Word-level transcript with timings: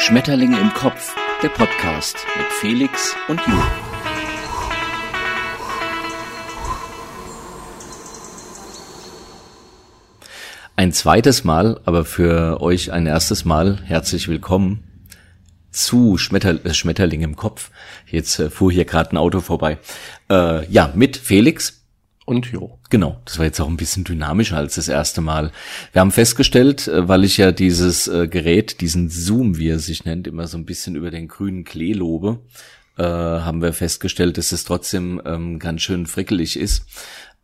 Schmetterling 0.00 0.52
im 0.52 0.72
Kopf, 0.74 1.16
der 1.42 1.48
Podcast 1.48 2.16
mit 2.36 2.46
Felix 2.60 3.16
und 3.26 3.40
Ju. 3.40 3.52
Ein 10.76 10.92
zweites 10.92 11.42
Mal, 11.42 11.80
aber 11.84 12.04
für 12.04 12.62
euch 12.62 12.92
ein 12.92 13.06
erstes 13.06 13.44
Mal 13.44 13.80
herzlich 13.84 14.28
willkommen 14.28 14.84
zu 15.72 16.16
Schmetter 16.16 16.64
äh, 16.64 16.72
Schmetterling 16.72 17.22
im 17.22 17.34
Kopf. 17.34 17.72
Jetzt 18.06 18.38
äh, 18.38 18.50
fuhr 18.50 18.70
hier 18.70 18.84
gerade 18.84 19.10
ein 19.10 19.16
Auto 19.16 19.40
vorbei. 19.40 19.78
Äh, 20.30 20.64
ja, 20.70 20.92
mit 20.94 21.16
Felix 21.16 21.77
und 22.28 22.52
Jo. 22.52 22.78
Genau, 22.90 23.20
das 23.24 23.38
war 23.38 23.46
jetzt 23.46 23.58
auch 23.58 23.68
ein 23.68 23.78
bisschen 23.78 24.04
dynamischer 24.04 24.58
als 24.58 24.74
das 24.74 24.88
erste 24.88 25.22
Mal. 25.22 25.50
Wir 25.92 26.00
haben 26.02 26.10
festgestellt, 26.10 26.86
äh, 26.86 27.08
weil 27.08 27.24
ich 27.24 27.38
ja 27.38 27.52
dieses 27.52 28.06
äh, 28.06 28.28
Gerät, 28.28 28.82
diesen 28.82 29.08
Zoom, 29.08 29.56
wie 29.56 29.70
er 29.70 29.78
sich 29.78 30.04
nennt, 30.04 30.26
immer 30.26 30.46
so 30.46 30.58
ein 30.58 30.66
bisschen 30.66 30.94
über 30.94 31.10
den 31.10 31.26
grünen 31.26 31.64
Klee 31.64 31.94
lobe, 31.94 32.40
äh, 32.98 33.02
haben 33.02 33.62
wir 33.62 33.72
festgestellt, 33.72 34.36
dass 34.36 34.52
es 34.52 34.64
trotzdem 34.64 35.22
ähm, 35.24 35.58
ganz 35.58 35.80
schön 35.80 36.06
frickelig 36.06 36.58
ist. 36.58 36.84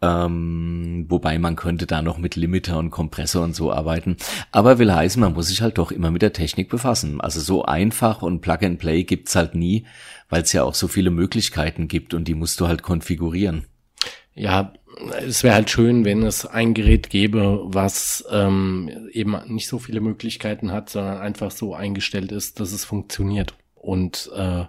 Ähm, 0.03 1.07
wobei 1.09 1.39
man 1.39 1.57
könnte 1.57 1.87
da 1.87 2.03
noch 2.03 2.19
mit 2.19 2.37
Limiter 2.37 2.77
und 2.79 2.91
Kompressor 2.91 3.43
und 3.43 3.57
so 3.57 3.73
arbeiten. 3.73 4.19
Aber 4.53 4.79
will 4.79 4.93
heißen, 4.93 5.19
man 5.19 5.33
muss 5.33 5.49
sich 5.49 5.63
halt 5.63 5.79
doch 5.79 5.93
immer 5.93 6.11
mit 6.11 6.21
der 6.21 6.35
Technik 6.35 6.69
befassen. 6.69 7.23
Also 7.23 7.41
so 7.41 7.65
einfach 7.65 8.21
und 8.21 8.43
Plug 8.43 8.59
and 8.61 8.79
Play 8.79 9.05
gibt's 9.05 9.35
halt 9.35 9.55
nie, 9.55 9.87
weil 10.29 10.43
es 10.43 10.53
ja 10.53 10.63
auch 10.63 10.75
so 10.75 10.89
viele 10.89 11.11
Möglichkeiten 11.11 11.89
gibt 11.89 12.13
und 12.13 12.29
die 12.29 12.35
musst 12.35 12.61
du 12.61 12.69
halt 12.69 12.83
konfigurieren 12.83 13.65
ja, 14.35 14.73
es 15.27 15.43
wäre 15.43 15.55
halt 15.55 15.71
schön, 15.71 16.05
wenn 16.05 16.23
es 16.23 16.47
ein 16.47 16.75
Gerät 16.75 17.11
gäbe, 17.11 17.61
was 17.65 18.25
ähm, 18.31 19.09
eben 19.13 19.37
nicht 19.47 19.69
so 19.69 19.79
viele 19.79 20.01
Möglichkeiten 20.01 20.73
hat, 20.73 20.91
sondern 20.91 21.19
einfach 21.19 21.51
so 21.51 21.75
eingestellt 21.75 22.33
ist, 22.33 22.61
dass 22.61 22.73
es 22.73 22.85
funktioniert. 22.85 23.55
Und 23.75 24.31
äh, 24.35 24.65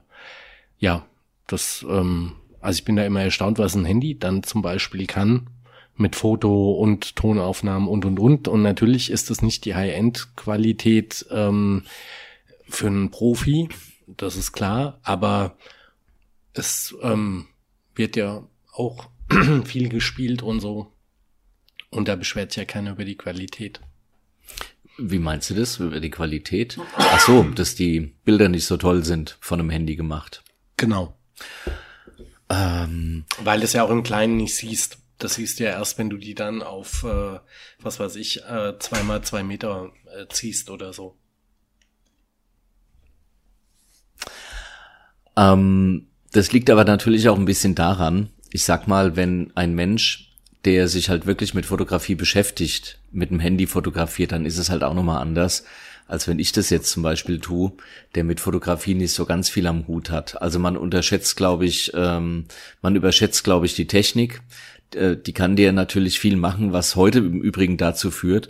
ja, 0.78 1.06
das, 1.48 1.86
ähm, 1.88 2.34
also 2.60 2.78
ich 2.78 2.86
bin 2.86 2.96
da 2.96 3.06
immer 3.06 3.22
erstaunt, 3.22 3.60
was 3.60 3.76
ein 3.76 3.86
Handy 3.86 4.18
dann 4.18 4.44
zum 4.44 4.62
Beispiel 4.62 5.06
kann 5.06 5.50
mit 5.96 6.16
Foto 6.16 6.74
und 6.74 7.16
Tonaufnahmen 7.16 7.88
und 7.88 8.06
und 8.06 8.20
und. 8.20 8.48
Und 8.48 8.62
natürlich 8.62 9.10
ist 9.10 9.32
es 9.32 9.42
nicht 9.42 9.66
die 9.66 9.76
High-End-Qualität 9.76 11.26
ähm, 11.32 11.84
für 12.68 12.88
einen 12.88 13.12
Profi, 13.12 13.70
das 14.08 14.36
ist 14.36 14.52
klar, 14.52 15.00
aber 15.04 15.56
es 16.54 16.96
ähm, 17.02 17.48
wird 17.96 18.16
ja 18.16 18.44
auch 18.72 19.10
viel 19.66 19.90
gespielt 19.90 20.42
und 20.42 20.60
so. 20.60 20.92
Und 21.90 22.08
da 22.08 22.16
beschwert 22.16 22.52
sich 22.52 22.58
ja 22.58 22.66
keiner 22.66 22.92
über 22.92 23.06
die 23.06 23.18
Qualität. 23.18 23.80
Wie 24.98 25.20
meinst 25.20 25.50
du 25.50 25.56
das, 25.56 25.80
über 25.80 26.00
die 26.00 26.10
Qualität? 26.10 26.78
Ach 26.96 27.20
so, 27.20 27.44
dass 27.44 27.76
die 27.76 28.14
Bilder 28.24 28.50
nicht 28.50 28.66
so 28.66 28.78
toll 28.78 29.04
sind 29.04 29.38
von 29.42 29.60
einem 29.60 29.70
Handy 29.70 29.96
gemacht. 29.96 30.44
Genau. 30.78 31.18
Ähm, 32.50 33.26
Weil 33.44 33.60
du 33.60 33.66
es 33.66 33.74
ja 33.74 33.84
auch 33.84 33.90
im 33.90 34.04
Kleinen 34.04 34.38
nicht 34.38 34.56
siehst. 34.56 35.00
Das 35.18 35.36
siehst 35.36 35.60
du 35.60 35.64
ja 35.66 35.72
erst, 35.72 35.98
wenn 35.98 36.10
du 36.10 36.18
die 36.18 36.36
dann 36.36 36.62
auf, 36.62 37.04
äh, 37.04 37.40
was 37.80 38.00
weiß 38.00 38.16
ich, 38.18 38.44
äh, 38.44 38.78
zweimal 38.80 39.22
zwei 39.24 39.44
Meter 39.44 39.92
äh, 40.18 40.28
ziehst 40.30 40.70
oder 40.70 40.94
so. 40.94 41.18
Ähm, 45.38 46.08
das 46.32 46.52
liegt 46.52 46.70
aber 46.70 46.84
natürlich 46.86 47.30
auch 47.30 47.38
ein 47.38 47.46
bisschen 47.46 47.76
daran, 47.76 48.30
ich 48.56 48.64
sag 48.64 48.88
mal, 48.88 49.18
wenn 49.18 49.52
ein 49.56 49.76
Mensch, 49.76 50.32
der 50.64 50.88
sich 50.88 51.10
halt 51.10 51.26
wirklich 51.26 51.54
mit 51.54 51.66
Fotografie 51.66 52.16
beschäftigt, 52.16 52.98
mit 53.12 53.30
dem 53.30 53.42
Handy 53.42 53.68
fotografiert, 53.68 54.32
dann 54.32 54.46
ist 54.46 54.58
es 54.58 54.70
halt 54.70 54.82
auch 54.82 54.94
nochmal 54.94 55.22
anders, 55.22 55.66
als 56.08 56.26
wenn 56.30 56.40
ich 56.40 56.54
das 56.54 56.70
jetzt 56.70 56.90
zum 56.90 57.04
Beispiel 57.04 57.42
tue, 57.42 57.74
der 58.16 58.24
mit 58.24 58.40
Fotografie 58.40 58.94
nicht 58.94 59.12
so 59.12 59.26
ganz 59.26 59.50
viel 59.50 59.68
am 59.68 59.86
Hut 59.90 60.10
hat. 60.10 60.42
Also 60.42 60.58
man 60.58 60.78
unterschätzt, 60.78 61.36
glaube 61.36 61.66
ich, 61.66 61.92
ähm, 61.96 62.46
man 62.82 62.96
überschätzt, 62.96 63.44
glaube 63.44 63.66
ich, 63.66 63.76
die 63.76 63.88
Technik. 63.88 64.42
Äh, 64.96 65.18
die 65.18 65.34
kann 65.34 65.58
dir 65.58 65.74
natürlich 65.74 66.18
viel 66.18 66.38
machen, 66.38 66.72
was 66.72 66.96
heute 66.96 67.20
im 67.20 67.42
Übrigen 67.42 67.76
dazu 67.76 68.10
führt, 68.10 68.48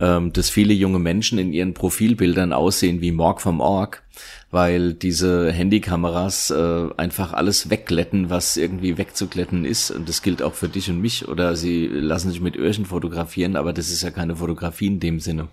ähm, 0.00 0.34
dass 0.34 0.50
viele 0.50 0.74
junge 0.74 0.98
Menschen 0.98 1.38
in 1.38 1.54
ihren 1.54 1.72
Profilbildern 1.72 2.52
aussehen 2.52 3.00
wie 3.00 3.10
Morg 3.10 3.40
vom 3.40 3.60
Org, 3.60 4.02
weil 4.50 4.94
diese 4.94 5.50
Handykameras 5.50 6.50
äh, 6.50 6.88
einfach 6.96 7.32
alles 7.32 7.68
wegglätten, 7.68 8.30
was 8.30 8.56
irgendwie 8.56 8.96
wegzuglätten 8.96 9.64
ist. 9.64 9.90
Und 9.90 10.08
das 10.08 10.22
gilt 10.22 10.40
auch 10.40 10.54
für 10.54 10.68
dich 10.68 10.88
und 10.88 11.00
mich. 11.00 11.26
Oder 11.26 11.56
sie 11.56 11.86
lassen 11.86 12.30
sich 12.30 12.40
mit 12.40 12.56
Öhrchen 12.56 12.86
fotografieren, 12.86 13.56
aber 13.56 13.72
das 13.72 13.90
ist 13.90 14.02
ja 14.02 14.10
keine 14.10 14.36
Fotografie 14.36 14.86
in 14.86 15.00
dem 15.00 15.18
Sinne. 15.18 15.48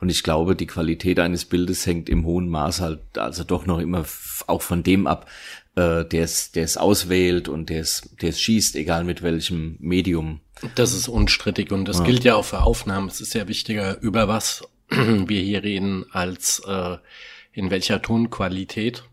Und 0.00 0.08
ich 0.08 0.24
glaube, 0.24 0.56
die 0.56 0.66
Qualität 0.66 1.20
eines 1.20 1.44
Bildes 1.44 1.86
hängt 1.86 2.08
im 2.08 2.24
hohen 2.24 2.48
Maß 2.48 2.80
halt 2.80 3.00
also 3.16 3.44
doch 3.44 3.66
noch 3.66 3.78
immer 3.78 4.04
auch 4.48 4.62
von 4.62 4.82
dem 4.82 5.06
ab, 5.06 5.28
äh, 5.76 6.04
der 6.04 6.24
es 6.24 6.50
der 6.50 6.64
es 6.64 6.76
auswählt 6.76 7.48
und 7.48 7.70
der 7.70 7.80
es 7.80 8.10
der 8.20 8.30
es 8.30 8.40
schießt, 8.40 8.74
egal 8.74 9.04
mit 9.04 9.22
welchem 9.22 9.76
Medium. 9.78 10.40
Das 10.74 10.92
ist 10.92 11.08
unstrittig 11.08 11.70
und 11.70 11.86
das 11.86 11.98
ja. 11.98 12.04
gilt 12.04 12.24
ja 12.24 12.34
auch 12.34 12.44
für 12.44 12.62
Aufnahmen. 12.62 13.08
Es 13.08 13.20
ist 13.20 13.34
ja 13.34 13.46
wichtiger, 13.46 14.00
über 14.00 14.26
was 14.26 14.64
wir 14.90 15.40
hier 15.40 15.62
reden, 15.62 16.04
als 16.10 16.60
äh, 16.66 16.96
in 17.52 17.70
welcher 17.70 18.02
Tonqualität. 18.02 19.04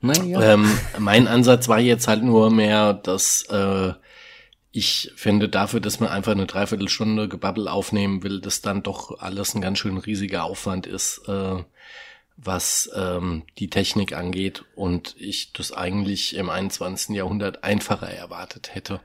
Naja. 0.00 0.54
Ähm, 0.54 0.78
mein 0.98 1.28
Ansatz 1.28 1.68
war 1.68 1.78
jetzt 1.78 2.08
halt 2.08 2.22
nur 2.22 2.50
mehr, 2.50 2.94
dass 2.94 3.42
äh, 3.50 3.92
ich 4.72 5.12
finde 5.16 5.48
dafür, 5.48 5.80
dass 5.80 6.00
man 6.00 6.10
einfach 6.10 6.32
eine 6.32 6.46
Dreiviertelstunde 6.46 7.28
Gebabbel 7.28 7.68
aufnehmen 7.68 8.22
will, 8.22 8.40
dass 8.40 8.62
dann 8.62 8.82
doch 8.82 9.18
alles 9.20 9.54
ein 9.54 9.60
ganz 9.60 9.78
schön 9.78 9.98
riesiger 9.98 10.44
Aufwand 10.44 10.86
ist, 10.86 11.22
äh, 11.28 11.64
was 12.36 12.90
ähm, 12.94 13.42
die 13.58 13.68
Technik 13.68 14.14
angeht 14.14 14.64
und 14.74 15.14
ich 15.18 15.52
das 15.52 15.72
eigentlich 15.72 16.36
im 16.36 16.48
21. 16.48 17.14
Jahrhundert 17.14 17.64
einfacher 17.64 18.08
erwartet 18.08 18.74
hätte. 18.74 19.00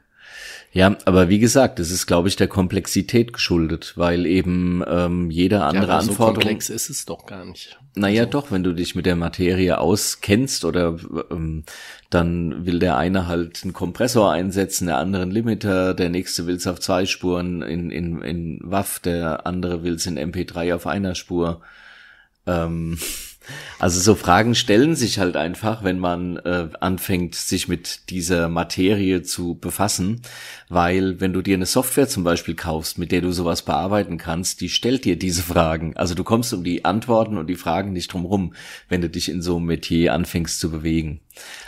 Ja, 0.71 0.97
aber 1.05 1.29
wie 1.29 1.39
gesagt, 1.39 1.79
es 1.79 1.89
ist, 1.89 2.05
glaube 2.05 2.27
ich, 2.27 2.35
der 2.35 2.49
Komplexität 2.49 3.31
geschuldet, 3.31 3.93
weil 3.95 4.25
eben 4.25 4.83
ähm, 4.85 5.31
jede 5.31 5.63
andere 5.63 5.87
ja, 5.87 5.99
Anforderung. 5.99 6.35
So 6.35 6.41
komplex 6.41 6.69
ist 6.69 6.89
es 6.89 7.05
doch 7.05 7.25
gar 7.25 7.45
nicht. 7.45 7.79
Naja, 7.95 8.23
also. 8.23 8.31
doch, 8.31 8.51
wenn 8.51 8.63
du 8.63 8.73
dich 8.73 8.93
mit 8.93 9.05
der 9.05 9.15
Materie 9.15 9.77
auskennst 9.77 10.65
oder 10.65 10.97
ähm, 11.31 11.63
dann 12.09 12.65
will 12.65 12.79
der 12.79 12.97
eine 12.97 13.27
halt 13.27 13.63
einen 13.63 13.71
Kompressor 13.71 14.33
einsetzen, 14.33 14.87
der 14.87 14.97
andere 14.97 15.21
einen 15.21 15.31
Limiter, 15.31 15.93
der 15.93 16.09
nächste 16.09 16.45
will 16.45 16.55
es 16.55 16.67
auf 16.67 16.81
zwei 16.81 17.05
Spuren 17.05 17.61
in, 17.61 17.89
in, 17.89 18.21
in 18.21 18.59
WAV, 18.61 18.99
der 18.99 19.47
andere 19.47 19.83
will 19.83 19.93
es 19.93 20.05
in 20.05 20.19
MP3 20.19 20.75
auf 20.75 20.87
einer 20.87 21.15
Spur. 21.15 21.61
Ähm, 22.45 22.99
also 23.79 23.99
so 23.99 24.15
Fragen 24.15 24.55
stellen 24.55 24.95
sich 24.95 25.19
halt 25.19 25.37
einfach, 25.37 25.83
wenn 25.83 25.99
man 25.99 26.37
äh, 26.37 26.69
anfängt, 26.79 27.35
sich 27.35 27.67
mit 27.67 28.09
dieser 28.09 28.49
Materie 28.49 29.21
zu 29.21 29.55
befassen, 29.55 30.21
weil 30.69 31.19
wenn 31.19 31.33
du 31.33 31.41
dir 31.41 31.55
eine 31.55 31.65
Software 31.65 32.07
zum 32.07 32.23
Beispiel 32.23 32.55
kaufst, 32.55 32.97
mit 32.97 33.11
der 33.11 33.21
du 33.21 33.31
sowas 33.31 33.61
bearbeiten 33.61 34.17
kannst, 34.17 34.61
die 34.61 34.69
stellt 34.69 35.05
dir 35.05 35.17
diese 35.17 35.43
Fragen. 35.43 35.95
Also 35.95 36.15
du 36.15 36.23
kommst 36.23 36.53
um 36.53 36.63
die 36.63 36.85
Antworten 36.85 37.37
und 37.37 37.47
die 37.47 37.55
Fragen 37.55 37.93
nicht 37.93 38.13
drum 38.13 38.25
wenn 38.89 39.01
du 39.01 39.09
dich 39.09 39.29
in 39.29 39.41
so 39.41 39.57
einem 39.57 39.65
Metier 39.65 40.13
anfängst 40.13 40.59
zu 40.59 40.71
bewegen. 40.71 41.21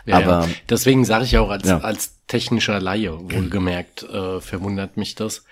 Ja, 0.05 0.17
Aber 0.17 0.47
ja. 0.47 0.49
deswegen 0.69 1.05
sage 1.05 1.25
ich 1.25 1.37
auch 1.37 1.49
als, 1.49 1.67
ja. 1.67 1.79
als 1.79 2.15
technischer 2.27 2.79
Laie, 2.79 3.11
wohlgemerkt, 3.11 4.03
äh, 4.03 4.41
verwundert 4.41 4.97
mich 4.97 5.15
das 5.15 5.43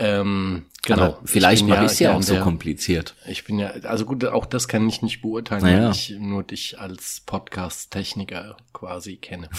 ähm, 0.00 0.64
genau. 0.82 1.02
Aber 1.02 1.20
vielleicht 1.24 1.66
mache 1.66 1.84
ich 1.84 1.92
es 1.92 1.98
ja, 1.98 2.10
ja 2.10 2.16
auch 2.16 2.22
so 2.22 2.36
kompliziert. 2.36 3.14
Ich 3.28 3.44
bin 3.44 3.58
ja, 3.58 3.68
also 3.82 4.06
gut, 4.06 4.24
auch 4.24 4.46
das 4.46 4.66
kann 4.66 4.88
ich 4.88 5.02
nicht 5.02 5.20
beurteilen, 5.20 5.62
naja. 5.62 5.84
weil 5.84 5.90
ich 5.90 6.14
nur 6.18 6.42
dich 6.42 6.80
als 6.80 7.20
Podcast-Techniker 7.26 8.56
quasi 8.72 9.16
kenne. 9.16 9.50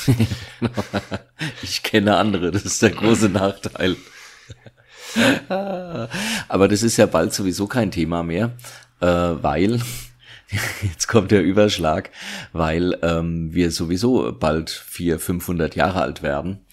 ich 1.62 1.84
kenne 1.84 2.18
andere, 2.18 2.50
das 2.50 2.66
ist 2.66 2.82
der 2.82 2.90
große 2.90 3.30
Nachteil. 3.30 3.96
Aber 6.48 6.68
das 6.68 6.82
ist 6.82 6.98
ja 6.98 7.06
bald 7.06 7.34
sowieso 7.34 7.68
kein 7.68 7.92
Thema 7.92 8.24
mehr, 8.24 8.52
äh, 9.00 9.06
weil 9.06 9.80
jetzt 10.82 11.08
kommt 11.08 11.30
der 11.30 11.44
Überschlag, 11.44 12.10
weil 12.52 12.98
ähm, 13.04 13.54
wir 13.54 13.70
sowieso 13.70 14.32
bald 14.32 14.72
vier, 14.72 15.20
500 15.20 15.76
Jahre 15.76 16.02
alt 16.02 16.24
werden. 16.24 16.66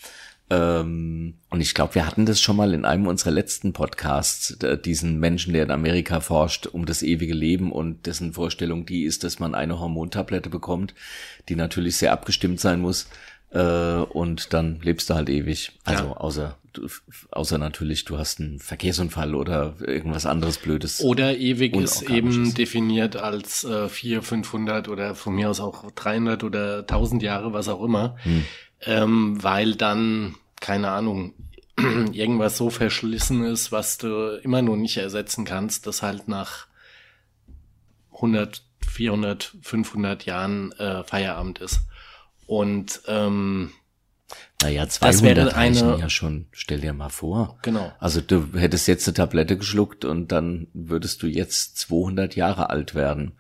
Ähm, 0.51 1.35
und 1.51 1.61
ich 1.61 1.75
glaube, 1.75 1.95
wir 1.95 2.07
hatten 2.07 2.27
das 2.27 2.41
schon 2.41 2.57
mal 2.57 2.73
in 2.73 2.85
einem 2.85 3.07
unserer 3.07 3.31
letzten 3.31 3.73
Podcasts, 3.73 4.59
diesen 4.85 5.19
Menschen, 5.19 5.53
der 5.53 5.65
in 5.65 5.71
Amerika 5.71 6.21
forscht, 6.21 6.67
um 6.67 6.87
das 6.87 7.03
ewige 7.03 7.35
Leben 7.35 7.71
und 7.73 8.07
dessen 8.07 8.33
Vorstellung 8.33 8.87
die 8.87 9.05
ist, 9.05 9.25
dass 9.25 9.39
man 9.39 9.55
eine 9.55 9.79
Hormontablette 9.79 10.49
bekommt, 10.49 10.95
die 11.49 11.57
natürlich 11.57 11.97
sehr 11.97 12.13
abgestimmt 12.13 12.61
sein 12.61 12.81
muss. 12.81 13.09
Äh, 13.51 13.61
und 13.61 14.53
dann 14.53 14.81
lebst 14.81 15.11
du 15.11 15.15
halt 15.15 15.29
ewig. 15.29 15.73
Also 15.85 16.05
ja. 16.05 16.17
außer 16.17 16.57
außer 17.31 17.59
natürlich, 17.59 18.05
du 18.05 18.19
hast 18.19 18.41
einen 18.41 18.61
Verkehrsunfall 18.61 19.35
oder 19.35 19.75
irgendwas 19.81 20.27
anderes 20.27 20.59
Blödes. 20.59 21.01
Oder 21.01 21.37
ewig 21.37 21.75
ist 21.75 22.03
eben 22.03 22.55
definiert 22.55 23.17
als 23.17 23.65
äh, 23.65 23.89
400, 23.89 24.25
500 24.25 24.89
oder 24.89 25.15
von 25.15 25.35
mir 25.35 25.51
aus 25.51 25.61
auch 25.61 25.91
300 25.91 26.45
oder 26.45 26.79
1000 26.81 27.23
Jahre, 27.23 27.53
was 27.53 27.69
auch 27.69 27.83
immer. 27.83 28.17
Hm 28.23 28.45
ähm, 28.85 29.43
weil 29.43 29.75
dann, 29.75 30.35
keine 30.61 30.91
Ahnung, 30.91 31.35
irgendwas 32.13 32.57
so 32.57 32.71
verschlissen 32.71 33.45
ist, 33.45 33.73
was 33.73 33.99
du 33.99 34.41
immer 34.43 34.63
nur 34.63 34.77
nicht 34.77 34.97
ersetzen 34.97 35.45
kannst, 35.45 35.87
das 35.87 36.03
halt 36.03 36.29
nach 36.29 36.67
100, 38.15 38.63
400, 38.87 39.57
500 39.63 40.25
Jahren 40.25 40.73
äh, 40.73 41.05
Feierabend 41.05 41.61
ist. 41.61 41.83
Und 42.47 43.03
ähm, 43.07 43.73
naja, 44.63 44.89
200 44.89 45.55
reichen 45.55 45.99
ja 45.99 46.11
schon. 46.11 46.47
Stell 46.51 46.81
dir 46.81 46.93
mal 46.93 47.11
vor. 47.11 47.59
Genau. 47.63 47.93
Also 48.01 48.21
du 48.21 48.49
hättest 48.55 48.89
jetzt 48.89 49.07
eine 49.07 49.15
Tablette 49.15 49.57
geschluckt 49.57 50.05
und 50.05 50.33
dann 50.33 50.67
würdest 50.73 51.23
du 51.23 51.27
jetzt 51.27 51.79
200 51.79 52.35
Jahre 52.35 52.71
alt 52.71 52.95
werden. 52.95 53.39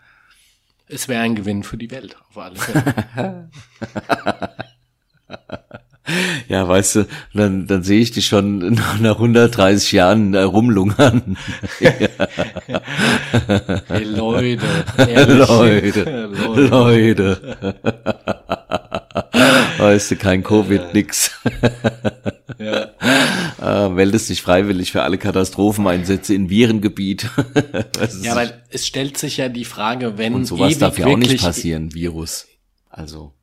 Es 0.87 1.09
wäre 1.09 1.23
ein 1.23 1.35
Gewinn 1.35 1.65
für 1.65 1.77
die 1.77 1.91
Welt, 1.91 2.17
auf 2.31 2.39
alle 2.39 2.57
Fälle. 2.57 3.51
ja, 6.49 6.67
weißt 6.67 6.97
du, 6.97 7.07
dann, 7.35 7.67
dann 7.67 7.83
sehe 7.83 8.01
ich 8.01 8.13
dich 8.13 8.27
schon 8.27 8.59
nach 9.01 9.17
130 9.17 9.93
Jahren 9.93 10.35
äh, 10.35 10.41
rumlungern. 10.41 11.37
hey, 11.79 12.09
Leute, 14.05 14.67
Leute, 14.97 16.29
Leute, 16.29 16.69
Leute. 16.69 17.57
weißt 19.79 20.11
du, 20.11 20.17
kein 20.17 20.43
Covid, 20.43 20.81
ja. 20.81 20.93
nix. 20.93 21.33
ja. 22.59 22.89
Äh, 23.61 23.89
meldest 23.91 24.29
dich 24.31 24.43
freiwillig 24.43 24.93
für 24.93 25.03
alle 25.03 25.19
Katastropheneinsätze 25.19 26.35
in 26.35 26.49
Virengebiet. 26.49 27.29
ja, 28.23 28.37
weil 28.37 28.63
es 28.71 28.87
stellt 28.87 29.19
sich 29.19 29.37
ja 29.39 29.49
die 29.49 29.65
Frage, 29.65 30.17
wenn 30.17 30.35
Und 30.35 30.45
sowas 30.47 30.79
darf 30.79 30.99
ja 30.99 31.07
auch 31.07 31.17
nicht 31.17 31.41
passieren, 31.41 31.93
Virus. 31.93 32.47
Also. 32.89 33.38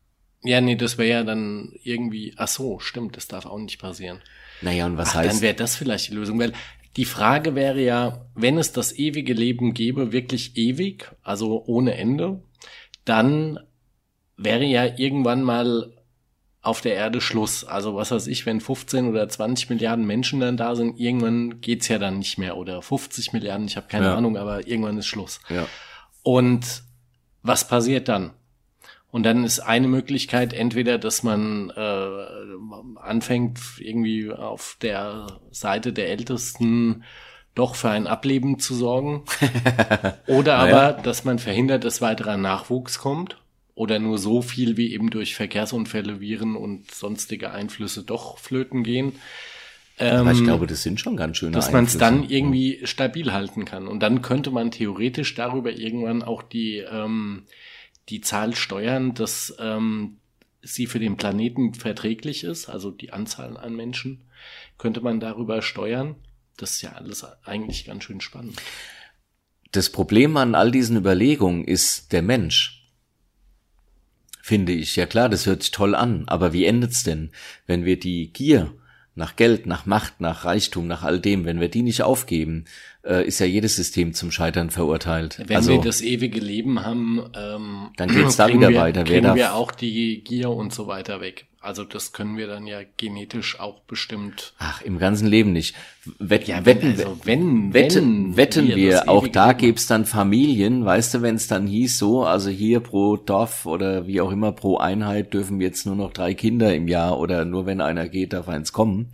Ja, 0.46 0.62
nee, 0.62 0.76
das 0.76 0.98
wäre 0.98 1.10
ja 1.10 1.24
dann 1.24 1.74
irgendwie, 1.84 2.34
ach 2.38 2.48
so, 2.48 2.80
stimmt, 2.80 3.18
das 3.18 3.28
darf 3.28 3.46
auch 3.46 3.58
nicht 3.58 3.80
passieren. 3.80 4.22
Naja, 4.62 4.86
und 4.86 4.98
was 4.98 5.10
ach, 5.10 5.16
heißt? 5.16 5.36
Dann 5.36 5.42
wäre 5.42 5.56
das 5.56 5.76
vielleicht 5.76 6.10
die 6.10 6.14
Lösung, 6.14 6.40
weil 6.40 6.54
die 6.98 7.06
Frage 7.06 7.56
wäre 7.56 7.82
ja, 7.82 8.26
wenn 8.36 8.58
es 8.58 8.72
das 8.72 8.94
ewige 8.94 9.34
Leben 9.34 9.74
gäbe, 9.74 10.12
wirklich 10.12 10.56
ewig, 10.56 11.12
also 11.24 11.64
ohne 11.66 11.96
Ende, 11.96 12.42
dann 13.04 13.60
wäre 14.38 14.64
ja 14.64 14.86
irgendwann 14.98 15.44
mal 15.44 15.92
auf 16.62 16.82
der 16.82 16.96
Erde 16.96 17.22
Schluss. 17.22 17.64
Also 17.64 17.96
was 17.96 18.12
weiß 18.12 18.28
ich, 18.28 18.46
wenn 18.46 18.60
15 18.60 19.08
oder 19.08 19.28
20 19.28 19.70
Milliarden 19.70 20.06
Menschen 20.06 20.40
dann 20.40 20.58
da 20.58 20.76
sind, 20.76 21.00
irgendwann 21.00 21.62
geht's 21.62 21.88
ja 21.90 22.00
dann 22.00 22.18
nicht 22.18 22.38
mehr. 22.38 22.58
Oder 22.58 22.82
50 22.82 23.34
Milliarden, 23.34 23.68
ich 23.68 23.78
habe 23.78 23.88
keine 23.88 24.06
ja. 24.06 24.16
Ahnung, 24.16 24.38
aber 24.38 24.68
irgendwann 24.68 24.98
ist 24.98 25.06
Schluss. 25.06 25.40
Ja. 25.50 25.68
Und 26.24 26.84
was 27.44 27.68
passiert 27.68 28.08
dann? 28.08 28.32
Und 29.16 29.24
dann 29.24 29.46
ist 29.46 29.62
eine 29.62 29.88
Möglichkeit 29.88 30.52
entweder, 30.52 30.98
dass 30.98 31.24
man 31.24 31.70
äh, 31.70 33.00
anfängt, 33.00 33.62
irgendwie 33.80 34.30
auf 34.30 34.76
der 34.82 35.40
Seite 35.52 35.94
der 35.94 36.10
Ältesten 36.10 37.06
doch 37.54 37.76
für 37.76 37.90
ein 37.90 38.08
Ableben 38.08 38.60
zu 38.60 38.76
sorgen. 38.76 39.24
Oder 40.28 40.56
aber, 40.58 40.70
ja. 40.70 40.92
dass 40.92 41.24
man 41.24 41.40
verhindert, 41.40 41.86
dass 41.86 42.02
weiterer 42.02 42.36
Nachwuchs 42.36 43.00
kommt 43.00 43.38
oder 43.74 44.00
nur 44.00 44.18
so 44.18 44.42
viel 44.42 44.76
wie 44.76 44.92
eben 44.92 45.10
durch 45.12 45.34
Verkehrsunfälle, 45.34 46.20
Viren 46.20 46.58
und 46.58 46.92
sonstige 46.92 47.52
Einflüsse 47.52 48.04
doch 48.04 48.38
flöten 48.38 48.84
gehen. 48.84 49.14
Ähm, 49.98 50.28
ich 50.30 50.44
glaube, 50.44 50.68
das 50.68 50.84
sind 50.84 51.00
schon 51.00 51.16
ganz 51.16 51.38
schöne 51.38 51.54
Dass 51.54 51.72
man 51.72 51.86
es 51.86 51.98
dann 51.98 52.30
irgendwie 52.30 52.82
stabil 52.84 53.32
halten 53.32 53.64
kann. 53.64 53.88
Und 53.88 54.02
dann 54.02 54.22
könnte 54.22 54.52
man 54.52 54.72
theoretisch 54.72 55.36
darüber 55.36 55.72
irgendwann 55.72 56.22
auch 56.22 56.44
die, 56.44 56.80
ähm, 56.80 57.44
die 58.10 58.22
Zahl 58.22 58.56
steuern, 58.56 59.14
dass 59.14 59.56
ähm, 59.60 60.18
sie 60.62 60.88
für 60.88 61.00
den 61.00 61.18
Planeten 61.18 61.74
verträglich 61.74 62.44
ist, 62.44 62.70
also 62.70 62.92
die 62.92 63.14
Anzahl 63.14 63.58
an 63.58 63.76
Menschen, 63.76 64.22
könnte 64.78 65.02
man 65.02 65.20
darüber 65.20 65.62
steuern. 65.62 66.16
Das 66.58 66.72
ist 66.72 66.82
ja 66.82 66.94
alles 66.94 67.26
eigentlich 67.44 67.86
ganz 67.86 68.04
schön 68.04 68.22
spannend. 68.22 68.62
Das 69.72 69.90
Problem 69.90 70.38
an 70.38 70.56
all 70.56 70.72
diesen 70.72 70.98
Überlegungen 70.98 71.66
ist 71.66 72.14
der 72.14 72.22
Mensch 72.22 72.76
finde 74.46 74.74
ich. 74.74 74.96
Ja 74.96 75.08
klar, 75.08 75.28
das 75.28 75.48
hört 75.48 75.64
sich 75.64 75.72
toll 75.72 75.96
an, 75.96 76.26
aber 76.28 76.54
wie 76.54 76.66
endet's 76.66 77.02
denn, 77.02 77.32
wenn 77.66 77.84
wir 77.84 78.00
die 78.00 78.32
Gier 78.32 78.72
nach 79.16 79.38
Geld, 79.38 79.66
nach 79.66 79.86
Macht, 79.86 80.20
nach 80.20 80.44
Reichtum, 80.44 80.88
nach 80.88 81.04
all 81.04 81.20
dem, 81.20 81.46
wenn 81.46 81.60
wir 81.60 81.70
die 81.70 81.82
nicht 81.82 82.04
aufgeben, 82.04 82.66
äh, 83.04 83.26
ist 83.26 83.40
ja 83.40 83.46
jedes 83.46 83.76
System 83.76 84.14
zum 84.14 84.30
Scheitern 84.30 84.70
verurteilt. 84.70 85.42
Wenn 85.48 85.58
also, 85.58 85.72
wir 85.72 85.82
das 85.82 86.02
ewige 86.02 86.40
Leben 86.40 86.86
haben, 86.86 87.24
ähm, 87.34 87.90
dann 87.96 88.10
geht's 88.10 88.36
da 88.36 88.50
wieder 88.50 88.70
wir, 88.70 88.80
weiter. 88.80 89.04
Kriegen 89.04 89.36
wir 89.36 89.54
auch 89.54 89.72
die 89.72 90.22
Gier 90.24 90.50
und 90.50 90.74
so 90.74 90.88
weiter 90.88 91.22
weg. 91.22 91.46
Also 91.66 91.84
das 91.84 92.12
können 92.12 92.38
wir 92.38 92.46
dann 92.46 92.68
ja 92.68 92.82
genetisch 92.98 93.60
auch 93.60 93.80
bestimmt. 93.82 94.54
Ach, 94.60 94.82
im 94.84 95.00
ganzen 95.00 95.28
Leben 95.28 95.52
nicht. 95.52 95.76
Wett, 96.20 96.48
ja, 96.48 96.64
wetten, 96.64 96.92
also 96.92 97.18
wenn, 97.24 97.74
wetten, 97.74 98.38
wetten 98.38 98.68
wir, 98.68 98.76
wir 98.76 99.10
auch 99.10 99.28
da 99.28 99.54
gibt's 99.54 99.88
dann 99.88 100.06
Familien, 100.06 100.86
weißt 100.86 101.16
du, 101.16 101.22
wenn 101.24 101.34
es 101.34 101.48
dann 101.48 101.66
hieß 101.66 101.98
so, 101.98 102.24
also 102.24 102.52
hier 102.52 102.82
pro 102.82 103.18
Dorf 103.18 103.66
oder 103.66 104.06
wie 104.06 104.22
auch 104.22 104.32
immer 104.32 104.52
pro 104.52 104.78
Einheit 104.78 105.34
dürfen 105.34 105.60
jetzt 105.60 105.88
nur 105.88 105.96
noch 105.96 106.14
drei 106.14 106.36
Kinder 106.36 106.76
im 106.76 106.88
Jahr 106.88 107.18
oder 107.18 107.46
nur 107.46 107.66
wenn 107.66 107.82
einer 107.82 108.10
geht, 108.10 108.34
darf 108.34 108.48
eins 108.48 108.72
kommen. 108.72 109.12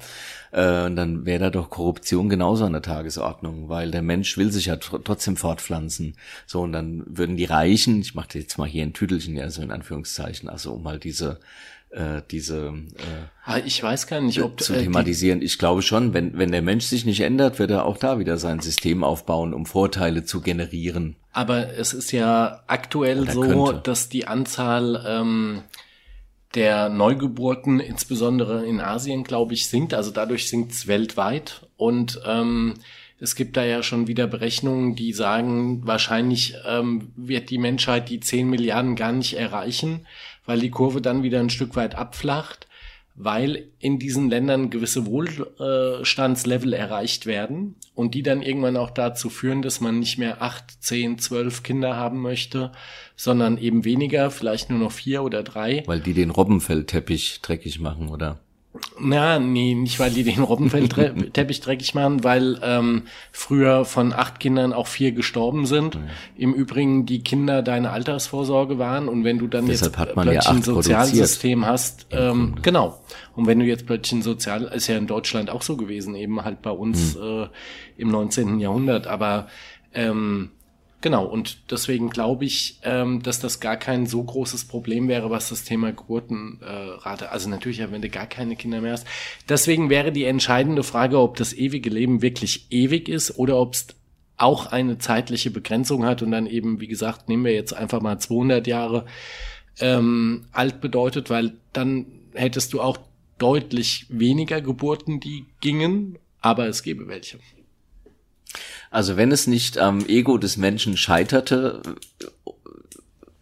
Äh, 0.51 0.85
und 0.85 0.97
dann 0.97 1.25
wäre 1.25 1.39
da 1.39 1.49
doch 1.49 1.69
Korruption 1.69 2.27
genauso 2.27 2.65
an 2.65 2.73
der 2.73 2.81
Tagesordnung, 2.81 3.69
weil 3.69 3.91
der 3.91 4.01
Mensch 4.01 4.37
will 4.37 4.51
sich 4.51 4.65
ja 4.65 4.75
tr 4.75 5.01
trotzdem 5.01 5.37
fortpflanzen. 5.37 6.15
So, 6.45 6.61
und 6.61 6.73
dann 6.73 7.03
würden 7.07 7.37
die 7.37 7.45
Reichen, 7.45 8.01
ich 8.01 8.13
mache 8.13 8.37
jetzt 8.37 8.57
mal 8.57 8.67
hier 8.67 8.83
ein 8.83 8.93
Tüdelchen, 8.93 9.37
ja 9.37 9.49
so 9.49 9.61
in 9.61 9.71
Anführungszeichen, 9.71 10.49
also 10.49 10.73
um 10.73 10.83
mal 10.83 10.99
diese 10.99 11.39
äh, 11.91 12.21
diese 12.31 12.67
äh, 12.67 13.27
ah, 13.45 13.57
ich 13.57 13.81
weiß 13.83 14.07
gar 14.07 14.21
nicht, 14.21 14.41
ob 14.41 14.61
zu 14.61 14.73
äh, 14.73 14.83
thematisieren. 14.83 15.41
Ich 15.41 15.57
glaube 15.57 15.81
schon, 15.81 16.13
wenn 16.13 16.37
wenn 16.37 16.51
der 16.51 16.61
Mensch 16.61 16.85
sich 16.85 17.05
nicht 17.05 17.21
ändert, 17.21 17.59
wird 17.59 17.71
er 17.71 17.85
auch 17.85 17.97
da 17.97 18.17
wieder 18.19 18.37
sein 18.37 18.59
System 18.59 19.03
aufbauen, 19.03 19.53
um 19.53 19.65
Vorteile 19.65 20.23
zu 20.23 20.41
generieren. 20.41 21.15
Aber 21.33 21.73
es 21.73 21.93
ist 21.93 22.11
ja 22.11 22.63
aktuell 22.67 23.29
so, 23.29 23.41
könnte. 23.41 23.81
dass 23.83 24.09
die 24.09 24.27
Anzahl 24.27 25.03
ähm, 25.07 25.63
der 26.55 26.89
Neugeburten, 26.89 27.79
insbesondere 27.79 28.65
in 28.65 28.81
Asien, 28.81 29.23
glaube 29.23 29.53
ich, 29.53 29.67
sinkt. 29.67 29.93
Also 29.93 30.11
dadurch 30.11 30.49
sinkt 30.49 30.71
es 30.71 30.87
weltweit 30.87 31.67
und 31.77 32.21
ähm, 32.25 32.75
es 33.21 33.35
gibt 33.35 33.55
da 33.55 33.63
ja 33.63 33.83
schon 33.83 34.07
wieder 34.07 34.25
Berechnungen, 34.25 34.95
die 34.95 35.13
sagen, 35.13 35.85
wahrscheinlich 35.85 36.55
ähm, 36.65 37.11
wird 37.15 37.51
die 37.51 37.59
Menschheit 37.59 38.09
die 38.09 38.19
10 38.19 38.49
Milliarden 38.49 38.95
gar 38.95 39.11
nicht 39.11 39.35
erreichen, 39.37 40.07
weil 40.45 40.59
die 40.59 40.71
Kurve 40.71 41.01
dann 41.01 41.23
wieder 41.23 41.39
ein 41.39 41.49
Stück 41.49 41.75
weit 41.75 41.95
abflacht, 41.95 42.67
weil 43.15 43.67
in 43.79 43.99
diesen 43.99 44.29
Ländern 44.29 44.69
gewisse 44.69 45.05
Wohlstandslevel 45.05 46.73
erreicht 46.73 47.25
werden 47.25 47.75
und 47.93 48.15
die 48.15 48.23
dann 48.23 48.41
irgendwann 48.41 48.77
auch 48.77 48.89
dazu 48.89 49.29
führen, 49.29 49.61
dass 49.61 49.81
man 49.81 49.99
nicht 49.99 50.17
mehr 50.17 50.41
acht, 50.41 50.83
zehn, 50.83 51.19
zwölf 51.19 51.61
Kinder 51.61 51.95
haben 51.95 52.21
möchte, 52.21 52.71
sondern 53.15 53.57
eben 53.57 53.83
weniger, 53.83 54.31
vielleicht 54.31 54.69
nur 54.69 54.79
noch 54.79 54.91
vier 54.91 55.23
oder 55.23 55.43
drei. 55.43 55.83
Weil 55.85 55.99
die 55.99 56.13
den 56.13 56.29
Robbenfellteppich 56.29 57.41
dreckig 57.41 57.79
machen, 57.79 58.09
oder? 58.09 58.39
Na, 58.97 59.37
nee, 59.37 59.75
nicht 59.75 59.99
weil 59.99 60.11
die 60.11 60.23
den 60.23 60.43
Robbenfellteppich 60.43 61.59
dreckig 61.61 61.93
machen, 61.93 62.23
weil 62.23 62.57
ähm, 62.63 63.03
früher 63.33 63.83
von 63.83 64.13
acht 64.13 64.39
Kindern 64.39 64.71
auch 64.71 64.87
vier 64.87 65.11
gestorben 65.11 65.65
sind. 65.65 65.95
Ja. 65.95 66.01
Im 66.37 66.53
Übrigen 66.53 67.05
die 67.05 67.21
Kinder 67.21 67.63
deine 67.63 67.89
Altersvorsorge 67.91 68.79
waren 68.79 69.09
und 69.09 69.25
wenn 69.25 69.39
du 69.39 69.47
dann 69.47 69.65
Deshalb 69.65 69.97
jetzt 69.97 70.13
plötzlich 70.13 70.45
ja 70.45 70.51
ein 70.51 70.61
Sozialsystem 70.61 71.65
hast, 71.65 72.07
ähm, 72.11 72.55
genau. 72.61 73.01
Und 73.35 73.45
wenn 73.45 73.59
du 73.59 73.65
jetzt 73.65 73.85
plötzlich 73.87 74.19
ein 74.19 74.21
Sozial, 74.21 74.63
ist 74.63 74.87
ja 74.87 74.97
in 74.97 75.07
Deutschland 75.07 75.49
auch 75.49 75.63
so 75.63 75.75
gewesen, 75.75 76.15
eben 76.15 76.41
halt 76.45 76.61
bei 76.61 76.71
uns 76.71 77.15
hm. 77.15 77.43
äh, 77.43 77.47
im 77.97 78.09
19. 78.09 78.59
Jahrhundert, 78.59 79.05
aber 79.05 79.47
ähm, 79.93 80.51
Genau, 81.01 81.25
und 81.25 81.57
deswegen 81.71 82.11
glaube 82.11 82.45
ich, 82.45 82.79
ähm, 82.83 83.23
dass 83.23 83.39
das 83.39 83.59
gar 83.59 83.75
kein 83.75 84.05
so 84.05 84.23
großes 84.23 84.65
Problem 84.65 85.07
wäre, 85.07 85.31
was 85.31 85.49
das 85.49 85.63
Thema 85.63 85.91
Geburtenrate, 85.91 87.25
äh, 87.25 87.27
also 87.27 87.49
natürlich, 87.49 87.79
wenn 87.79 88.03
du 88.03 88.09
gar 88.09 88.27
keine 88.27 88.55
Kinder 88.55 88.81
mehr 88.81 88.93
hast. 88.93 89.07
Deswegen 89.49 89.89
wäre 89.89 90.11
die 90.11 90.25
entscheidende 90.25 90.83
Frage, 90.83 91.19
ob 91.19 91.37
das 91.37 91.53
ewige 91.53 91.89
Leben 91.89 92.21
wirklich 92.21 92.67
ewig 92.69 93.09
ist 93.09 93.37
oder 93.39 93.57
ob 93.57 93.73
es 93.73 93.87
auch 94.37 94.67
eine 94.67 94.99
zeitliche 94.99 95.49
Begrenzung 95.49 96.05
hat 96.05 96.21
und 96.21 96.31
dann 96.31 96.45
eben, 96.45 96.79
wie 96.79 96.87
gesagt, 96.87 97.29
nehmen 97.29 97.45
wir 97.45 97.53
jetzt 97.53 97.73
einfach 97.73 98.01
mal 98.01 98.19
200 98.19 98.67
Jahre 98.67 99.05
ähm, 99.79 100.45
alt 100.51 100.81
bedeutet, 100.81 101.31
weil 101.31 101.53
dann 101.73 102.05
hättest 102.33 102.73
du 102.73 102.81
auch 102.81 102.99
deutlich 103.39 104.05
weniger 104.09 104.61
Geburten, 104.61 105.19
die 105.19 105.45
gingen, 105.61 106.19
aber 106.41 106.67
es 106.67 106.83
gäbe 106.83 107.07
welche. 107.07 107.39
Also 108.91 109.15
wenn 109.17 109.31
es 109.31 109.47
nicht 109.47 109.77
am 109.77 110.05
Ego 110.05 110.37
des 110.37 110.57
Menschen 110.57 110.97
scheiterte, 110.97 111.81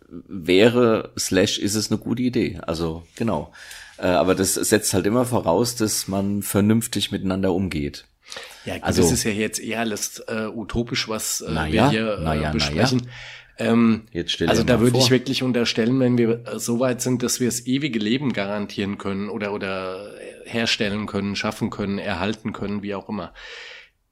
wäre 0.07 1.11
slash 1.17 1.57
ist 1.57 1.75
es 1.75 1.91
eine 1.91 1.99
gute 1.99 2.21
Idee. 2.21 2.59
Also 2.65 3.03
genau. 3.15 3.51
Äh, 3.97 4.07
aber 4.07 4.35
das 4.35 4.53
setzt 4.53 4.93
halt 4.93 5.07
immer 5.07 5.25
voraus, 5.25 5.75
dass 5.75 6.07
man 6.07 6.43
vernünftig 6.43 7.11
miteinander 7.11 7.51
umgeht. 7.53 8.05
Ja, 8.63 8.75
gut, 8.75 8.83
also 8.83 9.01
das 9.01 9.11
ist 9.11 9.23
ja 9.23 9.31
jetzt 9.31 9.59
eher 9.59 9.79
alles 9.79 10.19
äh, 10.27 10.45
utopisch, 10.45 11.09
was 11.09 11.41
äh, 11.41 11.71
wir 11.71 11.89
hier 11.89 12.17
äh, 12.19 12.23
naja, 12.23 12.51
besprechen. 12.51 12.99
Naja. 12.99 13.11
Ähm, 13.73 14.03
also 14.47 14.63
da 14.63 14.79
würde 14.79 14.99
ich 14.99 15.09
wirklich 15.09 15.43
unterstellen, 15.43 15.99
wenn 15.99 16.17
wir 16.17 16.43
so 16.55 16.79
weit 16.79 17.01
sind, 17.01 17.23
dass 17.23 17.41
wir 17.41 17.47
das 17.47 17.65
ewige 17.65 17.99
Leben 17.99 18.31
garantieren 18.31 18.97
können 18.97 19.29
oder 19.29 19.51
oder 19.51 20.13
herstellen 20.45 21.07
können, 21.07 21.35
schaffen 21.35 21.69
können, 21.69 21.97
erhalten 21.97 22.53
können, 22.53 22.83
wie 22.83 22.95
auch 22.95 23.09
immer. 23.09 23.33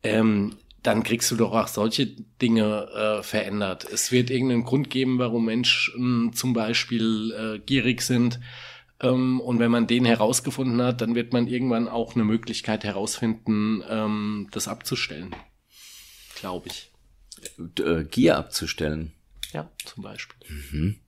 Ähm, 0.03 0.57
dann 0.87 1.03
kriegst 1.03 1.29
du 1.31 1.35
doch 1.35 1.51
auch 1.51 1.67
solche 1.67 2.07
Dinge 2.07 2.87
äh, 2.95 3.21
verändert. 3.21 3.83
Es 3.83 4.13
wird 4.13 4.29
irgendeinen 4.29 4.63
Grund 4.63 4.89
geben, 4.89 5.19
warum 5.19 5.43
Menschen 5.43 6.31
zum 6.33 6.53
Beispiel 6.53 7.33
äh, 7.33 7.59
gierig 7.59 8.01
sind. 8.01 8.39
Ähm, 9.01 9.41
und 9.41 9.59
wenn 9.59 9.69
man 9.69 9.87
den 9.87 10.05
herausgefunden 10.05 10.81
hat, 10.81 11.01
dann 11.01 11.13
wird 11.13 11.33
man 11.33 11.47
irgendwann 11.47 11.89
auch 11.89 12.15
eine 12.15 12.23
Möglichkeit 12.23 12.85
herausfinden, 12.85 13.83
ähm, 13.89 14.47
das 14.51 14.69
abzustellen. 14.69 15.35
Glaube 16.35 16.69
ich. 16.69 16.93
Äh, 17.83 18.05
Gier 18.05 18.37
abzustellen. 18.37 19.11
Ja, 19.51 19.69
zum 19.83 20.03
Beispiel. 20.03 20.37
Mhm. 20.71 20.99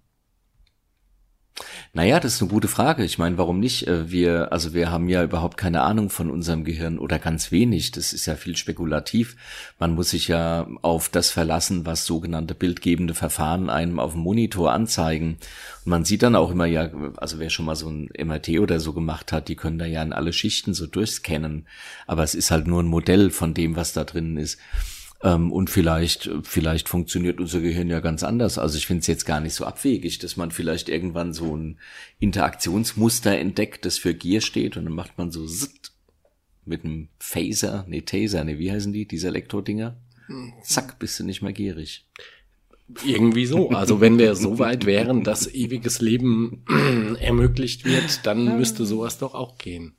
Naja, 1.94 2.20
das 2.20 2.36
ist 2.36 2.42
eine 2.42 2.52
gute 2.52 2.68
Frage. 2.68 3.04
Ich 3.04 3.18
meine, 3.18 3.38
warum 3.38 3.60
nicht? 3.60 3.88
Äh, 3.88 4.12
wir, 4.12 4.52
also 4.52 4.74
wir 4.74 4.92
haben 4.92 5.10
ja 5.10 5.24
überhaupt 5.24 5.58
keine 5.58 5.82
Ahnung 5.82 6.10
von 6.10 6.30
unserem 6.30 6.64
Gehirn 6.64 7.00
oder 7.00 7.20
ganz 7.20 7.52
wenig. 7.52 7.92
Das 7.92 8.14
ist 8.14 8.26
ja 8.26 8.36
viel 8.36 8.56
spekulativ. 8.56 9.36
Man 9.80 9.96
muss 9.96 10.12
sich 10.12 10.28
ja 10.28 10.68
auf 10.82 11.10
das 11.10 11.32
verlassen, 11.32 11.86
was 11.86 12.06
sogenannte 12.06 12.56
bildgebende 12.56 13.14
Verfahren 13.14 13.70
einem 13.70 14.00
auf 14.00 14.14
dem 14.14 14.22
Monitor 14.22 14.72
anzeigen. 14.72 15.38
Und 15.86 15.90
man 15.90 16.06
sieht 16.06 16.24
dann 16.24 16.36
auch 16.36 16.52
immer 16.52 16.66
ja, 16.66 16.90
also 17.18 17.40
wer 17.40 17.50
schon 17.50 17.66
mal 17.66 17.76
so 17.76 17.90
ein 17.90 18.10
MRT 18.18 18.60
oder 18.60 18.80
so 18.80 18.94
gemacht 18.94 19.32
hat, 19.32 19.48
die 19.48 19.56
können 19.56 19.80
da 19.80 19.86
ja 19.86 20.04
in 20.04 20.14
alle 20.14 20.34
Schichten 20.34 20.74
so 20.74 20.86
durchscannen. 20.86 21.68
Aber 22.08 22.24
es 22.24 22.36
ist 22.36 22.52
halt 22.52 22.68
nur 22.68 22.84
ein 22.84 22.88
Modell 22.88 23.32
von 23.32 23.54
dem, 23.54 23.76
was 23.76 23.94
da 23.94 24.04
drinnen 24.04 24.38
ist. 24.38 24.60
Ähm, 25.22 25.52
und 25.52 25.70
vielleicht, 25.70 26.30
vielleicht 26.44 26.88
funktioniert 26.88 27.40
unser 27.40 27.60
Gehirn 27.60 27.90
ja 27.90 28.00
ganz 28.00 28.24
anders. 28.24 28.58
Also 28.58 28.78
ich 28.78 28.88
finde 28.88 29.02
es 29.02 29.08
jetzt 29.08 29.26
gar 29.26 29.40
nicht 29.42 29.54
so 29.54 29.66
abwegig, 29.66 30.20
dass 30.20 30.38
man 30.38 30.52
vielleicht 30.52 30.90
irgendwann 30.90 31.34
so 31.34 31.56
ein 31.56 31.80
Interaktionsmuster 32.20 33.38
entdeckt, 33.38 33.86
das 33.86 33.98
für 33.98 34.14
Gier 34.14 34.42
steht 34.42 34.78
und 34.78 34.86
dann 34.86 34.94
macht 34.94 35.18
man 35.18 35.32
so 35.32 35.46
zitt 35.46 35.92
mit 36.66 36.86
einem 36.86 37.10
Phaser, 37.20 37.86
nee, 37.88 38.02
Taser, 38.02 38.44
nee, 38.44 38.60
wie 38.60 38.72
heißen 38.72 38.94
die, 38.94 39.08
diese 39.08 39.28
Elektrodinger? 39.28 39.98
Zack, 40.64 41.00
bist 41.00 41.20
du 41.20 41.24
nicht 41.24 41.42
mehr 41.42 41.54
gierig. 41.54 42.06
Irgendwie 43.06 43.46
so. 43.46 43.70
Also 43.70 44.02
wenn 44.02 44.18
wir 44.18 44.36
so 44.36 44.60
weit 44.60 44.86
wären, 44.86 45.24
dass 45.24 45.48
ewiges 45.48 46.02
Leben 46.02 46.64
ermöglicht 47.20 47.86
wird, 47.86 48.26
dann 48.26 48.58
müsste 48.58 48.86
sowas 48.86 49.18
doch 49.18 49.34
auch 49.34 49.58
gehen. 49.58 49.96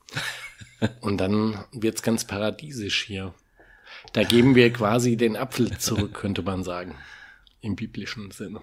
Und 1.00 1.18
dann 1.18 1.64
wird's 1.72 2.02
ganz 2.02 2.24
paradiesisch 2.24 3.04
hier. 3.04 3.34
Da 4.12 4.24
geben 4.24 4.54
wir 4.54 4.72
quasi 4.72 5.16
den 5.16 5.36
Apfel 5.36 5.78
zurück, 5.78 6.14
könnte 6.14 6.42
man 6.42 6.64
sagen. 6.64 6.94
Im 7.60 7.76
biblischen 7.76 8.30
Sinne. 8.30 8.60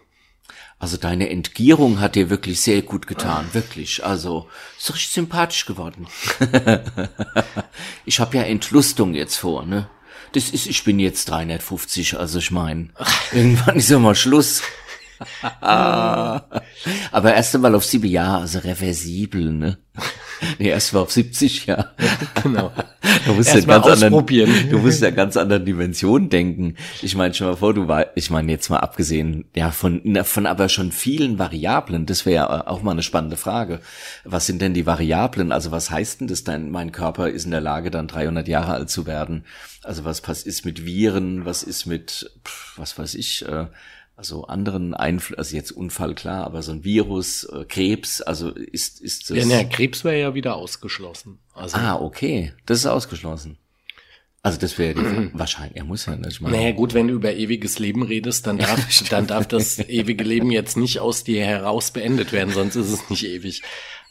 Also 0.79 0.97
deine 0.97 1.29
Entgierung 1.29 1.99
hat 1.99 2.15
dir 2.15 2.29
wirklich 2.29 2.61
sehr 2.61 2.81
gut 2.81 3.07
getan, 3.07 3.47
wirklich. 3.53 4.05
Also 4.05 4.47
ist 4.77 4.93
richtig 4.93 5.11
sympathisch 5.11 5.65
geworden. 5.65 6.07
ich 8.05 8.19
habe 8.19 8.37
ja 8.37 8.43
Entlustung 8.43 9.13
jetzt 9.13 9.37
vor, 9.37 9.65
ne? 9.65 9.89
Das 10.33 10.49
ist, 10.49 10.67
ich 10.67 10.83
bin 10.83 10.99
jetzt 10.99 11.29
350, 11.29 12.17
also 12.17 12.39
ich 12.39 12.51
meine, 12.51 12.89
irgendwann 13.31 13.77
ist 13.77 13.89
ja 13.89 13.97
mal 13.97 14.15
Schluss. 14.15 14.61
Aber 15.61 16.61
erst 17.33 17.55
einmal 17.55 17.73
auf 17.73 17.85
sieben 17.85 18.07
Jahre, 18.07 18.41
also 18.41 18.59
reversibel, 18.59 19.51
ne? 19.51 19.79
Nee, 20.59 20.69
erst 20.69 20.93
mal 20.93 21.01
auf 21.01 21.11
70 21.11 21.65
Jahre. 21.65 21.91
Genau. 22.43 22.71
Du 23.25 23.33
musst 23.33 23.53
ja 23.53 23.61
ganz 23.61 23.85
anderen, 23.87 24.25
du 24.69 24.77
musst 24.79 25.01
ja 25.01 25.09
ganz 25.09 25.37
anderen 25.37 25.65
Dimensionen 25.65 26.29
denken. 26.29 26.75
Ich 27.01 27.15
meine, 27.15 27.33
schon 27.33 27.47
mal 27.47 27.55
vor, 27.55 27.73
du 27.73 27.87
war, 27.87 28.07
ich 28.15 28.29
meine 28.29 28.51
jetzt 28.51 28.69
mal 28.69 28.79
abgesehen, 28.79 29.45
ja, 29.55 29.71
von, 29.71 30.01
von 30.23 30.45
aber 30.45 30.69
schon 30.69 30.91
vielen 30.91 31.39
Variablen, 31.39 32.05
das 32.05 32.25
wäre 32.25 32.35
ja 32.35 32.67
auch 32.67 32.83
mal 32.83 32.91
eine 32.91 33.03
spannende 33.03 33.37
Frage. 33.37 33.79
Was 34.23 34.45
sind 34.45 34.61
denn 34.61 34.73
die 34.73 34.85
Variablen? 34.85 35.51
Also 35.51 35.71
was 35.71 35.89
heißt 35.89 36.21
denn 36.21 36.27
das 36.27 36.43
denn, 36.43 36.69
mein 36.69 36.91
Körper 36.91 37.29
ist 37.29 37.45
in 37.45 37.51
der 37.51 37.61
Lage, 37.61 37.91
dann 37.91 38.07
300 38.07 38.47
Jahre 38.47 38.73
alt 38.73 38.89
zu 38.89 39.05
werden? 39.05 39.45
Also 39.83 40.05
was 40.05 40.19
ist 40.43 40.65
mit 40.65 40.85
Viren? 40.85 41.45
Was 41.45 41.63
ist 41.63 41.85
mit, 41.85 42.31
was 42.75 42.97
weiß 42.97 43.15
ich, 43.15 43.45
äh, 43.47 43.67
also 44.17 44.45
anderen 44.45 44.95
Einfluss, 44.95 45.37
also 45.37 45.55
jetzt 45.55 45.71
Unfall 45.71 46.15
klar, 46.15 46.43
aber 46.43 46.63
so 46.63 46.71
ein 46.71 46.83
Virus, 46.83 47.43
äh, 47.43 47.65
Krebs, 47.65 48.19
also 48.19 48.49
ist 48.49 48.99
ist 48.99 49.29
das. 49.29 49.37
Ja, 49.37 49.45
ne, 49.45 49.69
Krebs 49.69 50.03
wäre 50.03 50.19
ja 50.19 50.33
wieder 50.33 50.55
ausgeschlossen. 50.55 51.37
Also 51.53 51.77
ah, 51.77 52.01
okay, 52.01 52.51
das 52.65 52.79
ist 52.79 52.87
ausgeschlossen. 52.87 53.59
Also 54.47 54.59
das 54.61 54.77
wäre 54.77 54.95
wahrscheinlich, 55.33 55.75
er 55.75 55.83
muss 55.83 56.05
ja 56.05 56.15
nicht 56.15 56.39
mal. 56.39 56.49
Naja 56.49 56.71
gut, 56.71 56.93
wenn 56.93 57.09
du 57.09 57.15
über 57.15 57.33
ewiges 57.33 57.79
Leben 57.79 58.01
redest, 58.01 58.47
dann 58.47 58.57
darf, 58.57 58.79
dann 59.09 59.27
darf 59.27 59.45
das 59.45 59.77
ewige 59.79 60.23
Leben 60.23 60.51
jetzt 60.51 60.77
nicht 60.77 60.99
aus 60.99 61.25
dir 61.25 61.43
heraus 61.43 61.91
beendet 61.91 62.31
werden, 62.31 62.53
sonst 62.53 62.77
ist 62.77 62.89
es 62.89 63.09
nicht 63.09 63.25
ewig. 63.25 63.61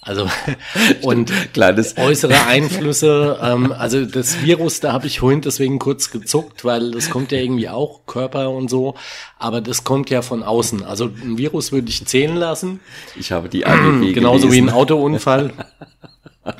Also 0.02 0.28
und 1.00 1.32
Kleines. 1.54 1.96
äußere 1.96 2.46
Einflüsse, 2.48 3.38
ähm, 3.42 3.72
also 3.72 4.04
das 4.04 4.42
Virus, 4.42 4.80
da 4.80 4.92
habe 4.92 5.06
ich 5.06 5.20
vorhin 5.20 5.40
deswegen 5.40 5.78
kurz 5.78 6.10
gezuckt, 6.10 6.66
weil 6.66 6.90
das 6.90 7.08
kommt 7.08 7.32
ja 7.32 7.38
irgendwie 7.38 7.70
auch, 7.70 8.04
Körper 8.04 8.50
und 8.50 8.68
so, 8.68 8.94
aber 9.38 9.62
das 9.62 9.84
kommt 9.84 10.10
ja 10.10 10.20
von 10.20 10.42
außen. 10.42 10.82
Also 10.82 11.06
ein 11.06 11.38
Virus 11.38 11.72
würde 11.72 11.88
ich 11.88 12.04
zählen 12.04 12.36
lassen. 12.36 12.80
Ich 13.18 13.32
habe 13.32 13.48
die 13.48 13.64
AGB 13.64 14.12
Genauso 14.12 14.48
gelesen. 14.48 14.66
wie 14.66 14.70
ein 14.70 14.76
Autounfall. 14.76 15.54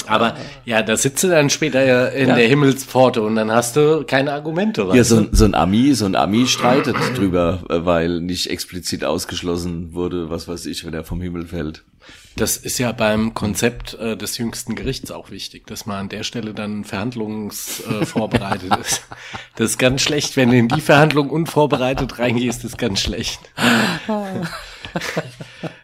Aber 0.07 0.37
ja, 0.65 0.83
da 0.83 0.97
sitzt 0.97 1.23
du 1.23 1.29
dann 1.29 1.51
später 1.51 2.13
in 2.13 2.29
ja. 2.29 2.35
der 2.35 2.49
Himmelspforte 2.49 3.23
und 3.23 3.37
dann 3.37 3.51
hast 3.53 3.77
du 3.77 4.05
keine 4.07 4.33
Argumente. 4.33 4.89
Ja, 4.93 5.05
so, 5.05 5.27
so 5.31 5.45
ein 5.45 5.55
Ami, 5.55 5.95
so 5.95 6.07
ein 6.07 6.17
Ami 6.17 6.47
streitet 6.47 6.97
drüber, 7.17 7.61
weil 7.69 8.21
nicht 8.21 8.51
explizit 8.51 9.05
ausgeschlossen 9.05 9.95
wurde, 9.95 10.31
was 10.31 10.49
weiß 10.49 10.67
ich, 10.67 10.85
wenn 10.85 10.95
er 10.95 11.05
vom 11.05 11.21
Himmel 11.21 11.47
fällt. 11.47 11.85
Das 12.37 12.59
ist 12.59 12.79
ja 12.79 12.93
beim 12.93 13.33
Konzept 13.33 13.95
äh, 13.95 14.15
des 14.15 14.37
jüngsten 14.37 14.75
Gerichts 14.75 15.11
auch 15.11 15.31
wichtig, 15.31 15.67
dass 15.67 15.87
man 15.87 15.97
an 15.97 16.09
der 16.11 16.23
Stelle 16.23 16.53
dann 16.53 16.85
verhandlungsvorbereitet 16.85 18.77
äh, 18.77 18.81
ist. 18.81 19.03
Das 19.57 19.71
ist 19.71 19.79
ganz 19.79 20.03
schlecht, 20.03 20.37
wenn 20.37 20.51
du 20.51 20.57
in 20.59 20.69
die 20.69 20.83
Verhandlung 20.83 21.31
unvorbereitet 21.31 22.19
reingehst, 22.19 22.63
ist 22.65 22.77
ganz 22.77 23.01
schlecht. 23.01 23.41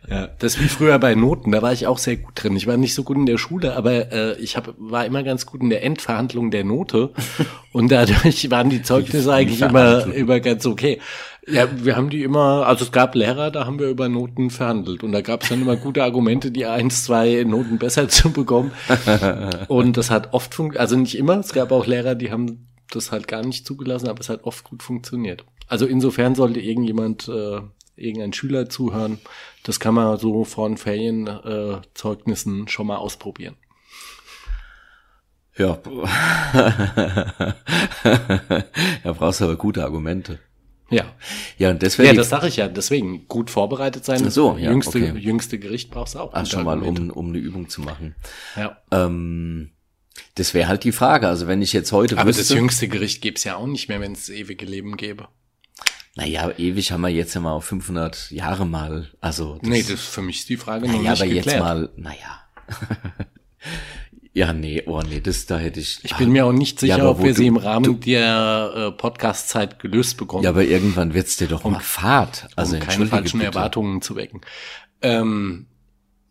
Ja, 0.08 0.28
das 0.38 0.60
wie 0.60 0.68
früher 0.68 0.98
bei 0.98 1.14
Noten, 1.14 1.52
da 1.52 1.62
war 1.62 1.72
ich 1.72 1.86
auch 1.86 1.98
sehr 1.98 2.16
gut 2.16 2.32
drin. 2.34 2.56
Ich 2.56 2.66
war 2.66 2.76
nicht 2.76 2.94
so 2.94 3.02
gut 3.02 3.16
in 3.16 3.26
der 3.26 3.38
Schule, 3.38 3.76
aber 3.76 4.12
äh, 4.12 4.38
ich 4.38 4.56
hab, 4.56 4.74
war 4.78 5.06
immer 5.06 5.22
ganz 5.22 5.46
gut 5.46 5.62
in 5.62 5.70
der 5.70 5.82
Endverhandlung 5.84 6.50
der 6.50 6.64
Note 6.64 7.10
und 7.72 7.90
dadurch 7.90 8.50
waren 8.50 8.70
die 8.70 8.82
Zeugnisse 8.82 9.32
eigentlich 9.32 9.60
immer, 9.60 10.06
immer 10.12 10.40
ganz 10.40 10.66
okay. 10.66 11.00
Ja, 11.46 11.66
wir 11.72 11.96
haben 11.96 12.08
die 12.08 12.22
immer, 12.22 12.66
also 12.66 12.84
es 12.84 12.92
gab 12.92 13.16
Lehrer, 13.16 13.50
da 13.50 13.66
haben 13.66 13.80
wir 13.80 13.88
über 13.88 14.08
Noten 14.08 14.50
verhandelt 14.50 15.02
und 15.02 15.10
da 15.10 15.22
gab 15.22 15.42
es 15.42 15.48
dann 15.48 15.62
immer 15.62 15.74
gute 15.74 16.04
Argumente, 16.04 16.52
die 16.52 16.66
eins, 16.66 17.04
zwei 17.04 17.42
Noten 17.44 17.78
besser 17.78 18.08
zu 18.10 18.30
bekommen. 18.30 18.70
Und 19.66 19.96
das 19.96 20.10
hat 20.10 20.32
oft 20.32 20.54
funktioniert, 20.54 20.80
also 20.80 20.96
nicht 20.96 21.18
immer, 21.18 21.38
es 21.38 21.52
gab 21.52 21.72
auch 21.72 21.86
Lehrer, 21.86 22.14
die 22.14 22.30
haben 22.30 22.68
das 22.94 23.10
halt 23.10 23.26
gar 23.26 23.44
nicht 23.44 23.66
zugelassen, 23.66 24.08
aber 24.08 24.20
es 24.20 24.28
hat 24.28 24.44
oft 24.44 24.64
gut 24.64 24.82
funktioniert. 24.82 25.44
Also 25.66 25.86
insofern 25.86 26.34
sollte 26.34 26.60
irgendjemand, 26.60 27.28
äh, 27.28 27.60
irgendein 27.96 28.32
Schüler 28.32 28.68
zuhören, 28.68 29.20
das 29.64 29.80
kann 29.80 29.94
man 29.94 30.18
so 30.18 30.44
von 30.44 30.76
Ferienzeugnissen 30.76 32.66
äh, 32.66 32.68
schon 32.68 32.86
mal 32.86 32.96
ausprobieren. 32.96 33.56
Ja, 35.56 35.78
da 39.04 39.12
brauchst 39.12 39.40
du 39.40 39.44
aber 39.44 39.56
gute 39.56 39.84
Argumente. 39.84 40.38
Ja. 40.92 41.04
Ja, 41.58 41.70
und 41.70 41.82
deswegen. 41.82 42.08
Ja, 42.08 42.14
das 42.14 42.28
sage 42.28 42.48
ich 42.48 42.56
ja. 42.56 42.68
Deswegen 42.68 43.26
gut 43.28 43.50
vorbereitet 43.50 44.04
sein. 44.04 44.30
So, 44.30 44.56
ja, 44.58 44.70
jüngste, 44.70 44.98
okay. 44.98 45.18
jüngste 45.18 45.58
Gericht 45.58 45.90
brauchst 45.90 46.14
du 46.14 46.20
auch. 46.20 46.30
Ach, 46.32 46.46
schon 46.46 46.64
mal, 46.64 46.82
um, 46.82 47.10
um 47.10 47.28
eine 47.28 47.38
Übung 47.38 47.68
zu 47.68 47.80
machen. 47.80 48.14
Ja. 48.56 48.78
Ähm, 48.90 49.72
das 50.34 50.54
wäre 50.54 50.68
halt 50.68 50.84
die 50.84 50.92
Frage. 50.92 51.28
Also 51.28 51.46
wenn 51.46 51.62
ich 51.62 51.72
jetzt 51.72 51.92
heute 51.92 52.18
Aber 52.18 52.28
wüsste, 52.28 52.42
das 52.42 52.50
jüngste 52.50 52.88
Gericht 52.88 53.22
gäbe 53.22 53.36
es 53.36 53.44
ja 53.44 53.56
auch 53.56 53.66
nicht 53.66 53.88
mehr, 53.88 54.00
wenn 54.00 54.12
es 54.12 54.28
ewige 54.28 54.66
Leben 54.66 54.96
gäbe. 54.96 55.28
Naja, 56.14 56.50
ewig 56.58 56.92
haben 56.92 57.00
wir 57.00 57.08
jetzt 57.08 57.34
ja 57.34 57.40
mal 57.40 57.52
auf 57.52 57.64
500 57.64 58.30
Jahre 58.30 58.66
mal. 58.66 59.10
Also 59.20 59.58
das, 59.60 59.68
nee, 59.68 59.82
das 59.82 60.00
für 60.00 60.22
mich 60.22 60.40
ist 60.40 60.48
die 60.48 60.58
Frage 60.58 60.86
noch 60.86 60.98
naja, 60.98 61.10
nicht 61.12 61.22
aber 61.22 61.30
geklärt. 61.30 61.46
jetzt 61.46 61.58
mal, 61.58 61.90
naja. 61.96 62.42
Ja, 64.34 64.54
nee, 64.54 64.82
oh 64.86 65.02
nee, 65.02 65.20
das 65.20 65.44
da 65.44 65.58
hätte 65.58 65.78
ich. 65.78 66.02
Ich 66.04 66.16
bin 66.16 66.30
mir 66.30 66.46
auch 66.46 66.52
nicht 66.52 66.80
sicher, 66.80 66.96
ja, 66.96 67.08
ob 67.08 67.22
wir 67.22 67.32
du, 67.32 67.36
sie 67.36 67.46
im 67.46 67.58
Rahmen 67.58 67.84
du, 67.84 67.92
der 67.92 68.72
äh, 68.74 68.90
Podcast-Zeit 68.92 69.78
gelöst 69.78 70.16
bekommen. 70.16 70.42
Ja, 70.42 70.50
aber 70.50 70.64
irgendwann 70.64 71.12
wird's 71.12 71.36
dir 71.36 71.48
doch 71.48 71.66
um, 71.66 71.72
mal 71.74 71.80
Fahrt. 71.80 72.48
Also 72.56 72.76
um 72.76 72.80
keine 72.80 73.06
falschen 73.06 73.40
bitte. 73.40 73.52
Erwartungen 73.52 74.00
zu 74.00 74.16
wecken. 74.16 74.40
Ähm, 75.02 75.66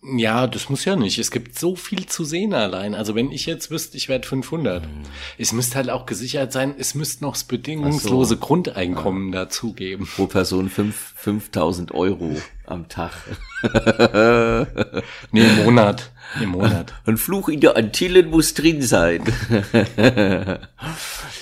ja, 0.03 0.47
das 0.47 0.69
muss 0.69 0.85
ja 0.85 0.95
nicht. 0.95 1.19
Es 1.19 1.29
gibt 1.29 1.59
so 1.59 1.75
viel 1.75 2.07
zu 2.07 2.23
sehen 2.23 2.53
allein. 2.53 2.95
Also 2.95 3.13
wenn 3.13 3.31
ich 3.31 3.45
jetzt 3.45 3.69
wüsste, 3.69 3.97
ich 3.97 4.09
werde 4.09 4.27
500. 4.27 4.83
Hm. 4.83 4.89
Es 5.37 5.53
müsste 5.53 5.75
halt 5.75 5.89
auch 5.91 6.07
gesichert 6.07 6.51
sein, 6.51 6.73
es 6.77 6.95
müsste 6.95 7.23
noch 7.23 7.33
das 7.33 7.43
bedingungslose 7.43 8.35
so. 8.35 8.39
Grundeinkommen 8.39 9.31
ja. 9.31 9.45
dazugeben. 9.45 10.07
Pro 10.07 10.25
Person 10.25 10.69
5, 10.69 11.13
5000 11.15 11.91
Euro 11.91 12.35
am 12.71 12.89
Tag. 12.89 13.11
nee, 15.31 15.41
im 15.41 15.65
Monat. 15.65 16.11
Im 16.41 16.49
Monat. 16.49 16.93
Ein 17.05 17.17
Fluch 17.17 17.49
in 17.49 17.59
der 17.59 17.75
Antillen 17.75 18.29
muss 18.29 18.53
drin 18.53 18.81
sein. 18.81 19.21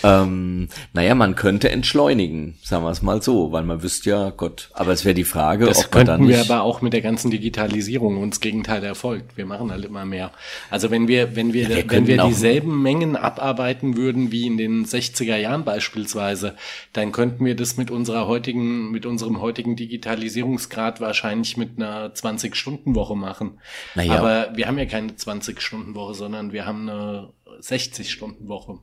Ähm, 0.04 0.70
naja, 0.94 1.14
man 1.14 1.36
könnte 1.36 1.70
entschleunigen, 1.70 2.58
sagen 2.64 2.84
wir 2.84 2.92
es 2.92 3.02
mal 3.02 3.22
so, 3.22 3.52
weil 3.52 3.64
man 3.64 3.84
wüsste 3.84 4.12
ja, 4.12 4.30
Gott, 4.30 4.70
aber 4.74 4.94
es 4.94 5.04
wäre 5.04 5.14
die 5.14 5.26
Frage, 5.26 5.66
das 5.66 5.86
ob 5.86 5.96
man 5.96 6.06
dann 6.06 6.18
könnten 6.18 6.28
nicht... 6.28 6.48
wir 6.48 6.54
aber 6.56 6.64
auch 6.64 6.82
mit 6.82 6.94
der 6.94 7.02
ganzen 7.02 7.32
Digitalisierung 7.32 8.18
uns 8.18 8.40
Gegenteil 8.40 8.84
erfolgt. 8.84 9.36
Wir 9.36 9.46
machen 9.46 9.72
halt 9.72 9.84
immer 9.84 10.06
mehr. 10.06 10.32
Also 10.70 10.90
wenn 10.90 11.08
wir, 11.08 11.36
wenn 11.36 11.54
wir, 11.54 11.64
Ja, 11.64 11.70
wir 11.70 11.76
wenn 11.78 11.88
könnten 11.88 12.08
wir 12.08 12.24
dieselben 12.24 12.82
Mengen 12.82 13.16
abarbeiten 13.16 13.98
würden 13.98 14.32
wie 14.32 14.48
in 14.48 14.58
den 14.58 14.86
60er 14.86 15.36
Jahren 15.36 15.66
beispielsweise, 15.66 16.56
dann 16.94 17.12
könnten 17.12 17.44
wir 17.44 17.56
das 17.56 17.76
mit 17.76 17.92
unserer 17.92 18.28
heutigen, 18.28 18.92
mit 18.92 19.06
unserem 19.06 19.42
heutigen 19.42 19.76
Digitalisierungsgrad 19.76 21.02
wahrscheinlich 21.02 21.19
mit 21.58 21.78
einer 21.78 22.14
20-Stunden-Woche 22.14 23.16
machen. 23.16 23.60
Naja. 23.96 24.18
Aber 24.18 24.56
wir 24.56 24.68
haben 24.68 24.78
ja 24.78 24.86
keine 24.86 25.12
20-Stunden-Woche, 25.12 26.14
sondern 26.14 26.52
wir 26.52 26.66
haben 26.66 26.90
eine 26.90 27.34
60-Stunden-Woche. 27.62 28.80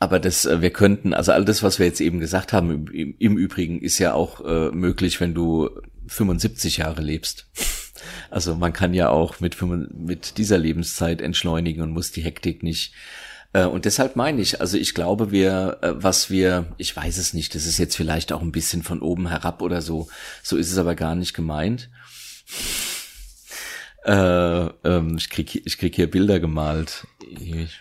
Aber 0.00 0.20
das, 0.20 0.44
äh, 0.44 0.60
wir 0.62 0.70
könnten, 0.70 1.12
also 1.12 1.32
all 1.32 1.44
das, 1.44 1.62
was 1.62 1.78
wir 1.78 1.86
jetzt 1.86 2.00
eben 2.00 2.20
gesagt 2.20 2.52
haben, 2.52 2.86
im, 2.88 3.14
im, 3.18 3.36
Übrigen 3.36 3.80
ist 3.80 3.98
ja 3.98 4.14
auch 4.14 4.44
äh, 4.44 4.70
möglich, 4.70 5.20
wenn 5.20 5.34
du 5.34 5.70
75 6.06 6.78
Jahre 6.78 7.02
lebst. 7.02 7.48
Also 8.30 8.54
man 8.54 8.72
kann 8.72 8.94
ja 8.94 9.08
auch 9.08 9.40
mit, 9.40 9.56
5 9.56 9.88
mit 9.92 10.38
dieser 10.38 10.56
Lebenszeit 10.56 11.20
entschleunigen 11.20 11.82
und 11.82 11.90
muss 11.90 12.12
die 12.12 12.22
Hektik 12.22 12.62
nicht. 12.62 12.94
Äh, 13.58 13.64
und 13.66 13.84
deshalb 13.84 14.14
meine 14.16 14.40
ich, 14.40 14.60
also 14.60 14.76
ich 14.76 14.94
glaube, 14.94 15.30
wir, 15.30 15.78
äh, 15.82 15.92
was 15.96 16.30
wir, 16.30 16.66
ich 16.76 16.94
weiß 16.96 17.18
es 17.18 17.34
nicht, 17.34 17.54
das 17.54 17.66
ist 17.66 17.78
jetzt 17.78 17.96
vielleicht 17.96 18.32
auch 18.32 18.42
ein 18.42 18.52
bisschen 18.52 18.82
von 18.82 19.00
oben 19.00 19.28
herab 19.28 19.62
oder 19.62 19.82
so, 19.82 20.08
so 20.42 20.56
ist 20.56 20.70
es 20.70 20.78
aber 20.78 20.94
gar 20.94 21.14
nicht 21.14 21.34
gemeint. 21.34 21.90
Äh, 24.04 24.12
ähm, 24.84 25.16
ich 25.18 25.28
krieg, 25.28 25.50
hier- 25.50 25.62
ich 25.64 25.76
krieg 25.78 25.94
hier 25.94 26.10
Bilder 26.10 26.40
gemalt. 26.40 27.06
Ich, 27.30 27.80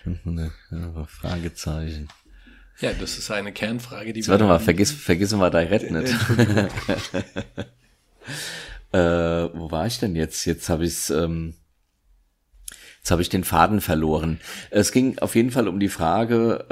Fragezeichen. 1.07 2.07
Ja, 2.79 2.91
das 2.93 3.17
ist 3.17 3.31
eine 3.31 3.51
Kernfrage, 3.53 4.13
die 4.13 4.19
Jetzt 4.19 4.29
warte 4.29 4.43
mal, 4.43 4.59
vergiss, 4.59 4.91
vergiss 4.91 5.31
mal 5.33 5.49
direkt 5.51 5.89
nicht. 5.91 6.13
äh, 8.91 8.97
wo 9.53 9.71
war 9.71 9.87
ich 9.87 9.99
denn 9.99 10.15
jetzt? 10.15 10.45
Jetzt 10.45 10.69
habe 10.69 10.85
ich's, 10.85 11.09
ähm, 11.09 11.53
jetzt 13.07 13.11
habe 13.11 13.21
ich 13.21 13.29
den 13.29 13.45
Faden 13.45 13.79
verloren. 13.79 14.41
Es 14.69 14.91
ging 14.91 15.17
auf 15.19 15.35
jeden 15.35 15.51
Fall 15.51 15.69
um 15.69 15.79
die 15.79 15.87
Frage, 15.87 16.65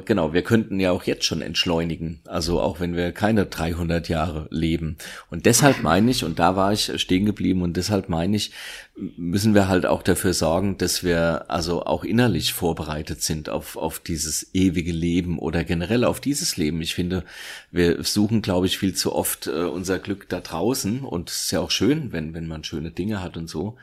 äh, 0.00 0.04
genau, 0.04 0.32
wir 0.32 0.42
könnten 0.42 0.80
ja 0.80 0.90
auch 0.90 1.04
jetzt 1.04 1.24
schon 1.24 1.42
entschleunigen, 1.42 2.18
also 2.24 2.60
auch 2.60 2.80
wenn 2.80 2.96
wir 2.96 3.12
keine 3.12 3.46
300 3.46 4.08
Jahre 4.08 4.48
leben. 4.50 4.96
Und 5.30 5.46
deshalb 5.46 5.84
meine 5.84 6.10
ich, 6.10 6.24
und 6.24 6.40
da 6.40 6.56
war 6.56 6.72
ich 6.72 7.00
stehen 7.00 7.24
geblieben, 7.24 7.62
und 7.62 7.76
deshalb 7.76 8.08
meine 8.08 8.36
ich, 8.36 8.50
müssen 8.96 9.54
wir 9.54 9.68
halt 9.68 9.86
auch 9.86 10.02
dafür 10.02 10.32
sorgen, 10.32 10.76
dass 10.76 11.04
wir 11.04 11.44
also 11.48 11.84
auch 11.84 12.02
innerlich 12.02 12.52
vorbereitet 12.52 13.22
sind 13.22 13.48
auf, 13.48 13.76
auf 13.76 14.00
dieses 14.00 14.52
ewige 14.54 14.92
Leben 14.92 15.38
oder 15.38 15.62
generell 15.62 16.02
auf 16.02 16.18
dieses 16.18 16.56
Leben. 16.56 16.80
Ich 16.80 16.96
finde, 16.96 17.22
wir 17.70 18.02
suchen, 18.02 18.42
glaube 18.42 18.66
ich, 18.66 18.78
viel 18.78 18.94
zu 18.94 19.14
oft 19.14 19.46
äh, 19.46 19.66
unser 19.66 20.00
Glück 20.00 20.28
da 20.28 20.40
draußen 20.40 21.02
und 21.02 21.30
es 21.30 21.42
ist 21.42 21.52
ja 21.52 21.60
auch 21.60 21.70
schön, 21.70 22.10
wenn, 22.10 22.34
wenn 22.34 22.48
man 22.48 22.64
schöne 22.64 22.90
Dinge 22.90 23.22
hat 23.22 23.36
und 23.36 23.48
so. 23.48 23.76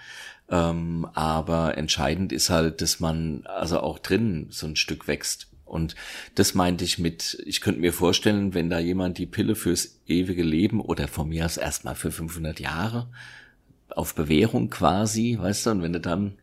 Ähm, 0.53 1.07
aber 1.15 1.79
entscheidend 1.79 2.31
ist 2.31 2.51
halt, 2.51 2.81
dass 2.81 2.99
man 2.99 3.41
also 3.45 3.79
auch 3.79 3.97
drinnen 3.97 4.49
so 4.51 4.67
ein 4.67 4.75
Stück 4.75 5.07
wächst. 5.07 5.47
Und 5.65 5.95
das 6.35 6.53
meinte 6.53 6.83
ich 6.83 6.99
mit, 6.99 7.41
ich 7.47 7.59
könnte 7.59 7.81
mir 7.81 7.91
vorstellen, 7.91 8.53
wenn 8.53 8.69
da 8.69 8.77
jemand 8.77 9.17
die 9.17 9.25
Pille 9.25 9.55
fürs 9.55 9.99
ewige 10.05 10.43
Leben 10.43 10.79
oder 10.79 11.07
von 11.07 11.29
mir 11.29 11.45
aus 11.45 11.57
erstmal 11.57 11.95
für 11.95 12.11
500 12.11 12.59
Jahre 12.59 13.09
auf 13.89 14.13
Bewährung 14.13 14.69
quasi, 14.69 15.39
weißt 15.41 15.65
du, 15.65 15.69
und 15.71 15.81
wenn 15.81 15.93
du 15.93 15.99
dann, 15.99 16.37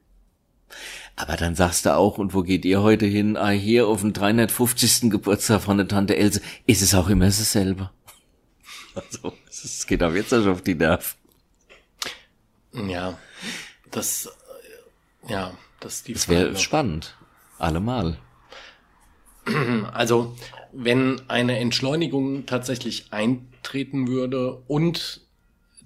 aber 1.14 1.36
dann 1.36 1.54
sagst 1.54 1.86
du 1.86 1.94
auch, 1.94 2.18
und 2.18 2.34
wo 2.34 2.42
geht 2.42 2.64
ihr 2.64 2.82
heute 2.82 3.06
hin? 3.06 3.36
Ah, 3.36 3.50
hier 3.50 3.86
auf 3.86 4.00
den 4.00 4.12
350. 4.12 5.08
Geburtstag 5.08 5.62
von 5.62 5.76
der 5.76 5.86
Tante 5.86 6.16
Else, 6.16 6.40
ist 6.66 6.82
es 6.82 6.96
auch 6.96 7.08
immer 7.08 7.26
dasselbe. 7.26 7.90
Also, 8.92 9.34
es 9.46 9.86
geht 9.86 10.02
auch 10.02 10.12
jetzt 10.12 10.30
schon 10.30 10.48
auf 10.48 10.62
die 10.62 10.74
Nerven. 10.74 11.16
Ja, 12.88 13.16
das, 13.90 14.28
ja, 15.28 15.52
das 15.80 16.02
die 16.02 16.14
Das 16.14 16.28
wäre 16.28 16.56
spannend. 16.56 17.16
Allemal. 17.58 18.18
Also, 19.92 20.36
wenn 20.72 21.20
eine 21.28 21.58
Entschleunigung 21.58 22.46
tatsächlich 22.46 23.12
eintreten 23.12 24.06
würde 24.08 24.62
und 24.68 25.22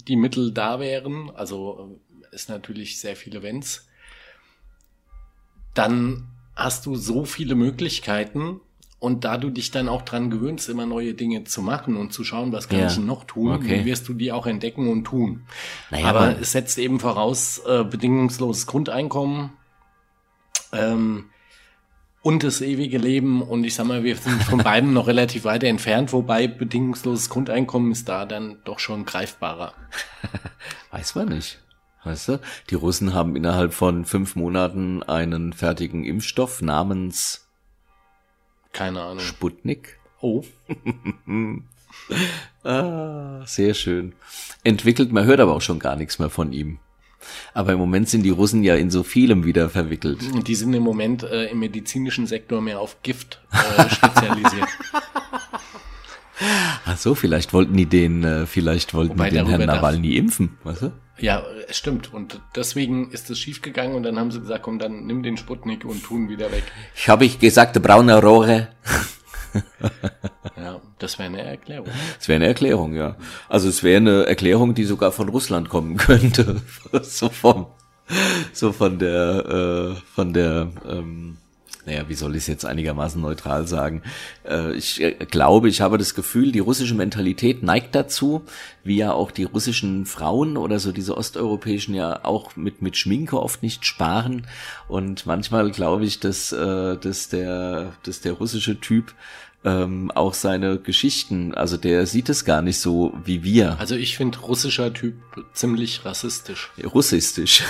die 0.09 0.17
Mittel 0.17 0.53
da 0.53 0.81
wären, 0.81 1.31
also 1.31 1.99
äh, 2.33 2.35
ist 2.35 2.49
natürlich 2.49 3.01
sehr 3.01 3.17
viele 3.17 3.43
Wenns, 3.43 3.89
dann 5.73 6.29
hast 6.55 6.87
du 6.87 6.97
so 6.97 7.25
viele 7.25 7.55
Möglichkeiten 7.55 8.61
und 8.99 9.25
da 9.25 9.37
du 9.37 9.51
dich 9.51 9.71
dann 9.71 9.89
auch 9.89 10.03
dran 10.03 10.31
gewöhnst, 10.31 10.69
immer 10.69 10.87
neue 10.87 11.13
Dinge 11.15 11.45
zu 11.45 11.61
machen 11.61 11.97
und 11.97 12.13
zu 12.13 12.25
schauen, 12.25 12.53
was 12.53 12.69
kann 12.69 12.79
Ja. 12.81 12.87
ich 12.87 12.99
noch 12.99 13.25
tun, 13.25 13.53
Okay. 13.53 13.85
wirst 13.85 14.09
du 14.09 14.15
die 14.15 14.33
auch 14.33 14.47
entdecken 14.47 14.89
und 14.89 15.05
tun. 15.05 15.43
Naja, 15.91 16.07
Aber 16.07 16.21
aber- 16.21 16.41
es 16.41 16.53
setzt 16.53 16.79
eben 16.79 17.01
voraus 17.01 17.59
äh, 17.67 17.85
bedingungsloses 17.85 18.67
Grundeinkommen 18.67 19.51
ähm, 20.73 21.27
und 22.23 22.43
das 22.43 22.61
ewige 22.63 22.97
Leben. 22.99 23.43
Und 23.43 23.65
ich 23.65 23.75
sag 23.75 23.87
mal, 23.87 24.03
wir 24.05 24.17
sind 24.17 24.43
von 24.43 24.59
beiden 24.65 24.93
noch 24.95 25.07
relativ 25.07 25.45
weit 25.45 25.65
entfernt, 25.65 26.13
wobei 26.15 26.47
bedingungsloses 26.49 27.29
Grundeinkommen 27.29 27.93
ist 27.93 28.09
da 28.09 28.25
dann 28.25 28.59
doch 28.65 28.79
schon 28.79 29.05
greifbarer. 29.05 29.75
Weiß 30.91 31.15
man 31.15 31.29
nicht. 31.29 31.61
Weißt 32.05 32.29
du, 32.29 32.41
die 32.71 32.75
Russen 32.75 33.15
haben 33.15 33.35
innerhalb 33.35 33.73
von 33.73 34.05
fünf 34.05 34.37
Monaten 34.37 35.03
einen 35.03 35.53
fertigen 35.55 36.05
Impfstoff 36.05 36.61
namens 36.61 37.44
Keine 38.75 39.01
Ahnung. 39.01 39.21
Sputnik. 39.21 39.99
Oh, 40.21 40.45
Ah, 42.65 43.47
sehr 43.47 43.73
schön. 43.73 44.13
Entwickelt, 44.63 45.13
man 45.13 45.25
hört 45.25 45.41
aber 45.41 45.55
auch 45.55 45.63
schon 45.63 45.79
gar 45.79 45.97
nichts 45.97 46.19
mehr 46.19 46.29
von 46.29 46.53
ihm. 46.53 46.79
Aber 47.55 47.73
im 47.73 47.79
Moment 47.79 48.09
sind 48.11 48.23
die 48.25 48.31
Russen 48.31 48.63
ja 48.63 48.75
in 48.75 48.91
so 48.91 49.03
vielem 49.03 49.45
wieder 49.45 49.71
verwickelt. 49.71 50.23
und 50.35 50.47
die 50.47 50.55
sind 50.55 50.75
im 50.75 50.83
Moment 50.83 51.23
äh, 51.23 51.47
im 51.47 51.61
medizinischen 51.61 52.27
Sektor 52.27 52.61
mehr 52.61 52.81
auf 52.81 53.01
Gift 53.03 53.41
äh, 53.53 53.89
spezialisiert. 53.89 54.69
Ach 56.85 56.97
so, 56.97 57.15
vielleicht 57.15 57.53
wollten 57.53 57.77
die 57.77 57.87
den, 57.87 58.25
äh, 58.25 58.47
vielleicht 58.47 58.95
wollten 58.95 59.15
Wobei 59.15 59.31
die 59.31 59.37
den 59.37 59.47
Herrn 59.47 59.67
Nawalny 59.67 60.17
impfen, 60.17 60.59
weißt 60.65 60.83
du? 60.83 60.93
ja, 61.19 61.43
es 61.69 61.79
stimmt. 61.79 62.13
Und 62.13 62.41
deswegen 62.57 63.11
ist 63.11 63.31
es 63.31 63.39
schiefgegangen 63.39 63.95
und 63.95 64.03
dann 64.03 64.19
haben 64.19 64.31
sie 64.31 64.41
gesagt, 64.41 64.63
komm, 64.63 64.79
dann 64.79 65.07
nimm 65.07 65.23
den 65.23 65.37
Sputnik 65.37 65.85
und 65.85 66.03
tun 66.03 66.29
wieder 66.29 66.51
weg. 66.51 66.65
Ich 66.95 67.09
habe 67.09 67.25
ich 67.25 67.39
gesagt, 67.39 67.81
braune 67.83 68.21
Rohre. 68.21 68.69
Ja, 70.57 70.81
das 70.99 71.19
wäre 71.19 71.29
eine 71.29 71.43
Erklärung. 71.43 71.87
Das 72.19 72.29
wäre 72.29 72.37
eine 72.37 72.47
Erklärung, 72.47 72.95
ja. 72.95 73.17
Also 73.49 73.69
es 73.69 73.83
wäre 73.83 73.99
eine 73.99 74.27
Erklärung, 74.27 74.75
die 74.75 74.85
sogar 74.85 75.13
von 75.13 75.29
Russland 75.29 75.69
kommen 75.69 75.97
könnte. 75.99 76.63
so 77.03 77.29
vom, 77.29 77.67
so 78.53 78.73
von 78.73 78.99
der, 78.99 79.95
äh, 79.95 80.01
von 80.15 80.33
der, 80.33 80.73
ähm, 80.89 81.37
naja, 81.87 82.09
wie 82.09 82.15
soll 82.15 82.33
ich 82.37 82.43
es 82.43 82.47
jetzt 82.47 82.65
einigermaßen 82.65 83.21
neutral 83.21 83.67
sagen? 83.67 84.03
Äh, 84.49 84.73
ich 84.75 85.01
äh, 85.01 85.13
glaube, 85.13 85.69
ich 85.69 85.81
habe 85.81 85.99
das 85.99 86.15
Gefühl, 86.15 86.53
die 86.53 86.61
russische 86.61 86.95
Mentalität 86.95 87.63
neigt 87.63 87.95
dazu, 87.95 88.45
wie 88.83 88.97
ja 88.97 89.13
auch 89.13 89.31
die 89.31 89.45
russischen 89.45 90.07
Frauen 90.07 90.57
oder 90.57 90.79
so 90.79 90.93
diese 90.93 91.17
osteuropäischen 91.17 91.95
ja 91.95 92.25
auch 92.25 92.57
mit, 92.57 92.83
mit 92.83 92.97
Schminke 92.97 93.41
oft 93.41 93.63
nicht 93.63 93.85
sparen. 93.85 94.47
Und 94.89 95.27
manchmal 95.27 95.71
glaube 95.71 96.05
ich, 96.05 96.21
dass, 96.21 96.53
äh, 96.53 96.97
dass, 96.97 97.29
der, 97.29 97.93
dass 98.03 98.21
der 98.21 98.33
russische 98.33 98.81
Typ 98.81 99.15
ähm, 99.65 100.11
auch 100.15 100.35
seine 100.35 100.79
Geschichten, 100.79 101.55
also 101.55 101.77
der 101.77 102.07
sieht 102.07 102.29
es 102.29 102.45
gar 102.45 102.63
nicht 102.63 102.79
so 102.79 103.15
wie 103.25 103.43
wir. 103.43 103.79
Also 103.81 103.97
ich 103.97 104.17
finde 104.17 104.39
russischer 104.41 104.93
Typ 104.93 105.15
ziemlich 105.55 106.05
rassistisch. 106.05 106.71
Russistisch. 106.93 107.63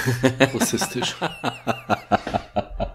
Russistisch. 0.53 1.15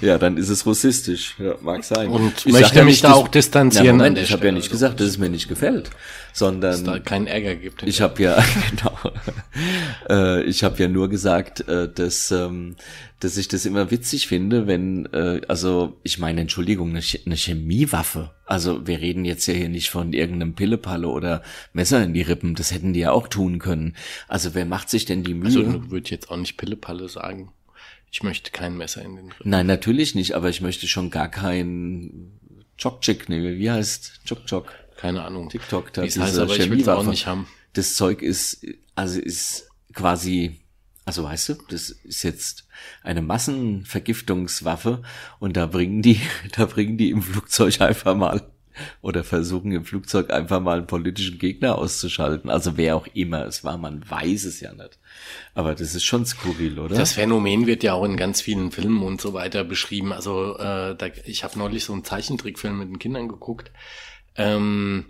ja, 0.00 0.18
dann 0.18 0.36
ist 0.36 0.48
es 0.48 0.66
russistisch. 0.66 1.34
Ja, 1.38 1.54
mag 1.60 1.82
sein. 1.84 2.08
Und 2.08 2.44
Ich 2.46 2.52
möchte 2.52 2.76
ja 2.76 2.84
mich 2.84 3.00
da 3.00 3.12
auch 3.14 3.28
distanzieren 3.28 3.96
Moment, 3.96 4.16
der 4.16 4.24
ich 4.24 4.32
habe 4.32 4.46
ja 4.46 4.52
nicht 4.52 4.70
gesagt, 4.70 5.00
dass 5.00 5.06
es 5.08 5.18
mir 5.18 5.28
nicht 5.30 5.48
gefällt, 5.48 5.90
sondern 6.32 6.72
Dass 6.72 6.84
da 6.84 6.98
keinen 6.98 7.26
Ärger 7.26 7.54
gibt. 7.56 7.82
Ich 7.82 8.00
habe 8.00 8.22
ja 8.22 8.42
genau, 8.70 8.96
äh, 10.08 10.42
ich 10.44 10.64
habe 10.64 10.80
ja 10.82 10.88
nur 10.88 11.08
gesagt, 11.08 11.66
äh, 11.68 11.88
dass 11.92 12.30
ähm, 12.30 12.76
dass 13.20 13.38
ich 13.38 13.48
das 13.48 13.64
immer 13.64 13.90
witzig 13.90 14.26
finde, 14.28 14.66
wenn 14.66 15.06
äh, 15.12 15.40
also 15.48 15.98
ich 16.02 16.18
meine 16.18 16.42
Entschuldigung 16.42 16.90
eine, 16.90 17.00
Ch- 17.00 17.24
eine 17.24 17.34
Chemiewaffe. 17.36 18.32
Also 18.44 18.86
wir 18.86 19.00
reden 19.00 19.24
jetzt 19.24 19.46
ja 19.46 19.54
hier 19.54 19.70
nicht 19.70 19.88
von 19.90 20.12
irgendeinem 20.12 20.54
Pillepalle 20.54 21.08
oder 21.08 21.42
Messer 21.72 22.02
in 22.04 22.12
die 22.12 22.22
Rippen. 22.22 22.54
Das 22.54 22.72
hätten 22.72 22.92
die 22.92 23.00
ja 23.00 23.12
auch 23.12 23.28
tun 23.28 23.58
können. 23.58 23.96
Also 24.28 24.54
wer 24.54 24.66
macht 24.66 24.90
sich 24.90 25.06
denn 25.06 25.24
die 25.24 25.34
Mühe? 25.34 25.46
also 25.66 25.90
würde 25.90 26.04
ich 26.04 26.10
jetzt 26.10 26.30
auch 26.30 26.36
nicht 26.36 26.56
Pillepalle 26.58 27.08
sagen. 27.08 27.52
Ich 28.10 28.22
möchte 28.22 28.50
kein 28.50 28.76
Messer 28.76 29.02
in 29.02 29.16
den 29.16 29.26
Rippen. 29.26 29.50
Nein, 29.50 29.66
natürlich 29.66 30.14
nicht. 30.14 30.34
Aber 30.34 30.48
ich 30.48 30.60
möchte 30.60 30.86
schon 30.88 31.10
gar 31.10 31.30
kein 31.30 32.32
Chok-Chick 32.78 33.28
nehmen. 33.28 33.58
Wie 33.58 33.70
heißt 33.70 34.20
Chok-Chok? 34.26 34.72
Keine 34.96 35.22
Ahnung. 35.24 35.50
TikTok 35.50 35.92
da 35.92 36.02
diese 36.02 36.22
heißt, 36.22 36.38
aber 36.38 36.56
ich 36.56 36.70
will 36.70 36.80
es 36.80 36.88
auch 36.88 37.04
nicht 37.04 37.26
haben. 37.26 37.46
das 37.74 37.94
Zeug 37.94 38.22
ist, 38.22 38.64
also 38.94 39.20
ist 39.20 39.68
quasi 39.92 40.60
Also 41.04 41.22
weißt 41.24 41.50
du, 41.50 41.54
das 41.68 41.90
ist 41.90 42.22
jetzt 42.22 42.66
eine 43.02 43.22
Massenvergiftungswaffe 43.22 45.02
und 45.38 45.56
da 45.56 45.66
bringen 45.66 46.02
die, 46.02 46.20
da 46.56 46.66
bringen 46.66 46.96
die 46.96 47.10
im 47.10 47.22
Flugzeug 47.22 47.80
einfach 47.80 48.16
mal 48.16 48.42
oder 49.02 49.24
versuchen 49.24 49.72
im 49.72 49.84
Flugzeug 49.84 50.30
einfach 50.30 50.60
mal 50.60 50.78
einen 50.78 50.86
politischen 50.86 51.38
Gegner 51.38 51.76
auszuschalten. 51.78 52.50
Also 52.50 52.76
wer 52.76 52.96
auch 52.96 53.06
immer 53.14 53.44
es 53.46 53.64
war, 53.64 53.78
man 53.78 54.08
weiß 54.08 54.44
es 54.44 54.60
ja 54.60 54.72
nicht. 54.72 54.98
Aber 55.54 55.74
das 55.74 55.94
ist 55.94 56.04
schon 56.04 56.26
skurril, 56.26 56.78
oder? 56.78 56.96
Das 56.96 57.12
Phänomen 57.12 57.66
wird 57.66 57.82
ja 57.82 57.94
auch 57.94 58.04
in 58.04 58.16
ganz 58.16 58.40
vielen 58.40 58.70
Filmen 58.70 59.02
und 59.02 59.20
so 59.20 59.32
weiter 59.32 59.64
beschrieben. 59.64 60.12
Also 60.12 60.56
äh, 60.58 60.94
da, 60.96 61.06
ich 61.24 61.44
habe 61.44 61.58
neulich 61.58 61.84
so 61.84 61.92
einen 61.92 62.04
Zeichentrickfilm 62.04 62.78
mit 62.78 62.88
den 62.88 62.98
Kindern 62.98 63.28
geguckt. 63.28 63.70
Ähm, 64.36 65.06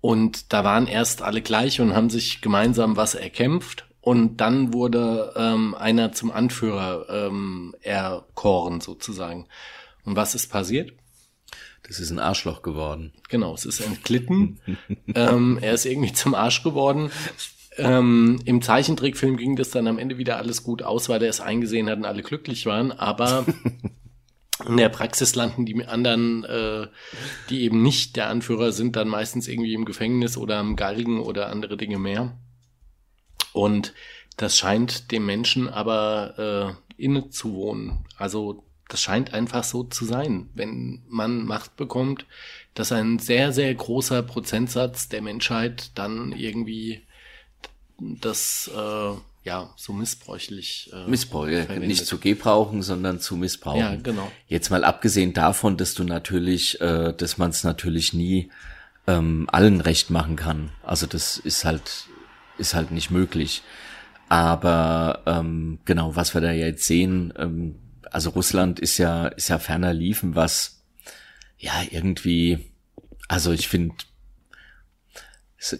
und 0.00 0.52
da 0.52 0.62
waren 0.64 0.86
erst 0.86 1.22
alle 1.22 1.42
gleich 1.42 1.80
und 1.80 1.94
haben 1.94 2.10
sich 2.10 2.40
gemeinsam 2.40 2.96
was 2.96 3.14
erkämpft. 3.14 3.86
Und 4.00 4.36
dann 4.36 4.72
wurde 4.72 5.32
ähm, 5.36 5.74
einer 5.74 6.12
zum 6.12 6.30
Anführer 6.30 7.06
ähm, 7.10 7.74
erkoren 7.82 8.80
sozusagen. 8.80 9.46
Und 10.04 10.14
was 10.14 10.36
ist 10.36 10.46
passiert? 10.46 10.92
Das 11.86 12.00
ist 12.00 12.10
ein 12.10 12.18
Arschloch 12.18 12.62
geworden. 12.62 13.12
Genau, 13.28 13.54
es 13.54 13.64
ist 13.64 13.80
entglitten. 13.80 14.58
ähm, 15.14 15.58
er 15.60 15.74
ist 15.74 15.86
irgendwie 15.86 16.12
zum 16.12 16.34
Arsch 16.34 16.62
geworden. 16.62 17.10
Ähm, 17.78 18.40
Im 18.44 18.62
Zeichentrickfilm 18.62 19.36
ging 19.36 19.56
das 19.56 19.70
dann 19.70 19.86
am 19.86 19.98
Ende 19.98 20.18
wieder 20.18 20.38
alles 20.38 20.62
gut 20.62 20.82
aus, 20.82 21.08
weil 21.08 21.22
er 21.22 21.28
es 21.28 21.40
eingesehen 21.40 21.88
hat 21.88 21.98
und 21.98 22.06
alle 22.06 22.22
glücklich 22.22 22.66
waren. 22.66 22.90
Aber 22.90 23.46
in 24.66 24.76
der 24.76 24.88
Praxis 24.88 25.34
landen 25.34 25.66
die 25.66 25.84
anderen, 25.84 26.44
äh, 26.44 26.88
die 27.50 27.62
eben 27.62 27.82
nicht 27.82 28.16
der 28.16 28.28
Anführer 28.30 28.72
sind, 28.72 28.96
dann 28.96 29.08
meistens 29.08 29.46
irgendwie 29.46 29.74
im 29.74 29.84
Gefängnis 29.84 30.36
oder 30.36 30.58
am 30.58 30.74
Galgen 30.74 31.20
oder 31.20 31.50
andere 31.50 31.76
Dinge 31.76 31.98
mehr. 31.98 32.36
Und 33.52 33.94
das 34.36 34.56
scheint 34.56 35.12
dem 35.12 35.24
Menschen 35.24 35.68
aber 35.68 36.76
äh, 36.98 37.02
inne 37.02 37.30
zu 37.30 37.54
wohnen. 37.54 38.04
Also 38.16 38.64
das 38.88 39.00
scheint 39.00 39.34
einfach 39.34 39.64
so 39.64 39.84
zu 39.84 40.04
sein. 40.04 40.48
Wenn 40.54 41.02
man 41.08 41.44
Macht 41.44 41.76
bekommt, 41.76 42.26
dass 42.74 42.92
ein 42.92 43.18
sehr, 43.18 43.52
sehr 43.52 43.74
großer 43.74 44.22
Prozentsatz 44.22 45.08
der 45.08 45.22
Menschheit 45.22 45.90
dann 45.94 46.32
irgendwie 46.32 47.02
das 47.98 48.70
äh, 48.74 49.12
ja 49.44 49.70
so 49.76 49.92
missbräuchlich 49.92 50.90
äh, 50.92 51.08
Missbrauch, 51.08 51.48
ja, 51.48 51.64
nicht 51.78 52.06
zu 52.06 52.18
gebrauchen, 52.18 52.82
sondern 52.82 53.20
zu 53.20 53.36
missbrauchen. 53.36 53.80
Ja, 53.80 53.96
genau. 53.96 54.30
Jetzt 54.48 54.70
mal 54.70 54.84
abgesehen 54.84 55.32
davon, 55.32 55.76
dass 55.76 55.94
du 55.94 56.04
natürlich, 56.04 56.80
äh, 56.80 57.12
dass 57.12 57.38
man 57.38 57.50
es 57.50 57.64
natürlich 57.64 58.12
nie 58.12 58.50
ähm, 59.06 59.48
allen 59.50 59.80
recht 59.80 60.10
machen 60.10 60.36
kann. 60.36 60.70
Also 60.82 61.06
das 61.06 61.38
ist 61.38 61.64
halt 61.64 62.08
ist 62.58 62.74
halt 62.74 62.90
nicht 62.90 63.10
möglich. 63.10 63.62
Aber 64.28 65.22
ähm, 65.26 65.78
genau, 65.84 66.16
was 66.16 66.34
wir 66.34 66.40
da 66.40 66.50
jetzt 66.50 66.84
sehen, 66.84 67.32
ähm, 67.38 67.76
also 68.10 68.30
Russland 68.30 68.80
ist 68.80 68.98
ja, 68.98 69.28
ist 69.28 69.48
ja 69.48 69.58
ferner 69.58 69.92
liefen, 69.92 70.34
was 70.34 70.82
ja 71.58 71.72
irgendwie, 71.90 72.70
also 73.28 73.52
ich 73.52 73.68
finde, 73.68 73.94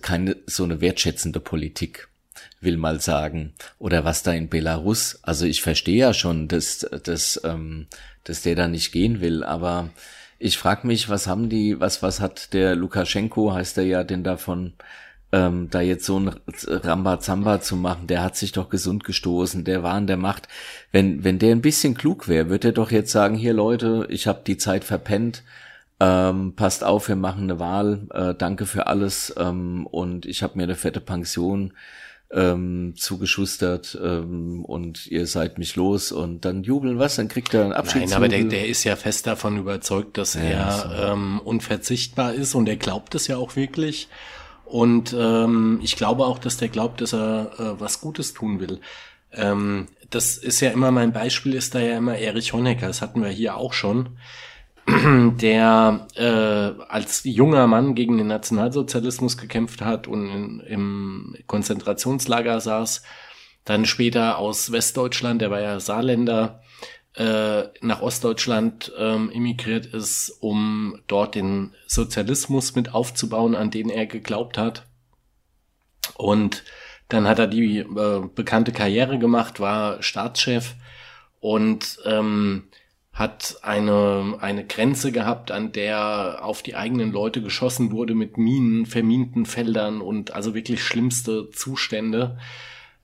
keine 0.03 0.37
so 0.47 0.65
eine 0.65 0.81
wertschätzende 0.81 1.41
Politik, 1.41 2.09
will 2.61 2.77
mal 2.77 3.01
sagen. 3.01 3.55
Oder 3.79 4.05
was 4.05 4.23
da 4.23 4.33
in 4.33 4.49
Belarus, 4.49 5.21
also 5.23 5.47
ich 5.47 5.63
verstehe 5.63 5.99
ja 5.99 6.15
schon, 6.15 6.49
dass, 6.49 6.87
dass, 7.05 7.41
ähm, 7.45 7.87
dass 8.25 8.43
der 8.43 8.55
da 8.55 8.69
nicht 8.69 8.93
gehen 8.93 9.21
will, 9.21 9.45
aber 9.45 9.91
ich 10.39 10.59
frage 10.59 10.87
mich, 10.87 11.09
was 11.09 11.27
haben 11.27 11.49
die, 11.49 11.81
was, 11.81 12.03
was 12.03 12.21
hat 12.21 12.53
der 12.53 12.77
Lukaschenko, 12.77 13.53
heißt 13.53 13.79
er 13.79 13.85
ja, 13.85 14.05
denn 14.05 14.23
davon 14.23 14.75
ähm, 15.33 15.69
da 15.71 15.81
jetzt 15.81 16.07
so 16.07 16.19
ein 16.19 16.31
Rambazamba 16.67 17.61
zu 17.61 17.77
machen, 17.77 18.07
der 18.07 18.23
hat 18.23 18.37
sich 18.37 18.53
doch 18.53 18.69
gesund 18.69 19.05
gestoßen, 19.05 19.65
der 19.65 19.83
war 19.83 19.95
an 19.95 20.07
der 20.07 20.17
Macht. 20.17 20.49
Wenn, 20.93 21.25
wenn 21.25 21.39
der 21.39 21.53
ein 21.53 21.63
bisschen 21.63 21.95
klug 21.95 22.29
wäre, 22.29 22.49
würde 22.49 22.69
er 22.69 22.73
doch 22.73 22.91
jetzt 22.91 23.13
sagen, 23.13 23.35
hier 23.35 23.53
Leute, 23.53 24.07
ich 24.09 24.27
habe 24.27 24.43
die 24.47 24.57
Zeit 24.57 24.85
verpennt, 24.85 25.43
ähm, 25.99 26.55
passt 26.55 26.85
auf, 26.85 27.09
wir 27.09 27.17
machen 27.17 27.45
eine 27.45 27.59
Wahl, 27.59 28.07
äh, 28.13 28.35
danke 28.35 28.67
für 28.67 28.87
alles 28.87 29.35
ähm, 29.37 29.87
und 29.87 30.27
ich 30.27 30.43
habe 30.43 30.57
mir 30.59 30.65
eine 30.65 30.75
fette 30.75 31.01
Pension 31.01 31.73
ähm, 32.31 32.95
zugeschustert 32.97 33.99
ähm, 34.03 34.65
und 34.65 35.07
ihr 35.07 35.27
seid 35.27 35.59
mich 35.59 35.77
los 35.77 36.13
und 36.13 36.45
dann 36.45 36.65
jubeln 36.65 36.99
was, 36.99 37.17
dann 37.17 37.29
kriegt 37.29 37.55
er 37.55 37.65
einen 37.65 37.73
Abschied. 37.73 38.03
Nein, 38.03 38.13
aber 38.13 38.29
der, 38.29 38.45
der 38.45 38.67
ist 38.67 38.85
ja 38.85 38.97
fest 38.97 39.27
davon 39.27 39.57
überzeugt, 39.57 40.19
dass 40.19 40.35
ja, 40.35 40.41
er 40.41 40.73
so. 40.73 41.13
ähm, 41.13 41.41
unverzichtbar 41.41 42.35
ist 42.35 42.55
und 42.55 42.69
er 42.69 42.77
glaubt 42.77 43.15
es 43.15 43.27
ja 43.29 43.37
auch 43.37 43.57
wirklich. 43.57 44.09
Und 44.67 45.15
ähm, 45.17 45.81
ich 45.83 45.97
glaube 45.97 46.27
auch, 46.27 46.39
dass 46.39 46.57
der 46.57 46.69
glaubt, 46.69 47.01
dass 47.01 47.15
er 47.15 47.53
äh, 47.59 47.81
was 47.81 48.01
Gutes 48.01 48.35
tun 48.35 48.61
will. 48.61 48.81
Ähm, 49.33 49.87
das 50.11 50.37
ist 50.37 50.61
ja 50.61 50.71
immer 50.71 50.91
mein 50.91 51.13
Beispiel, 51.13 51.55
ist 51.55 51.75
da 51.75 51.79
ja 51.79 51.97
immer 51.97 52.17
Erich 52.17 52.53
Honecker, 52.53 52.89
das 52.89 53.01
hatten 53.01 53.23
wir 53.23 53.29
hier 53.29 53.57
auch 53.57 53.73
schon, 53.73 54.19
der 54.89 56.07
äh, 56.15 56.83
als 56.89 57.23
junger 57.25 57.67
Mann 57.67 57.95
gegen 57.95 58.19
den 58.19 58.27
Nationalsozialismus 58.27 59.37
gekämpft 59.37 59.83
hat 59.83 60.09
und 60.09 60.29
in, 60.29 60.61
im 60.61 61.37
Konzentrationslager 61.47 62.61
saß, 62.61 63.03
dann 63.65 63.85
später 63.85 64.39
aus 64.39 64.71
Westdeutschland, 64.71 65.43
der 65.43 65.51
war 65.51 65.61
ja 65.61 65.81
Saarländer, 65.81 66.61
äh, 67.17 67.69
nach 67.81 68.03
Ostdeutschland 68.03 68.93
ähm, 68.99 69.31
emigriert 69.31 69.87
ist, 69.87 70.37
um 70.41 71.01
dort 71.07 71.35
den 71.35 71.75
Sozialismus 71.87 72.75
mit 72.75 72.93
aufzubauen, 72.93 73.55
an 73.55 73.71
den 73.71 73.89
er 73.89 74.07
geglaubt 74.07 74.59
hat. 74.59 74.87
Und 76.15 76.65
dann 77.09 77.27
hat 77.27 77.39
er 77.39 77.47
die 77.47 77.79
äh, 77.79 78.23
bekannte 78.35 78.73
Karriere 78.73 79.19
gemacht, 79.19 79.61
war 79.61 80.03
Staatschef 80.03 80.75
und 81.41 81.99
ähm, 82.05 82.65
hat 83.15 83.57
eine, 83.63 84.37
eine 84.41 84.67
Grenze 84.67 85.11
gehabt, 85.11 85.51
an 85.51 85.73
der 85.73 86.41
auf 86.43 86.63
die 86.63 86.77
eigenen 86.77 87.13
Leute 87.13 87.41
geschossen 87.41 87.93
wurde 87.93 88.15
mit 88.15 88.37
Minen, 88.37 88.85
verminten 88.85 89.47
Feldern 89.47 90.03
und 90.03 90.35
also 90.35 90.55
wirklich 90.55 90.85
schlimmste 90.85 91.49
Zustände. 91.51 92.39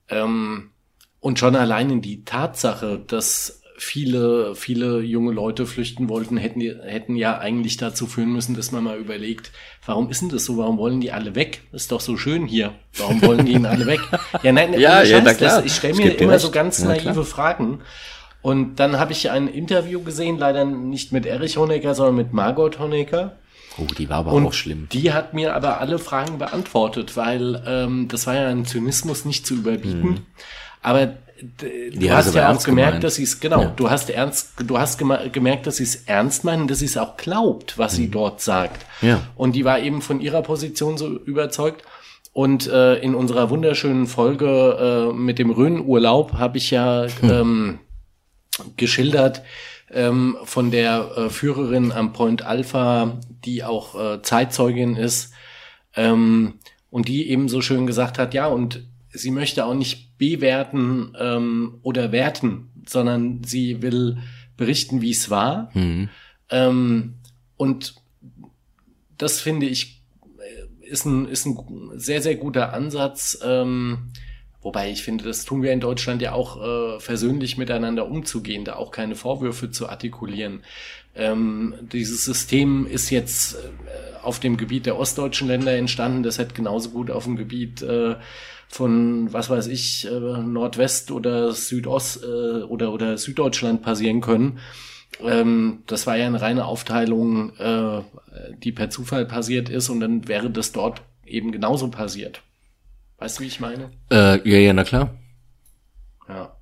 Ähm, 0.07 0.69
und 1.19 1.39
schon 1.39 1.55
allein 1.55 1.89
in 1.89 2.01
die 2.01 2.25
Tatsache, 2.25 2.99
dass 2.99 3.62
viele, 3.83 4.55
viele 4.55 5.01
junge 5.01 5.31
Leute 5.31 5.65
flüchten 5.65 6.09
wollten, 6.09 6.37
hätten, 6.37 6.61
hätten 6.61 7.15
ja 7.15 7.37
eigentlich 7.37 7.77
dazu 7.77 8.07
führen 8.07 8.31
müssen, 8.31 8.55
dass 8.55 8.71
man 8.71 8.83
mal 8.83 8.97
überlegt, 8.97 9.51
warum 9.85 10.09
ist 10.09 10.21
denn 10.21 10.29
das 10.29 10.45
so? 10.45 10.57
Warum 10.57 10.77
wollen 10.77 11.01
die 11.01 11.11
alle 11.11 11.35
weg? 11.35 11.61
Ist 11.71 11.91
doch 11.91 11.99
so 11.99 12.17
schön 12.17 12.45
hier. 12.45 12.73
Warum 12.97 13.21
wollen 13.21 13.45
die 13.45 13.53
ihn 13.53 13.65
alle 13.65 13.85
weg? 13.85 13.99
Ja, 14.41 14.51
nein, 14.51 14.73
ja, 14.79 15.03
ja, 15.03 15.21
na 15.21 15.33
klar. 15.33 15.57
Das, 15.57 15.65
ich 15.65 15.75
stelle 15.75 15.95
mir 15.95 16.19
immer 16.19 16.39
so 16.39 16.49
ganz 16.49 16.83
naive 16.83 17.25
Fragen. 17.25 17.81
Und 18.41 18.75
dann 18.77 18.99
habe 18.99 19.11
ich 19.11 19.29
ein 19.29 19.47
Interview 19.47 20.01
gesehen, 20.01 20.37
leider 20.37 20.65
nicht 20.65 21.11
mit 21.11 21.25
Erich 21.25 21.57
Honecker, 21.57 21.95
sondern 21.95 22.15
mit 22.15 22.33
Margot 22.33 22.79
Honecker. 22.79 23.37
Oh, 23.77 23.87
die 23.97 24.09
war 24.09 24.17
aber 24.17 24.33
und 24.33 24.45
auch 24.45 24.53
schlimm. 24.53 24.87
Die 24.91 25.13
hat 25.13 25.33
mir 25.33 25.55
aber 25.55 25.79
alle 25.79 25.99
Fragen 25.99 26.37
beantwortet, 26.37 27.17
weil 27.17 27.63
ähm, 27.65 28.07
das 28.07 28.27
war 28.27 28.35
ja 28.35 28.47
ein 28.47 28.65
Zynismus 28.65 29.25
nicht 29.25 29.47
zu 29.47 29.55
überbieten. 29.55 30.03
Hm. 30.03 30.25
Aber 30.81 31.15
du 31.59 32.11
hast 32.11 32.33
ja 32.35 32.51
auch 32.51 32.63
gemerkt, 32.63 32.91
gemeint. 32.91 33.03
dass 33.03 33.15
sie 33.15 33.23
es, 33.23 33.39
genau, 33.39 33.61
ja. 33.61 33.73
du 33.75 33.89
hast 33.89 34.09
ernst, 34.09 34.53
du 34.65 34.77
hast 34.77 34.97
gemerkt, 34.97 35.67
dass 35.67 35.77
sie 35.77 35.83
es 35.83 35.95
ernst 36.05 36.43
meinen, 36.43 36.67
dass 36.67 36.79
sie 36.79 36.85
es 36.85 36.97
auch 36.97 37.17
glaubt, 37.17 37.77
was 37.77 37.93
mhm. 37.93 37.97
sie 37.97 38.11
dort 38.11 38.41
sagt. 38.41 38.85
Ja. 39.01 39.21
Und 39.35 39.53
die 39.53 39.65
war 39.65 39.79
eben 39.79 40.01
von 40.01 40.21
ihrer 40.21 40.41
Position 40.41 40.97
so 40.97 41.07
überzeugt. 41.07 41.83
Und 42.31 42.67
äh, 42.67 42.95
in 42.95 43.13
unserer 43.13 43.51
wunderschönen 43.51 44.07
Folge 44.07 45.11
äh, 45.11 45.13
mit 45.13 45.37
dem 45.37 45.51
Rhönurlaub 45.51 46.33
habe 46.33 46.57
ich 46.57 46.71
ja 46.71 47.05
hm. 47.19 47.29
ähm, 47.29 47.79
geschildert 48.75 49.43
ähm, 49.91 50.37
von 50.43 50.71
der 50.71 51.11
äh, 51.15 51.29
Führerin 51.29 51.91
am 51.91 52.11
Point 52.11 52.43
Alpha, 52.43 53.19
die 53.45 53.63
auch 53.63 53.93
äh, 53.99 54.21
Zeitzeugin 54.23 54.95
ist 54.95 55.31
ähm, 55.95 56.55
und 56.89 57.07
die 57.07 57.29
eben 57.29 57.49
so 57.49 57.61
schön 57.61 57.85
gesagt 57.85 58.17
hat, 58.17 58.33
ja, 58.33 58.47
und 58.47 58.83
sie 59.11 59.31
möchte 59.31 59.65
auch 59.65 59.75
nicht 59.75 60.12
bewerten 60.31 61.13
ähm, 61.19 61.79
oder 61.81 62.11
werten, 62.11 62.69
sondern 62.87 63.43
sie 63.43 63.81
will 63.81 64.17
berichten, 64.57 65.01
wie 65.01 65.11
es 65.11 65.29
war. 65.29 65.69
Mhm. 65.73 66.09
Ähm, 66.49 67.15
und 67.57 67.95
das 69.17 69.39
finde 69.41 69.65
ich 69.65 70.01
äh, 70.39 70.87
ist 70.87 71.05
ein, 71.05 71.27
ist 71.27 71.45
ein 71.45 71.57
sehr, 71.95 72.21
sehr 72.21 72.35
guter 72.35 72.73
Ansatz. 72.73 73.39
Ähm, 73.43 74.11
wobei 74.61 74.91
ich 74.91 75.03
finde, 75.03 75.23
das 75.23 75.45
tun 75.45 75.63
wir 75.63 75.71
in 75.71 75.79
Deutschland 75.79 76.21
ja 76.21 76.33
auch 76.33 76.61
äh, 76.61 76.99
versöhnlich 76.99 77.57
miteinander 77.57 78.07
umzugehen, 78.07 78.65
da 78.65 78.75
auch 78.75 78.91
keine 78.91 79.15
Vorwürfe 79.15 79.71
zu 79.71 79.89
artikulieren. 79.89 80.63
Ähm, 81.15 81.75
dieses 81.81 82.25
System 82.25 82.87
ist 82.87 83.09
jetzt 83.09 83.55
äh, 83.55 83.57
auf 84.23 84.39
dem 84.39 84.57
Gebiet 84.57 84.85
der 84.85 84.97
ostdeutschen 84.97 85.47
Länder 85.47 85.75
entstanden. 85.75 86.23
Das 86.23 86.37
hätte 86.37 86.53
genauso 86.53 86.89
gut 86.89 87.11
auf 87.11 87.25
dem 87.25 87.35
Gebiet 87.35 87.81
äh, 87.81 88.15
von, 88.73 89.31
was 89.31 89.49
weiß 89.49 89.67
ich, 89.67 90.07
äh, 90.07 90.19
Nordwest 90.19 91.11
oder 91.11 91.53
Südost 91.53 92.23
äh, 92.23 92.63
oder, 92.63 92.91
oder 92.91 93.17
Süddeutschland 93.17 93.83
passieren 93.83 94.19
können. 94.19 94.59
Ähm, 95.21 95.83
das 95.85 96.07
war 96.07 96.17
ja 96.17 96.25
eine 96.25 96.41
reine 96.41 96.65
Aufteilung, 96.65 97.55
äh, 97.57 98.01
die 98.57 98.71
per 98.71 98.89
Zufall 98.89 99.25
passiert 99.25 99.69
ist 99.69 99.89
und 99.89 99.99
dann 99.99 100.27
wäre 100.27 100.49
das 100.49 100.71
dort 100.71 101.03
eben 101.23 101.51
genauso 101.51 101.89
passiert. 101.89 102.41
Weißt 103.19 103.37
du, 103.37 103.43
wie 103.43 103.47
ich 103.47 103.59
meine? 103.59 103.91
Äh, 104.11 104.37
ja, 104.49 104.57
ja, 104.57 104.73
na 104.73 104.83
klar. 104.83 105.13
Ja. 106.27 106.55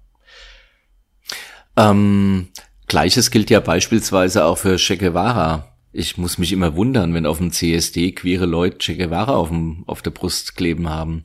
Ähm, 1.78 2.50
Gleiches 2.88 3.32
gilt 3.32 3.50
ja 3.50 3.62
beispielsweise 3.62 4.44
auch 4.44 4.58
für 4.58 4.76
Che 4.76 4.98
Guevara. 4.98 5.71
Ich 5.94 6.18
muss 6.18 6.38
mich 6.38 6.54
immer 6.54 6.76
wundern, 6.76 7.14
wenn 7.14 7.26
auf 7.26 7.40
dem 7.40 7.52
CSD 7.52 8.14
queere 8.14 8.46
Leute 8.46 8.78
Che 8.78 8.96
Guevara 8.96 9.36
auf, 9.36 9.50
dem, 9.50 9.84
auf 9.88 10.02
der 10.02 10.12
Brust 10.12 10.56
kleben 10.56 10.90
haben. 10.90 11.24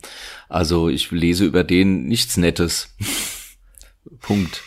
Also 0.48 0.88
ich 0.88 1.10
lese 1.12 1.44
über 1.44 1.62
den 1.62 2.06
nichts 2.06 2.36
Nettes. 2.36 2.94
Punkt. 4.20 4.62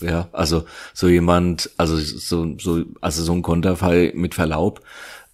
Ja, 0.00 0.28
also 0.32 0.64
so 0.92 1.08
jemand, 1.08 1.70
also 1.76 1.96
so, 1.96 2.56
so, 2.58 2.84
also 3.00 3.22
so 3.22 3.32
ein 3.32 3.42
Konterfei 3.42 4.12
mit 4.14 4.34
Verlaub, 4.34 4.82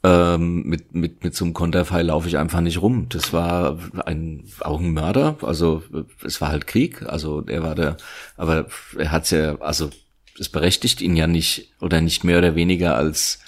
ähm, 0.05 0.65
mit, 0.65 0.95
mit, 0.95 1.25
mit 1.25 1.35
so 1.35 1.45
einem 1.45 1.55
Konterfei 1.55 2.03
laufe 2.03 2.29
ich 2.29 2.39
einfach 2.39 2.61
nicht 2.61 2.81
rum. 2.81 3.07
Das 3.09 3.33
war 3.33 3.79
ein, 4.05 4.45
auch 4.61 4.79
ein 4.79 4.93
Mörder, 4.93 5.37
also 5.43 5.83
es 6.25 6.41
war 6.41 6.49
halt 6.49 6.67
Krieg, 6.67 7.03
also 7.03 7.45
er 7.47 7.63
war 7.63 7.75
der, 7.75 7.97
aber 8.37 8.67
er 8.97 9.11
hat's 9.11 9.31
ja, 9.31 9.61
also 9.61 9.91
es 10.39 10.49
berechtigt 10.49 11.01
ihn 11.01 11.17
ja 11.17 11.27
nicht 11.27 11.73
oder 11.81 12.01
nicht 12.01 12.25
mehr 12.25 12.39
oder 12.39 12.55
weniger 12.55 12.97
als 12.97 13.41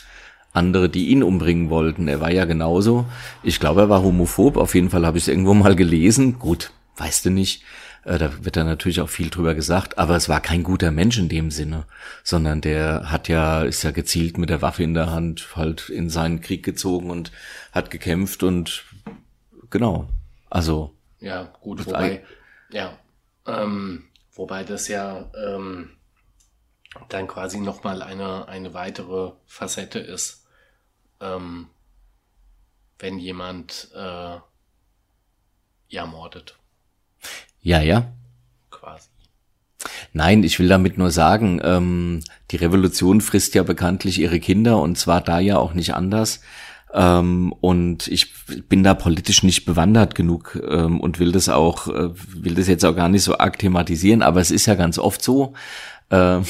andere, 0.54 0.88
die 0.88 1.08
ihn 1.08 1.22
umbringen 1.22 1.68
wollten. 1.68 2.08
Er 2.08 2.20
war 2.20 2.30
ja 2.30 2.46
genauso. 2.46 3.06
Ich 3.42 3.60
glaube, 3.60 3.82
er 3.82 3.88
war 3.90 4.02
homophob. 4.02 4.56
Auf 4.56 4.74
jeden 4.74 4.88
Fall 4.88 5.04
habe 5.04 5.18
ich 5.18 5.24
es 5.24 5.28
irgendwo 5.28 5.52
mal 5.52 5.76
gelesen. 5.76 6.38
Gut, 6.38 6.70
weißt 6.96 7.26
du 7.26 7.30
nicht. 7.30 7.62
Äh, 8.04 8.18
da 8.18 8.44
wird 8.44 8.56
dann 8.56 8.66
natürlich 8.66 9.00
auch 9.00 9.08
viel 9.08 9.30
drüber 9.30 9.54
gesagt, 9.54 9.98
aber 9.98 10.16
es 10.16 10.28
war 10.28 10.40
kein 10.40 10.62
guter 10.62 10.90
Mensch 10.90 11.18
in 11.18 11.28
dem 11.28 11.50
Sinne, 11.50 11.84
sondern 12.22 12.60
der 12.60 13.10
hat 13.10 13.28
ja, 13.28 13.62
ist 13.62 13.82
ja 13.82 13.90
gezielt 13.90 14.38
mit 14.38 14.48
der 14.48 14.62
Waffe 14.62 14.82
in 14.84 14.94
der 14.94 15.10
Hand 15.10 15.56
halt 15.56 15.88
in 15.88 16.08
seinen 16.08 16.40
Krieg 16.40 16.62
gezogen 16.62 17.10
und 17.10 17.32
hat 17.72 17.90
gekämpft 17.90 18.42
und 18.42 18.84
genau. 19.70 20.08
Also. 20.50 20.94
Ja, 21.18 21.52
gut, 21.62 21.84
wobei, 21.86 22.22
ja, 22.70 22.98
ähm, 23.46 24.04
wobei 24.34 24.62
das 24.62 24.88
ja 24.88 25.30
ähm, 25.34 25.90
dann 27.08 27.26
quasi 27.26 27.58
nochmal 27.58 28.02
eine, 28.02 28.46
eine 28.46 28.74
weitere 28.74 29.32
Facette 29.46 29.98
ist, 29.98 30.43
ähm, 31.24 31.68
wenn 32.98 33.18
jemand 33.18 33.90
äh, 33.94 34.37
ja 35.88 36.06
mordet. 36.06 36.56
Ja, 37.60 37.80
ja. 37.80 38.12
Quasi. 38.70 39.08
Nein, 40.12 40.42
ich 40.42 40.58
will 40.58 40.68
damit 40.68 40.98
nur 40.98 41.10
sagen, 41.10 41.60
ähm, 41.62 42.20
die 42.50 42.56
Revolution 42.56 43.20
frisst 43.20 43.54
ja 43.54 43.62
bekanntlich 43.62 44.18
ihre 44.18 44.40
Kinder 44.40 44.80
und 44.80 44.96
zwar 44.96 45.20
da 45.20 45.38
ja 45.40 45.58
auch 45.58 45.74
nicht 45.74 45.94
anders. 45.94 46.40
Ähm, 46.92 47.52
und 47.60 48.06
ich 48.06 48.32
bin 48.68 48.84
da 48.84 48.94
politisch 48.94 49.42
nicht 49.42 49.64
bewandert 49.64 50.14
genug 50.14 50.60
ähm, 50.68 51.00
und 51.00 51.18
will 51.18 51.32
das 51.32 51.48
auch, 51.48 51.88
äh, 51.88 52.10
will 52.14 52.54
das 52.54 52.68
jetzt 52.68 52.84
auch 52.84 52.94
gar 52.94 53.08
nicht 53.08 53.24
so 53.24 53.37
arg 53.37 53.58
thematisieren, 53.58 54.22
aber 54.22 54.40
es 54.40 54.52
ist 54.52 54.66
ja 54.66 54.76
ganz 54.76 54.98
oft 54.98 55.20
so, 55.20 55.54
äh, 56.10 56.40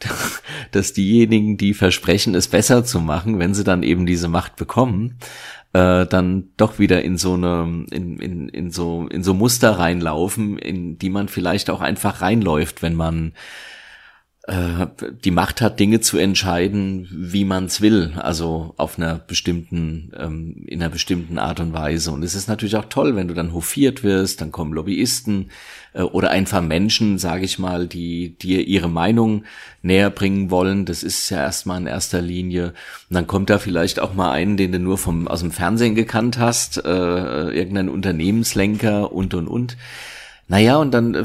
dass 0.72 0.92
diejenigen, 0.92 1.56
die 1.56 1.74
versprechen, 1.74 2.34
es 2.34 2.48
besser 2.48 2.84
zu 2.84 3.00
machen, 3.00 3.38
wenn 3.38 3.54
sie 3.54 3.64
dann 3.64 3.82
eben 3.82 4.06
diese 4.06 4.28
Macht 4.28 4.56
bekommen, 4.56 5.18
äh, 5.72 6.06
dann 6.06 6.48
doch 6.56 6.78
wieder 6.78 7.02
in 7.02 7.18
so 7.18 7.34
eine, 7.34 7.86
in, 7.90 8.18
in, 8.18 8.48
in 8.48 8.70
so, 8.70 9.06
in 9.08 9.22
so 9.22 9.34
Muster 9.34 9.72
reinlaufen, 9.72 10.58
in 10.58 10.98
die 10.98 11.10
man 11.10 11.28
vielleicht 11.28 11.70
auch 11.70 11.80
einfach 11.80 12.20
reinläuft, 12.20 12.82
wenn 12.82 12.94
man 12.94 13.32
äh, 14.46 14.86
die 15.24 15.30
Macht 15.30 15.62
hat, 15.62 15.80
Dinge 15.80 16.00
zu 16.00 16.18
entscheiden, 16.18 17.08
wie 17.10 17.46
man 17.46 17.64
es 17.64 17.80
will, 17.80 18.12
also 18.16 18.74
auf 18.76 18.98
einer 18.98 19.14
bestimmten, 19.14 20.12
ähm, 20.18 20.64
in 20.66 20.82
einer 20.82 20.90
bestimmten 20.90 21.38
Art 21.38 21.60
und 21.60 21.72
Weise. 21.72 22.12
Und 22.12 22.22
es 22.22 22.34
ist 22.34 22.46
natürlich 22.46 22.76
auch 22.76 22.84
toll, 22.84 23.16
wenn 23.16 23.28
du 23.28 23.32
dann 23.32 23.54
hofiert 23.54 24.02
wirst, 24.02 24.42
dann 24.42 24.52
kommen 24.52 24.74
Lobbyisten 24.74 25.50
äh, 25.94 26.02
oder 26.02 26.30
einfach 26.30 26.60
Menschen, 26.60 27.16
sage 27.16 27.46
ich 27.46 27.58
mal, 27.58 27.86
die 27.86 28.36
dir 28.36 28.66
ihre 28.66 28.90
Meinung 28.90 29.44
näher 29.80 30.10
bringen 30.10 30.50
wollen. 30.50 30.84
Das 30.84 31.02
ist 31.02 31.30
ja 31.30 31.38
erstmal 31.38 31.80
in 31.80 31.86
erster 31.86 32.20
Linie. 32.20 32.74
Und 33.08 33.14
dann 33.14 33.26
kommt 33.26 33.48
da 33.48 33.58
vielleicht 33.58 33.98
auch 33.98 34.12
mal 34.12 34.30
einen, 34.32 34.58
den 34.58 34.72
du 34.72 34.78
nur 34.78 34.98
vom 34.98 35.26
aus 35.26 35.40
dem 35.40 35.52
Fernsehen 35.52 35.94
gekannt 35.94 36.38
hast, 36.38 36.84
äh, 36.84 36.88
irgendein 36.88 37.88
Unternehmenslenker 37.88 39.10
und 39.10 39.32
und 39.32 39.48
und. 39.48 39.78
Naja, 40.46 40.76
und 40.76 40.90
dann, 40.90 41.14
äh, 41.14 41.24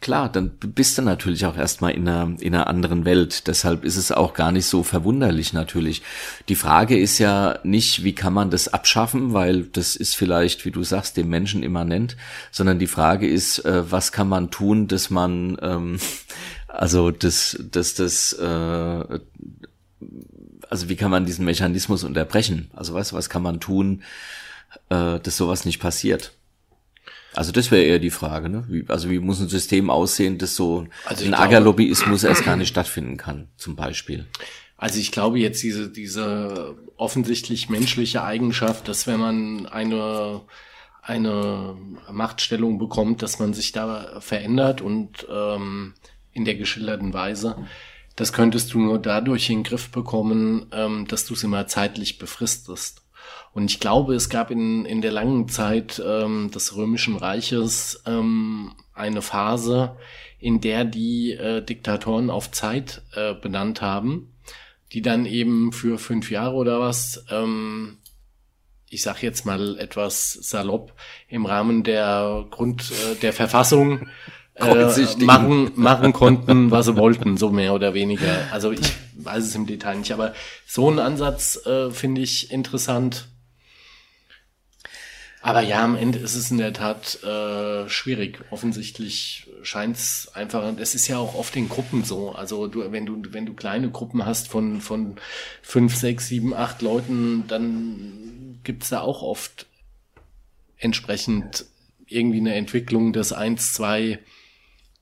klar, 0.00 0.30
dann 0.30 0.50
bist 0.50 0.98
du 0.98 1.02
natürlich 1.02 1.46
auch 1.46 1.56
erstmal 1.56 1.92
in 1.92 2.08
einer, 2.08 2.36
in 2.40 2.54
einer 2.54 2.66
anderen 2.66 3.04
Welt. 3.04 3.46
Deshalb 3.46 3.84
ist 3.84 3.96
es 3.96 4.10
auch 4.10 4.34
gar 4.34 4.50
nicht 4.50 4.66
so 4.66 4.82
verwunderlich 4.82 5.52
natürlich. 5.52 6.02
Die 6.48 6.56
Frage 6.56 6.98
ist 6.98 7.18
ja 7.18 7.60
nicht, 7.62 8.02
wie 8.02 8.14
kann 8.14 8.32
man 8.32 8.50
das 8.50 8.66
abschaffen, 8.66 9.32
weil 9.32 9.62
das 9.62 9.94
ist 9.94 10.16
vielleicht, 10.16 10.64
wie 10.64 10.72
du 10.72 10.82
sagst, 10.82 11.16
dem 11.16 11.28
Menschen 11.28 11.62
immanent, 11.62 12.16
sondern 12.50 12.80
die 12.80 12.88
Frage 12.88 13.28
ist, 13.28 13.64
äh, 13.64 13.90
was 13.90 14.10
kann 14.10 14.28
man 14.28 14.50
tun, 14.50 14.88
dass 14.88 15.08
man, 15.08 15.56
ähm, 15.62 15.98
also 16.68 17.12
dass, 17.12 17.56
dass 17.70 17.94
das, 17.94 18.32
äh, 18.32 19.20
also 20.68 20.88
wie 20.88 20.96
kann 20.96 21.12
man 21.12 21.26
diesen 21.26 21.44
Mechanismus 21.44 22.02
unterbrechen? 22.02 22.72
Also 22.74 22.92
was, 22.92 23.12
was 23.12 23.30
kann 23.30 23.42
man 23.42 23.60
tun, 23.60 24.02
äh, 24.88 25.20
dass 25.20 25.36
sowas 25.36 25.64
nicht 25.64 25.78
passiert? 25.78 26.32
Also 27.36 27.52
das 27.52 27.70
wäre 27.70 27.82
eher 27.82 27.98
die 27.98 28.10
Frage, 28.10 28.48
ne? 28.48 28.64
Wie, 28.68 28.84
also 28.88 29.10
wie 29.10 29.18
muss 29.18 29.40
ein 29.40 29.48
System 29.48 29.90
aussehen, 29.90 30.38
das 30.38 30.56
so 30.56 30.86
also 31.04 31.24
ein 31.24 31.34
Agerlobbyismus 31.34 32.24
erst 32.24 32.44
gar 32.44 32.56
nicht 32.56 32.68
stattfinden 32.68 33.18
kann, 33.18 33.48
zum 33.56 33.76
Beispiel. 33.76 34.26
Also 34.78 34.98
ich 34.98 35.12
glaube 35.12 35.38
jetzt 35.38 35.62
diese, 35.62 35.90
diese 35.90 36.76
offensichtlich 36.96 37.68
menschliche 37.68 38.22
Eigenschaft, 38.22 38.88
dass 38.88 39.06
wenn 39.06 39.20
man 39.20 39.66
eine, 39.66 40.42
eine 41.02 41.76
Machtstellung 42.10 42.78
bekommt, 42.78 43.22
dass 43.22 43.38
man 43.38 43.52
sich 43.52 43.72
da 43.72 44.20
verändert 44.20 44.80
und 44.80 45.26
ähm, 45.30 45.94
in 46.32 46.44
der 46.44 46.56
geschilderten 46.56 47.12
Weise, 47.12 47.56
das 48.16 48.32
könntest 48.32 48.72
du 48.72 48.80
nur 48.80 48.98
dadurch 48.98 49.50
in 49.50 49.58
den 49.58 49.64
Griff 49.64 49.90
bekommen, 49.90 50.66
ähm, 50.72 51.06
dass 51.06 51.26
du 51.26 51.34
es 51.34 51.44
immer 51.44 51.66
zeitlich 51.66 52.18
befristest. 52.18 53.02
Und 53.56 53.70
ich 53.70 53.80
glaube, 53.80 54.14
es 54.14 54.28
gab 54.28 54.50
in, 54.50 54.84
in 54.84 55.00
der 55.00 55.12
langen 55.12 55.48
Zeit 55.48 56.02
ähm, 56.06 56.50
des 56.50 56.76
Römischen 56.76 57.16
Reiches 57.16 58.02
ähm, 58.04 58.72
eine 58.92 59.22
Phase, 59.22 59.96
in 60.38 60.60
der 60.60 60.84
die 60.84 61.32
äh, 61.32 61.62
Diktatoren 61.62 62.28
auf 62.28 62.50
Zeit 62.50 63.00
äh, 63.14 63.32
benannt 63.32 63.80
haben, 63.80 64.34
die 64.92 65.00
dann 65.00 65.24
eben 65.24 65.72
für 65.72 65.96
fünf 65.96 66.30
Jahre 66.30 66.54
oder 66.54 66.80
was, 66.80 67.24
ähm, 67.30 67.96
ich 68.90 69.00
sag 69.00 69.22
jetzt 69.22 69.46
mal 69.46 69.78
etwas 69.78 70.34
salopp, 70.34 70.92
im 71.26 71.46
Rahmen 71.46 71.82
der 71.82 72.44
Grund 72.50 72.90
äh, 72.90 73.14
der 73.14 73.32
Verfassung 73.32 74.06
äh, 74.54 74.86
machen, 75.20 75.72
machen 75.76 76.12
konnten, 76.12 76.70
was 76.70 76.84
sie 76.84 76.96
wollten, 76.98 77.38
so 77.38 77.48
mehr 77.48 77.72
oder 77.72 77.94
weniger. 77.94 78.48
Also 78.52 78.70
ich 78.70 78.92
weiß 79.16 79.44
es 79.44 79.54
im 79.54 79.64
Detail 79.64 79.96
nicht, 79.96 80.12
aber 80.12 80.34
so 80.66 80.90
ein 80.90 80.98
Ansatz 80.98 81.64
äh, 81.64 81.90
finde 81.90 82.20
ich 82.20 82.50
interessant 82.50 83.28
aber 85.46 85.60
ja, 85.60 85.84
am 85.84 85.94
Ende 85.94 86.18
ist 86.18 86.34
es 86.34 86.50
in 86.50 86.58
der 86.58 86.72
Tat 86.72 87.22
äh, 87.22 87.88
schwierig. 87.88 88.40
Offensichtlich 88.50 89.46
scheint 89.62 89.96
es 89.96 90.28
einfach, 90.34 90.64
es 90.76 90.96
ist 90.96 91.06
ja 91.06 91.18
auch 91.18 91.36
oft 91.36 91.54
in 91.54 91.68
Gruppen 91.68 92.02
so. 92.02 92.32
Also 92.32 92.66
du, 92.66 92.90
wenn 92.90 93.06
du, 93.06 93.22
wenn 93.30 93.46
du 93.46 93.54
kleine 93.54 93.88
Gruppen 93.88 94.26
hast 94.26 94.48
von, 94.48 94.80
von 94.80 95.14
fünf, 95.62 95.94
sechs, 95.94 96.26
sieben, 96.26 96.52
acht 96.52 96.82
Leuten, 96.82 97.44
dann 97.46 98.58
gibt's 98.64 98.88
da 98.88 99.02
auch 99.02 99.22
oft 99.22 99.66
entsprechend 100.78 101.66
irgendwie 102.08 102.40
eine 102.40 102.56
Entwicklung, 102.56 103.12
dass 103.12 103.32
eins, 103.32 103.72
zwei 103.72 104.18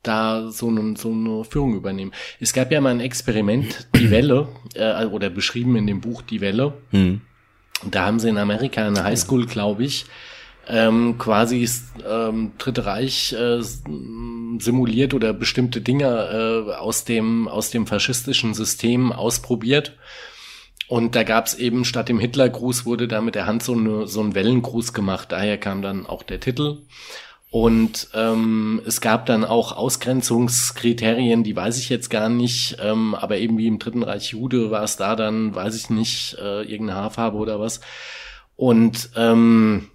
da 0.02 0.50
so 0.50 0.68
eine, 0.68 0.94
so 0.98 1.10
eine 1.10 1.44
Führung 1.44 1.74
übernehmen. 1.74 2.12
Es 2.38 2.52
gab 2.52 2.70
ja 2.70 2.82
mal 2.82 2.90
ein 2.90 3.00
Experiment, 3.00 3.88
die 3.96 4.10
Welle, 4.10 4.48
äh, 4.74 5.06
oder 5.06 5.30
beschrieben 5.30 5.74
in 5.76 5.86
dem 5.86 6.02
Buch 6.02 6.20
Die 6.20 6.42
Welle. 6.42 6.74
Hm. 6.90 7.22
Da 7.90 8.04
haben 8.04 8.20
sie 8.20 8.28
in 8.28 8.36
Amerika 8.36 8.86
eine 8.86 9.04
Highschool, 9.04 9.46
glaube 9.46 9.84
ich, 9.84 10.04
ähm, 10.68 11.18
quasi 11.18 11.68
ähm, 12.08 12.52
Dritte 12.58 12.86
Reich 12.86 13.32
äh, 13.32 13.60
simuliert 14.58 15.14
oder 15.14 15.32
bestimmte 15.32 15.80
Dinge 15.80 16.66
äh, 16.68 16.72
aus 16.74 17.04
dem 17.04 17.48
aus 17.48 17.70
dem 17.70 17.86
faschistischen 17.86 18.54
System 18.54 19.12
ausprobiert. 19.12 19.96
Und 20.88 21.14
da 21.14 21.22
gab's 21.22 21.54
eben 21.54 21.84
statt 21.84 22.08
dem 22.08 22.18
Hitlergruß 22.18 22.84
wurde 22.84 23.08
da 23.08 23.20
mit 23.20 23.34
der 23.34 23.46
Hand 23.46 23.62
so, 23.62 23.72
eine, 23.72 24.06
so 24.06 24.20
ein 24.20 24.34
Wellengruß 24.34 24.92
gemacht. 24.92 25.32
Daher 25.32 25.58
kam 25.58 25.80
dann 25.80 26.06
auch 26.06 26.22
der 26.22 26.40
Titel. 26.40 26.82
Und 27.50 28.08
ähm, 28.14 28.82
es 28.84 29.00
gab 29.00 29.26
dann 29.26 29.44
auch 29.44 29.76
Ausgrenzungskriterien, 29.76 31.44
die 31.44 31.54
weiß 31.54 31.78
ich 31.78 31.88
jetzt 31.88 32.10
gar 32.10 32.28
nicht, 32.28 32.78
ähm, 32.82 33.14
aber 33.14 33.38
eben 33.38 33.58
wie 33.58 33.68
im 33.68 33.78
Dritten 33.78 34.02
Reich 34.02 34.32
Jude 34.32 34.72
war 34.72 34.82
es 34.82 34.96
da 34.96 35.14
dann, 35.14 35.54
weiß 35.54 35.76
ich 35.76 35.88
nicht, 35.88 36.36
äh, 36.40 36.62
irgendeine 36.62 36.98
Haarfarbe 36.98 37.36
oder 37.36 37.60
was. 37.60 37.80
Und 38.56 39.10
ähm, 39.14 39.88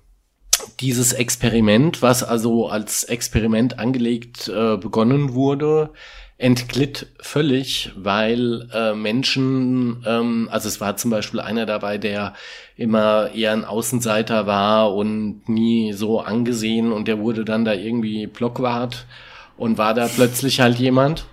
dieses 0.79 1.13
Experiment, 1.13 2.01
was 2.01 2.23
also 2.23 2.67
als 2.67 3.03
Experiment 3.03 3.79
angelegt 3.79 4.47
äh, 4.47 4.77
begonnen 4.77 5.33
wurde, 5.33 5.91
entglitt 6.37 7.07
völlig, 7.19 7.91
weil 7.97 8.69
äh, 8.73 8.93
Menschen, 8.93 10.03
ähm, 10.07 10.47
also 10.51 10.69
es 10.69 10.79
war 10.79 10.95
zum 10.95 11.11
Beispiel 11.11 11.41
einer 11.41 11.65
dabei, 11.65 11.97
der 11.97 12.33
immer 12.77 13.31
eher 13.35 13.51
ein 13.51 13.65
Außenseiter 13.65 14.47
war 14.47 14.95
und 14.95 15.49
nie 15.49 15.91
so 15.91 16.21
angesehen 16.21 16.93
und 16.93 17.09
der 17.09 17.19
wurde 17.19 17.43
dann 17.43 17.65
da 17.65 17.73
irgendwie 17.73 18.25
Blockwart 18.25 19.05
und 19.57 19.77
war 19.77 19.93
da 19.93 20.07
plötzlich 20.07 20.61
halt 20.61 20.79
jemand. 20.79 21.25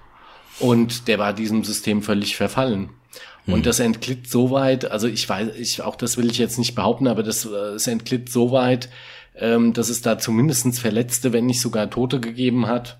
Und 0.58 1.06
der 1.06 1.18
war 1.18 1.32
diesem 1.34 1.64
System 1.64 2.02
völlig 2.02 2.34
verfallen. 2.34 2.88
Und 3.46 3.56
hm. 3.56 3.62
das 3.62 3.78
entglitt 3.78 4.28
so 4.28 4.50
weit, 4.50 4.90
also 4.90 5.06
ich 5.06 5.28
weiß, 5.28 5.54
ich, 5.56 5.82
auch 5.82 5.94
das 5.96 6.16
will 6.16 6.30
ich 6.30 6.38
jetzt 6.38 6.58
nicht 6.58 6.74
behaupten, 6.74 7.06
aber 7.06 7.22
das, 7.22 7.44
äh, 7.44 7.74
es 7.76 7.86
entglitt 7.86 8.30
so 8.30 8.50
weit, 8.50 8.88
ähm, 9.38 9.72
dass 9.72 9.88
es 9.88 10.02
da 10.02 10.18
zumindestens 10.18 10.78
Verletzte, 10.78 11.32
wenn 11.32 11.46
nicht 11.46 11.60
sogar 11.60 11.90
Tote 11.90 12.20
gegeben 12.20 12.66
hat. 12.66 12.98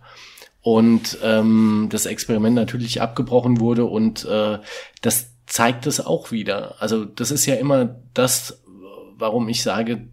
Und 0.61 1.18
ähm, 1.22 1.88
das 1.90 2.07
Experiment 2.07 2.57
natürlich 2.57 3.01
abgebrochen 3.01 3.61
wurde 3.61 3.85
und 3.85 4.25
äh, 4.25 4.59
das 5.01 5.31
zeigt 5.46 5.87
es 5.87 6.05
auch 6.05 6.33
wieder. 6.33 6.75
Also 6.83 7.05
das 7.05 7.31
ist 7.31 7.46
ja 7.46 7.55
immer 7.55 8.01
das, 8.14 8.64
warum 9.16 9.49
ich 9.49 9.62
sage, 9.62 10.09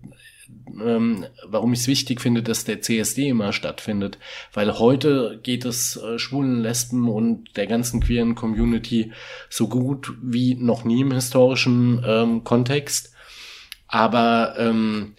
ähm, 0.79 1.25
warum 1.45 1.73
ich 1.73 1.79
es 1.79 1.87
wichtig 1.87 2.21
finde, 2.21 2.43
dass 2.43 2.65
der 2.65 2.81
CSD 2.81 3.29
immer 3.29 3.53
stattfindet. 3.53 4.17
Weil 4.53 4.77
heute 4.79 5.39
geht 5.41 5.65
es 5.65 5.97
äh, 5.97 6.19
Schwulen, 6.19 6.61
Lesben 6.61 7.09
und 7.09 7.57
der 7.57 7.67
ganzen 7.67 8.01
queeren 8.01 8.35
Community 8.35 9.11
so 9.49 9.67
gut 9.67 10.13
wie 10.21 10.55
noch 10.55 10.83
nie 10.83 11.01
im 11.01 11.11
historischen 11.11 12.03
ähm, 12.05 12.43
Kontext. 12.43 13.13
Aber 13.87 14.55
ähm, 14.57 15.15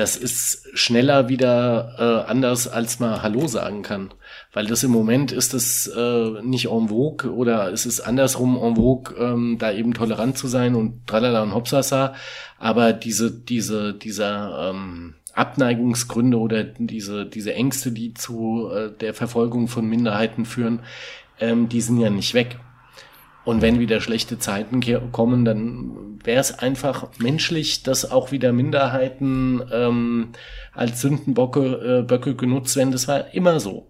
das 0.00 0.16
ist 0.16 0.66
schneller 0.72 1.28
wieder 1.28 1.94
äh, 1.98 2.30
anders, 2.30 2.66
als 2.66 3.00
man 3.00 3.22
Hallo 3.22 3.46
sagen 3.46 3.82
kann. 3.82 4.14
Weil 4.50 4.66
das 4.66 4.82
im 4.82 4.90
Moment 4.90 5.30
ist 5.30 5.52
es 5.52 5.88
äh, 5.88 6.42
nicht 6.42 6.70
en 6.70 6.88
vogue 6.88 7.30
oder 7.30 7.70
es 7.70 7.84
ist 7.84 8.00
andersrum 8.00 8.56
en 8.56 8.76
vogue, 8.76 9.14
ähm, 9.18 9.58
da 9.58 9.70
eben 9.70 9.92
tolerant 9.92 10.38
zu 10.38 10.48
sein 10.48 10.74
und 10.74 11.06
tralala 11.06 11.42
und 11.42 11.52
hopsasa. 11.52 12.14
Aber 12.58 12.94
diese, 12.94 13.30
diese, 13.30 13.92
dieser 13.92 14.70
ähm, 14.70 15.16
Abneigungsgründe 15.34 16.38
oder 16.38 16.64
diese, 16.64 17.26
diese 17.26 17.52
Ängste, 17.52 17.92
die 17.92 18.14
zu 18.14 18.70
äh, 18.72 18.90
der 18.98 19.12
Verfolgung 19.12 19.68
von 19.68 19.86
Minderheiten 19.86 20.46
führen, 20.46 20.80
ähm, 21.40 21.68
die 21.68 21.82
sind 21.82 22.00
ja 22.00 22.08
nicht 22.08 22.32
weg. 22.32 22.58
Und 23.44 23.62
wenn 23.62 23.78
wieder 23.78 24.00
schlechte 24.00 24.38
Zeiten 24.38 24.80
kommen, 25.12 25.44
dann 25.44 26.18
wäre 26.22 26.40
es 26.40 26.58
einfach 26.58 27.08
menschlich, 27.18 27.82
dass 27.82 28.10
auch 28.10 28.32
wieder 28.32 28.52
Minderheiten 28.52 29.62
ähm, 29.72 30.28
als 30.74 31.00
Sündenböcke 31.00 32.00
äh, 32.00 32.02
Böcke 32.02 32.34
genutzt 32.34 32.76
werden. 32.76 32.92
Das 32.92 33.08
war 33.08 33.32
immer 33.34 33.58
so. 33.58 33.86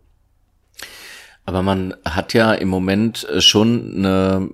Aber 1.44 1.62
man 1.62 1.94
hat 2.04 2.32
ja 2.32 2.54
im 2.54 2.68
Moment 2.68 3.28
äh, 3.28 3.40
schon 3.40 3.96
eine 3.96 4.50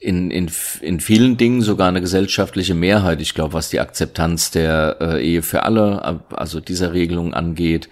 in, 0.00 0.30
in, 0.30 0.48
in 0.80 1.00
vielen 1.00 1.36
Dingen 1.36 1.60
sogar 1.60 1.88
eine 1.88 2.00
gesellschaftliche 2.00 2.74
Mehrheit, 2.74 3.20
ich 3.20 3.34
glaube, 3.34 3.54
was 3.54 3.68
die 3.68 3.80
Akzeptanz 3.80 4.52
der 4.52 4.98
äh, 5.00 5.26
Ehe 5.26 5.42
für 5.42 5.64
alle, 5.64 6.22
also 6.30 6.60
dieser 6.60 6.92
Regelung 6.92 7.34
angeht. 7.34 7.88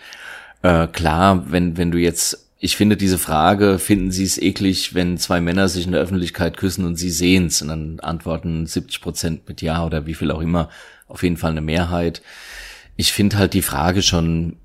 Äh, 0.62 0.86
klar, 0.86 1.50
wenn, 1.50 1.76
wenn 1.76 1.90
du 1.90 1.98
jetzt 1.98 2.45
ich 2.58 2.76
finde 2.76 2.96
diese 2.96 3.18
Frage, 3.18 3.78
finden 3.78 4.10
Sie 4.10 4.24
es 4.24 4.38
eklig, 4.38 4.94
wenn 4.94 5.18
zwei 5.18 5.40
Männer 5.40 5.68
sich 5.68 5.84
in 5.84 5.92
der 5.92 6.00
Öffentlichkeit 6.00 6.56
küssen 6.56 6.86
und 6.86 6.96
Sie 6.96 7.10
sehen's? 7.10 7.60
Und 7.60 7.68
dann 7.68 8.00
antworten 8.00 8.66
70 8.66 9.00
Prozent 9.00 9.48
mit 9.48 9.60
Ja 9.60 9.84
oder 9.84 10.06
wie 10.06 10.14
viel 10.14 10.30
auch 10.30 10.40
immer. 10.40 10.70
Auf 11.06 11.22
jeden 11.22 11.36
Fall 11.36 11.50
eine 11.50 11.60
Mehrheit. 11.60 12.22
Ich 12.96 13.12
finde 13.12 13.36
halt 13.36 13.52
die 13.52 13.62
Frage 13.62 14.02
schon 14.02 14.56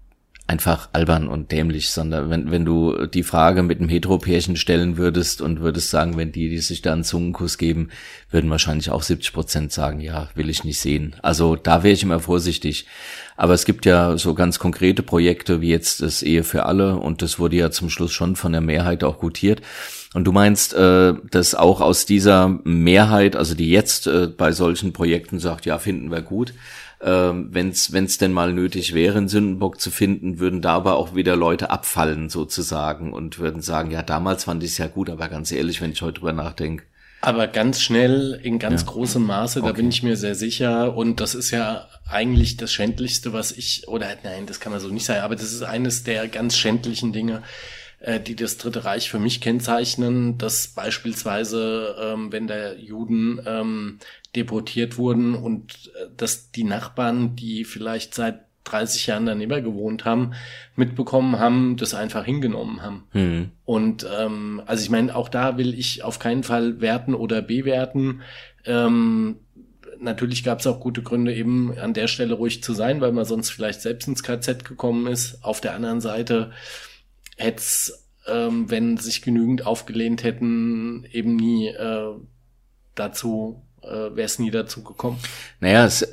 einfach 0.52 0.90
albern 0.92 1.30
und 1.30 1.54
dämlich, 1.54 1.92
sondern 1.92 2.30
wenn, 2.30 2.52
wenn 2.52 2.66
du 2.66 3.06
die 3.06 3.24
Frage 3.24 3.64
mit 3.64 3.80
einem 3.80 3.88
Heteropärchen 3.88 4.58
stellen 4.58 4.98
würdest 4.98 5.42
und 5.42 5.62
würdest 5.62 5.90
sagen, 5.90 6.18
wenn 6.18 6.34
die, 6.34 6.50
die 6.50 6.58
sich 6.58 6.82
da 6.82 6.92
einen 6.92 7.06
Zungenkuss 7.06 7.58
geben, 7.58 7.88
würden 8.30 8.50
wahrscheinlich 8.50 8.90
auch 8.90 9.02
70 9.02 9.32
Prozent 9.32 9.72
sagen, 9.72 10.02
ja, 10.02 10.28
will 10.36 10.50
ich 10.50 10.66
nicht 10.66 10.82
sehen. 10.82 11.16
Also 11.22 11.56
da 11.56 11.84
wäre 11.84 11.94
ich 11.94 12.04
immer 12.04 12.20
vorsichtig. 12.20 12.86
Aber 13.38 13.54
es 13.54 13.64
gibt 13.64 13.86
ja 13.86 14.18
so 14.18 14.34
ganz 14.34 14.60
konkrete 14.60 15.04
Projekte 15.04 15.62
wie 15.62 15.70
jetzt 15.70 16.02
das 16.02 16.22
Ehe 16.22 16.44
für 16.44 16.66
alle 16.66 16.98
und 16.98 17.22
das 17.22 17.40
wurde 17.40 17.56
ja 17.56 17.72
zum 17.72 17.90
Schluss 17.90 18.12
schon 18.12 18.36
von 18.36 18.52
der 18.52 18.62
Mehrheit 18.62 19.06
auch 19.06 19.20
gutiert. 19.20 19.62
Und 20.14 20.26
du 20.26 20.34
meinst, 20.34 20.74
äh, 20.74 21.14
dass 21.32 21.56
auch 21.56 21.80
aus 21.80 22.06
dieser 22.06 22.60
Mehrheit, 22.66 23.38
also 23.38 23.56
die 23.56 23.70
jetzt 23.70 24.06
äh, 24.06 24.28
bei 24.28 24.52
solchen 24.52 24.92
Projekten 24.92 25.40
sagt, 25.40 25.66
ja, 25.66 25.80
finden 25.80 26.12
wir 26.12 26.22
gut, 26.22 26.54
ähm, 27.04 27.50
wenn 27.52 27.70
es 27.70 28.18
denn 28.18 28.32
mal 28.32 28.54
nötig 28.54 28.94
wäre, 28.94 29.18
einen 29.18 29.28
Sündenbock 29.28 29.80
zu 29.82 29.92
finden, 29.92 30.40
würden 30.40 30.62
da 30.62 30.74
aber 30.74 30.96
auch 30.96 31.16
wieder 31.16 31.36
Leute 31.36 31.70
abfallen 31.70 32.30
sozusagen 32.30 33.14
und 33.14 33.40
würden 33.40 33.62
sagen, 33.62 33.92
ja, 33.92 34.04
damals 34.04 34.44
fand 34.44 34.64
ich 34.64 34.72
es 34.72 34.78
ja 34.78 34.88
gut, 34.88 35.10
aber 35.10 35.28
ganz 35.28 35.52
ehrlich, 35.52 35.82
wenn 35.82 35.92
ich 35.92 36.02
heute 36.02 36.20
drüber 36.20 36.34
nachdenke. 36.34 36.84
Aber 37.24 37.48
ganz 37.48 37.82
schnell, 37.82 38.40
in 38.42 38.58
ganz 38.58 38.82
ja. 38.82 38.88
großem 38.88 39.24
Maße, 39.24 39.60
okay. 39.60 39.68
da 39.68 39.74
bin 39.74 39.90
ich 39.90 40.02
mir 40.02 40.16
sehr 40.16 40.34
sicher. 40.34 40.98
Und 40.98 41.20
das 41.20 41.36
ist 41.36 41.52
ja 41.52 41.88
eigentlich 42.10 42.58
das 42.58 42.74
Schändlichste, 42.74 43.32
was 43.32 43.52
ich, 43.52 43.88
oder 43.88 44.08
nein, 44.24 44.48
das 44.48 44.60
kann 44.60 44.72
man 44.72 44.82
so 44.82 44.88
nicht 44.88 45.06
sagen, 45.06 45.22
aber 45.22 45.36
das 45.36 45.54
ist 45.54 45.62
eines 45.62 46.04
der 46.04 46.28
ganz 46.28 46.58
schändlichen 46.58 47.14
Dinge, 47.14 47.44
äh, 48.02 48.20
die 48.20 48.36
das 48.36 48.58
Dritte 48.58 48.84
Reich 48.84 49.10
für 49.10 49.20
mich 49.20 49.42
kennzeichnen, 49.42 50.38
dass 50.38 50.68
beispielsweise, 50.68 51.96
ähm, 52.00 52.32
wenn 52.32 52.48
da 52.48 52.74
Juden 52.74 53.40
ähm, 53.46 54.00
deportiert 54.36 54.98
wurden 54.98 55.36
und 55.36 55.92
äh, 55.96 56.08
dass 56.18 56.52
die 56.52 56.64
Nachbarn, 56.64 57.36
die 57.36 57.64
vielleicht 57.64 58.16
seit 58.16 58.42
30 58.64 59.08
Jahren 59.08 59.26
daneben 59.26 59.64
gewohnt 59.64 60.06
haben, 60.06 60.34
mitbekommen 60.76 61.40
haben, 61.40 61.78
das 61.78 61.94
einfach 61.94 62.26
hingenommen 62.26 62.82
haben. 62.82 63.04
Mhm. 63.14 63.52
Und 63.66 64.08
ähm, 64.20 64.62
also 64.66 64.84
ich 64.84 64.90
meine, 64.90 65.16
auch 65.16 65.30
da 65.30 65.58
will 65.58 65.74
ich 65.78 66.04
auf 66.04 66.20
keinen 66.20 66.44
Fall 66.44 66.82
werten 66.82 67.16
oder 67.16 67.42
bewerten. 67.42 68.22
Ähm, 68.66 69.38
natürlich 70.00 70.44
gab 70.44 70.60
es 70.60 70.68
auch 70.68 70.80
gute 70.80 71.02
Gründe, 71.02 71.34
eben 71.34 71.78
an 71.78 71.94
der 71.94 72.08
Stelle 72.08 72.36
ruhig 72.36 72.64
zu 72.64 72.74
sein, 72.74 73.02
weil 73.02 73.12
man 73.12 73.26
sonst 73.26 73.50
vielleicht 73.50 73.82
selbst 73.82 74.08
ins 74.08 74.24
KZ 74.24 74.64
gekommen 74.64 75.08
ist. 75.08 75.44
Auf 75.44 75.62
der 75.62 75.74
anderen 75.74 76.02
Seite 76.02 76.52
hätte 77.42 77.58
es, 77.58 78.08
ähm, 78.28 78.70
wenn 78.70 78.98
sich 78.98 79.22
genügend 79.22 79.66
aufgelehnt 79.66 80.24
hätten, 80.24 81.06
eben 81.12 81.36
nie 81.36 81.68
äh, 81.68 82.14
dazu 82.96 83.64
äh, 83.84 84.16
wäre 84.16 84.24
es 84.26 84.40
nie 84.40 84.52
dazu 84.52 84.84
gekommen. 84.84 85.18
Naja, 85.60 85.86
es, 85.86 86.08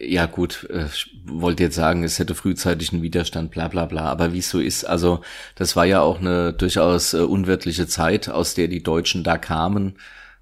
ja 0.00 0.26
gut, 0.26 0.66
äh, 0.70 0.86
ich 0.86 1.10
wollte 1.24 1.64
jetzt 1.64 1.74
sagen, 1.76 2.04
es 2.04 2.18
hätte 2.18 2.34
frühzeitig 2.34 2.92
einen 2.92 3.02
Widerstand, 3.02 3.50
bla 3.50 3.68
bla 3.68 3.86
bla, 3.86 4.04
aber 4.04 4.32
wie 4.32 4.38
es 4.38 4.50
so 4.50 4.60
ist, 4.60 4.84
also 4.84 5.20
das 5.56 5.76
war 5.76 5.84
ja 5.84 6.00
auch 6.00 6.20
eine 6.20 6.52
durchaus 6.52 7.14
äh, 7.14 7.18
unwirtliche 7.18 7.86
Zeit, 7.86 8.28
aus 8.28 8.54
der 8.54 8.68
die 8.68 8.82
Deutschen 8.82 9.24
da 9.24 9.36
kamen. 9.38 9.94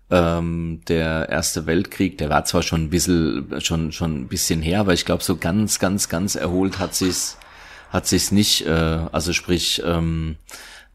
Ähm, 0.09 0.83
der 0.87 1.29
Erste 1.31 1.66
Weltkrieg, 1.66 2.18
der 2.18 2.31
war 2.31 2.44
zwar 2.44 2.62
schon 2.62 2.85
ein 2.85 2.90
bisschen, 2.90 3.61
schon, 3.61 3.90
schon 3.90 4.20
ein 4.20 4.29
bisschen 4.29 4.62
her, 4.62 4.81
aber 4.81 4.92
ich 4.92 5.05
glaube, 5.05 5.25
so 5.25 5.37
ganz, 5.37 5.81
ganz, 5.81 6.09
ganz 6.09 6.37
erholt 6.37 6.79
hat 6.79 6.94
sich's, 6.94 7.38
hat 7.96 8.06
sich's 8.06 8.30
nicht, 8.30 8.66
äh, 8.66 8.70
also 8.70 9.32
sprich, 9.32 9.82
ähm, 9.85 10.37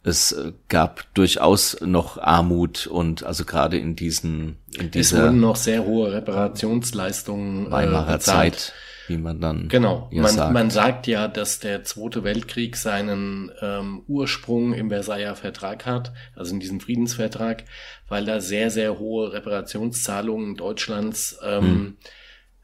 es 0.04 0.36
gab 0.68 1.14
durchaus 1.14 1.80
noch 1.82 2.18
Armut 2.18 2.88
und 2.88 3.24
also 3.24 3.44
gerade 3.44 3.78
in 3.78 3.96
diesen 3.96 4.58
in 4.78 4.90
dieser 4.92 5.18
es 5.18 5.24
wurden 5.24 5.40
noch 5.40 5.56
sehr 5.56 5.86
hohe 5.86 6.12
Reparationsleistungen 6.14 7.68
äh, 7.68 7.72
Weimarer 7.72 8.16
äh, 8.16 8.20
Zeit, 8.20 8.74
wie 9.08 9.18
man 9.18 9.40
dann 9.42 9.68
genau. 9.68 10.10
man 10.12 10.32
sagt. 10.32 10.54
man 10.54 10.70
sagt 10.70 11.08
ja, 11.08 11.28
dass 11.28 11.60
der 11.60 11.84
Zweite 11.84 12.24
Weltkrieg 12.24 12.78
seinen 12.78 13.52
ähm, 13.62 14.04
Ursprung 14.08 14.74
im 14.74 14.90
Versailler 14.90 15.36
Vertrag 15.36 15.86
hat, 15.86 16.14
also 16.36 16.54
in 16.54 16.60
diesem 16.60 16.80
Friedensvertrag, 16.80 17.64
weil 18.08 18.26
da 18.26 18.42
sehr 18.42 18.72
sehr 18.72 18.98
hohe 18.98 19.34
Reparationszahlungen 19.34 20.56
Deutschlands 20.56 21.40
ähm, 21.44 21.62
hm 21.62 21.98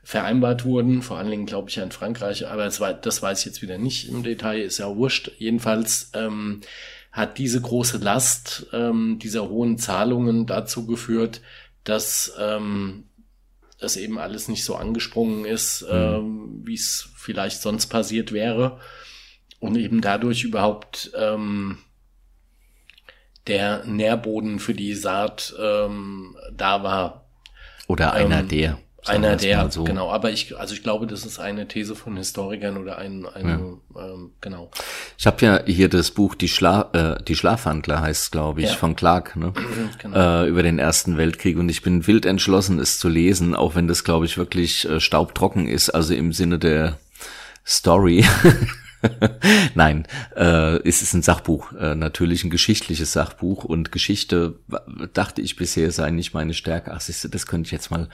vereinbart 0.08 0.64
wurden, 0.64 1.02
vor 1.02 1.18
allen 1.18 1.30
Dingen 1.30 1.46
glaube 1.46 1.70
ich 1.70 1.82
an 1.82 1.92
Frankreich, 1.92 2.48
aber 2.48 2.64
das, 2.64 2.80
war, 2.80 2.94
das 2.94 3.22
weiß 3.22 3.42
ich 3.42 3.46
jetzt 3.46 3.62
wieder 3.62 3.78
nicht 3.78 4.08
im 4.08 4.24
Detail, 4.24 4.62
ist 4.62 4.78
ja 4.78 4.96
wurscht. 4.96 5.32
Jedenfalls 5.38 6.12
ähm, 6.14 6.62
hat 7.12 7.38
diese 7.38 7.60
große 7.60 7.98
Last 7.98 8.68
ähm, 8.72 9.20
dieser 9.22 9.50
hohen 9.50 9.78
Zahlungen 9.78 10.46
dazu 10.46 10.86
geführt, 10.86 11.42
dass 11.84 12.32
ähm, 12.40 13.10
das 13.82 13.98
eben 13.98 14.18
alles 14.18 14.48
nicht 14.48 14.64
so 14.64 14.78
angesprungen 14.78 15.44
ist, 15.44 15.82
mhm. 15.82 15.90
ähm, 15.92 16.62
wie 16.64 16.76
es 16.76 17.10
vielleicht 17.18 17.62
sonst 17.62 17.88
passiert 17.88 18.32
wäre. 18.32 18.80
Und 19.60 19.76
eben 19.76 20.00
dadurch 20.00 20.46
überhaupt 20.46 21.12
ähm, 21.18 21.80
der 23.46 23.84
Nährboden 23.84 24.60
für 24.60 24.74
die 24.74 24.94
Saat 24.94 25.54
ähm, 25.60 26.38
da 26.54 26.82
war. 26.82 27.30
Oder 27.88 28.14
einer 28.14 28.40
ähm, 28.40 28.48
der. 28.48 28.80
Einer 29.10 29.36
der, 29.36 29.70
so. 29.72 29.84
genau. 29.84 30.12
Aber 30.12 30.32
ich, 30.32 30.58
also 30.58 30.74
ich 30.74 30.84
glaube, 30.84 31.08
das 31.08 31.26
ist 31.26 31.40
eine 31.40 31.68
These 31.68 31.96
von 31.96 32.18
Historikern 32.18 32.78
oder 32.78 32.98
ein, 32.98 33.26
eine, 33.26 33.78
ja. 33.96 34.14
ähm, 34.14 34.32
genau. 34.42 34.72
Ich 35.18 35.28
habe 35.28 35.46
ja 35.46 35.64
hier 35.66 35.90
das 35.90 36.12
Buch 36.12 36.36
Die, 36.36 36.48
Schla 36.48 36.90
äh, 36.94 37.24
die 37.24 37.36
Schlafhandler 37.36 38.02
heißt, 38.02 38.32
glaube 38.32 38.62
ich, 38.62 38.70
ja. 38.70 38.76
von 38.76 38.96
Clark, 38.96 39.36
ne? 39.36 39.54
genau. 40.00 40.44
äh, 40.44 40.48
über 40.48 40.64
den 40.64 40.80
Ersten 40.80 41.18
Weltkrieg. 41.18 41.58
Und 41.58 41.70
ich 41.70 41.82
bin 41.82 42.08
wild 42.08 42.26
entschlossen, 42.26 42.80
es 42.80 43.00
zu 43.00 43.10
lesen, 43.10 43.56
auch 43.56 43.76
wenn 43.76 43.88
das, 43.88 44.04
glaube 44.04 44.26
ich, 44.26 44.38
wirklich 44.38 44.88
äh, 44.88 45.00
staubtrocken 45.00 45.68
ist, 45.68 45.90
also 45.90 46.14
im 46.14 46.34
Sinne 46.34 46.60
der 46.60 46.98
Story. 47.66 48.26
Nein, 49.76 50.08
äh, 50.36 50.78
es 50.88 51.02
ist 51.02 51.14
ein 51.14 51.22
Sachbuch, 51.22 51.74
äh, 51.74 51.96
natürlich 51.96 52.44
ein 52.44 52.50
geschichtliches 52.50 53.14
Sachbuch 53.14 53.64
und 53.64 53.92
Geschichte 53.92 54.56
dachte 55.14 55.42
ich 55.42 55.56
bisher 55.56 55.92
sei 55.92 56.10
nicht 56.12 56.34
meine 56.34 56.54
Stärke. 56.54 56.92
Ach, 56.94 57.02
siehste, 57.02 57.30
das 57.30 57.46
könnte 57.46 57.68
ich 57.68 57.72
jetzt 57.72 57.92
mal 57.92 58.10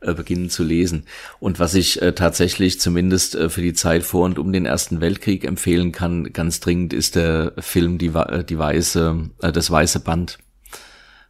äh, 0.00 0.14
beginnen 0.14 0.50
zu 0.50 0.62
lesen. 0.62 1.06
Und 1.40 1.58
was 1.58 1.74
ich 1.74 2.00
äh, 2.02 2.12
tatsächlich 2.12 2.80
zumindest 2.80 3.34
äh, 3.34 3.48
für 3.48 3.62
die 3.62 3.74
Zeit 3.74 4.04
vor 4.04 4.24
und 4.24 4.38
um 4.38 4.52
den 4.52 4.66
Ersten 4.66 5.00
Weltkrieg 5.00 5.44
empfehlen 5.44 5.92
kann, 5.92 6.32
ganz 6.32 6.60
dringend, 6.60 6.92
ist 6.92 7.16
der 7.16 7.52
Film 7.58 7.98
Die, 7.98 8.08
äh, 8.08 8.44
die 8.44 8.58
Weiße, 8.58 9.30
äh, 9.42 9.52
das 9.52 9.70
Weiße 9.70 10.00
Band 10.00 10.38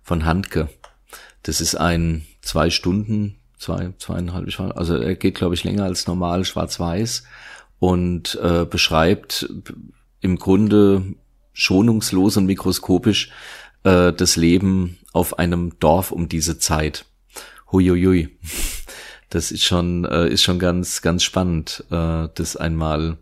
von 0.03 0.25
Handke. 0.25 0.69
Das 1.43 1.61
ist 1.61 1.77
ein 1.77 2.27
zwei 2.43 2.71
Stunden, 2.71 3.37
zwei, 3.59 3.93
zweieinhalb, 3.99 4.49
also 4.77 4.97
er 4.97 5.15
geht, 5.17 5.35
glaube 5.35 5.55
ich, 5.55 5.65
länger 5.65 5.85
als 5.85 6.07
normal, 6.07 6.45
schwarz-weiß 6.45 7.25
und 7.79 8.39
äh, 8.43 8.65
beschreibt 8.65 9.49
im 10.21 10.37
Grunde 10.39 11.15
schonungslos 11.53 12.37
und 12.37 12.47
mikroskopisch 12.47 13.31
äh, 13.85 14.13
das 14.13 14.37
Leben 14.37 14.99
auf 15.13 15.39
einem 15.39 15.79
Dorf 15.81 16.13
um 16.13 16.29
diese 16.29 16.59
Zeit. 16.59 17.05
Huiuiui. 17.73 18.29
Das 19.31 19.53
ist 19.53 19.63
schon, 19.63 20.07
äh, 20.07 20.27
ist 20.27 20.43
schon 20.43 20.59
ganz, 20.59 21.03
ganz 21.03 21.23
spannend, 21.23 21.85
äh, 21.91 22.29
das 22.35 22.57
einmal 22.57 23.19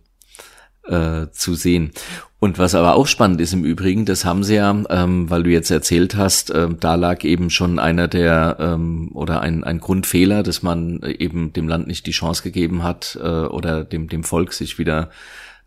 äh, 0.89 1.31
zu 1.31 1.55
sehen. 1.55 1.93
Und 2.39 2.59
was 2.59 2.75
aber 2.75 2.95
auch 2.95 3.07
spannend 3.07 3.41
ist 3.41 3.55
im 3.55 3.65
Übrigen, 3.65 4.05
das 4.05 4.25
haben 4.25 4.45
sie 4.45 4.57
ja, 4.57 4.71
ähm, 4.91 5.31
weil 5.31 5.43
du 5.43 5.51
jetzt 5.51 5.71
erzählt 5.71 6.17
hast, 6.17 6.51
äh, 6.51 6.69
da 6.79 6.95
lag 6.95 7.25
eben 7.25 7.49
schon 7.49 7.79
einer 7.79 8.09
der 8.09 8.57
ähm, 8.61 9.11
oder 9.15 9.41
ein, 9.41 9.65
ein 9.65 9.81
Grundfehler, 9.81 10.43
dass 10.43 10.63
man 10.63 11.03
eben 11.03 11.53
dem 11.55 11.67
Land 11.67 11.87
nicht 11.87 12.07
die 12.07 12.13
Chance 12.13 12.43
gegeben 12.43 12.83
hat 12.83 13.19
äh, 13.21 13.27
oder 13.27 13.85
dem, 13.85 14.09
dem 14.09 14.23
Volk 14.23 14.53
sich 14.53 14.79
wieder 14.79 15.11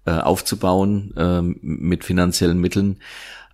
äh, 0.06 0.12
aufzubauen 0.12 1.14
äh, 1.18 1.42
mit 1.42 2.04
finanziellen 2.04 2.60
Mitteln. 2.60 2.98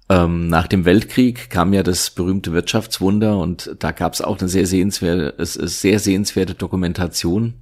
Ähm, 0.08 0.48
nach 0.48 0.68
dem 0.68 0.86
Weltkrieg 0.86 1.50
kam 1.50 1.74
ja 1.74 1.82
das 1.82 2.12
berühmte 2.12 2.54
Wirtschaftswunder 2.54 3.40
und 3.40 3.76
da 3.80 3.92
gab 3.92 4.14
es 4.14 4.22
auch 4.22 4.40
eine 4.40 4.50
sehr 4.50 4.68
sehenswerte, 4.68 5.34
sehr 5.44 6.00
sehenswerte 6.00 6.54
Dokumentation 6.54 7.56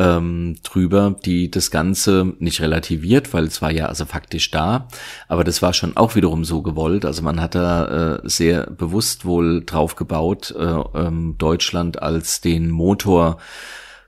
ähm, 0.00 0.56
drüber, 0.62 1.14
die 1.24 1.50
das 1.50 1.70
Ganze 1.70 2.32
nicht 2.38 2.60
relativiert, 2.62 3.34
weil 3.34 3.44
es 3.44 3.60
war 3.60 3.70
ja 3.70 3.86
also 3.86 4.06
faktisch 4.06 4.50
da, 4.50 4.88
aber 5.28 5.44
das 5.44 5.60
war 5.60 5.74
schon 5.74 5.96
auch 5.96 6.14
wiederum 6.14 6.44
so 6.44 6.62
gewollt. 6.62 7.04
Also 7.04 7.22
man 7.22 7.40
hat 7.40 7.54
da 7.54 8.16
äh, 8.16 8.20
sehr 8.24 8.70
bewusst 8.70 9.26
wohl 9.26 9.62
drauf 9.64 9.96
gebaut, 9.96 10.54
äh, 10.58 10.64
ähm, 10.64 11.36
Deutschland 11.36 12.02
als 12.02 12.40
den 12.40 12.70
Motor 12.70 13.36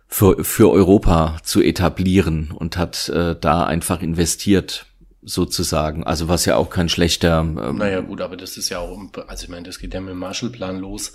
für, 0.08 0.42
für 0.42 0.70
Europa 0.70 1.36
zu 1.42 1.60
etablieren 1.60 2.52
und 2.54 2.78
hat 2.78 3.10
äh, 3.10 3.36
da 3.38 3.64
einfach 3.64 4.00
investiert 4.00 4.86
sozusagen. 5.22 6.04
Also 6.04 6.28
was 6.28 6.46
ja 6.46 6.56
auch 6.56 6.70
kein 6.70 6.88
schlechter. 6.88 7.40
Ähm 7.40 7.76
naja 7.76 8.00
gut, 8.00 8.22
aber 8.22 8.36
das 8.36 8.56
ist 8.56 8.70
ja 8.70 8.78
auch, 8.78 8.98
also 9.26 9.44
ich 9.44 9.50
meine, 9.50 9.66
das 9.66 9.78
geht 9.78 9.92
ja 9.92 10.00
mit 10.00 10.10
dem 10.10 10.18
Marshallplan 10.18 10.78
los. 10.78 11.12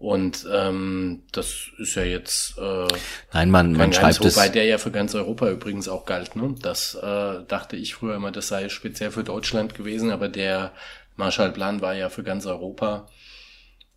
Und 0.00 0.48
ähm, 0.50 1.24
das 1.30 1.68
ist 1.76 1.94
ja 1.94 2.04
jetzt 2.04 2.56
äh, 2.56 2.88
Nein, 3.34 3.50
man, 3.50 3.74
man 3.74 3.92
schreibt 3.92 4.24
es. 4.24 4.34
Wobei 4.34 4.48
der 4.48 4.64
ja 4.64 4.78
für 4.78 4.90
ganz 4.90 5.14
Europa 5.14 5.50
übrigens 5.50 5.88
auch 5.88 6.06
galt. 6.06 6.36
Ne? 6.36 6.54
Das 6.62 6.94
äh, 6.94 7.44
dachte 7.46 7.76
ich 7.76 7.96
früher 7.96 8.16
immer, 8.16 8.32
das 8.32 8.48
sei 8.48 8.70
speziell 8.70 9.10
für 9.10 9.24
Deutschland 9.24 9.74
gewesen, 9.74 10.10
aber 10.10 10.30
der 10.30 10.72
Marshallplan 11.16 11.82
war 11.82 11.92
ja 11.92 12.08
für 12.08 12.22
ganz 12.22 12.46
Europa. 12.46 13.10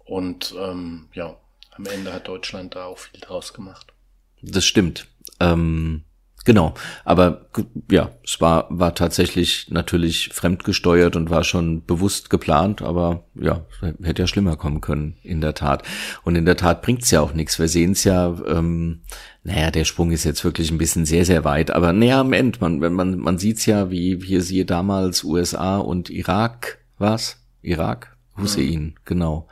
Und 0.03 0.53
ähm, 0.59 1.07
ja, 1.13 1.37
am 1.71 1.85
Ende 1.85 2.11
hat 2.11 2.27
Deutschland 2.27 2.75
da 2.75 2.83
auch 2.83 2.97
viel 2.97 3.21
draus 3.21 3.53
gemacht. 3.53 3.93
Das 4.41 4.65
stimmt. 4.65 5.07
Ähm, 5.39 6.03
Genau, 6.45 6.73
aber 7.05 7.45
ja, 7.89 8.11
es 8.23 8.41
war, 8.41 8.67
war 8.69 8.95
tatsächlich 8.95 9.67
natürlich 9.69 10.29
fremdgesteuert 10.33 11.15
und 11.15 11.29
war 11.29 11.45
schon 11.45 11.85
bewusst 11.85 12.29
geplant, 12.29 12.81
aber 12.81 13.23
ja, 13.33 13.65
hätte 14.01 14.23
ja 14.23 14.27
schlimmer 14.27 14.57
kommen 14.57 14.81
können, 14.81 15.15
in 15.23 15.39
der 15.39 15.53
Tat. 15.53 15.83
Und 16.23 16.35
in 16.35 16.45
der 16.45 16.57
Tat 16.57 16.81
bringt's 16.81 17.11
ja 17.11 17.21
auch 17.21 17.33
nichts. 17.33 17.59
Wir 17.59 17.69
sehen 17.69 17.93
es 17.93 18.03
ja, 18.03 18.35
ähm, 18.45 19.03
naja, 19.43 19.71
der 19.71 19.85
Sprung 19.85 20.11
ist 20.11 20.25
jetzt 20.25 20.43
wirklich 20.43 20.69
ein 20.69 20.77
bisschen 20.77 21.05
sehr, 21.05 21.23
sehr 21.23 21.45
weit, 21.45 21.71
aber 21.71 21.93
näher 21.93 22.17
am 22.17 22.33
Ende, 22.33 22.59
man, 22.59 22.79
man, 22.79 23.17
man 23.19 23.37
sieht's 23.37 23.65
ja, 23.65 23.89
wie 23.89 24.19
hier 24.21 24.41
siehe 24.41 24.65
damals 24.65 25.23
USA 25.23 25.77
und 25.77 26.09
Irak, 26.09 26.79
was? 26.97 27.37
Irak? 27.61 28.17
Hussein, 28.35 28.81
mhm. 28.81 28.93
genau. 29.05 29.47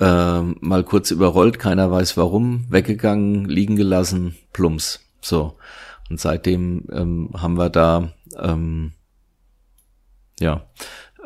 Ähm, 0.00 0.56
mal 0.60 0.84
kurz 0.84 1.10
überrollt, 1.10 1.58
keiner 1.58 1.90
weiß 1.90 2.16
warum, 2.16 2.66
weggegangen, 2.70 3.44
liegen 3.46 3.76
gelassen, 3.76 4.36
plumps. 4.52 5.00
So. 5.20 5.56
Und 6.08 6.20
seitdem 6.20 6.86
ähm, 6.92 7.30
haben 7.34 7.58
wir 7.58 7.70
da, 7.70 8.12
ähm, 8.38 8.92
ja, 10.38 10.68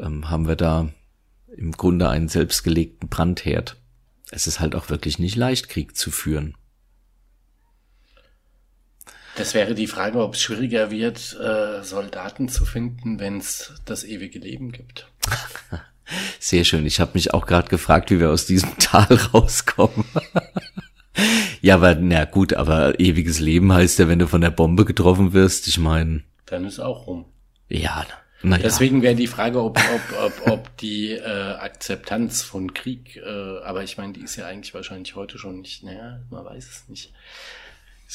ähm, 0.00 0.30
haben 0.30 0.48
wir 0.48 0.56
da 0.56 0.88
im 1.56 1.72
Grunde 1.72 2.08
einen 2.08 2.28
selbstgelegten 2.28 3.08
Brandherd. 3.08 3.76
Es 4.30 4.46
ist 4.46 4.60
halt 4.60 4.74
auch 4.74 4.88
wirklich 4.88 5.18
nicht 5.18 5.36
leicht, 5.36 5.68
Krieg 5.68 5.96
zu 5.96 6.10
führen. 6.10 6.54
Das 9.36 9.54
wäre 9.54 9.74
die 9.74 9.86
Frage, 9.86 10.22
ob 10.22 10.34
es 10.34 10.42
schwieriger 10.42 10.90
wird, 10.90 11.36
äh, 11.40 11.82
Soldaten 11.82 12.48
zu 12.48 12.64
finden, 12.64 13.18
wenn 13.18 13.38
es 13.38 13.72
das 13.84 14.04
ewige 14.04 14.38
Leben 14.38 14.72
gibt. 14.72 15.10
Sehr 16.38 16.64
schön. 16.64 16.86
Ich 16.86 17.00
habe 17.00 17.12
mich 17.14 17.32
auch 17.32 17.46
gerade 17.46 17.68
gefragt, 17.68 18.10
wie 18.10 18.20
wir 18.20 18.30
aus 18.30 18.46
diesem 18.46 18.70
Tal 18.78 19.06
rauskommen. 19.32 20.04
Ja, 21.60 21.74
aber 21.74 21.94
na 21.94 22.24
gut, 22.24 22.54
aber 22.54 22.98
ewiges 22.98 23.38
Leben 23.40 23.72
heißt 23.72 23.98
ja, 23.98 24.08
wenn 24.08 24.18
du 24.18 24.26
von 24.26 24.40
der 24.40 24.50
Bombe 24.50 24.84
getroffen 24.84 25.32
wirst, 25.32 25.68
ich 25.68 25.78
meine. 25.78 26.22
Dann 26.46 26.64
ist 26.64 26.80
auch 26.80 27.06
rum. 27.06 27.26
Ja, 27.68 28.06
na 28.42 28.56
ja. 28.56 28.62
Deswegen 28.62 29.02
wäre 29.02 29.14
die 29.14 29.26
Frage, 29.26 29.62
ob, 29.62 29.78
ob, 29.78 30.22
ob, 30.24 30.50
ob 30.50 30.76
die 30.78 31.10
äh, 31.10 31.20
Akzeptanz 31.20 32.42
von 32.42 32.72
Krieg, 32.72 33.16
äh, 33.16 33.58
aber 33.64 33.84
ich 33.84 33.98
meine, 33.98 34.14
die 34.14 34.22
ist 34.22 34.36
ja 34.36 34.46
eigentlich 34.46 34.72
wahrscheinlich 34.72 35.14
heute 35.14 35.38
schon 35.38 35.60
nicht, 35.60 35.84
naja, 35.84 36.20
man 36.30 36.44
weiß 36.44 36.68
es 36.68 36.88
nicht. 36.88 37.12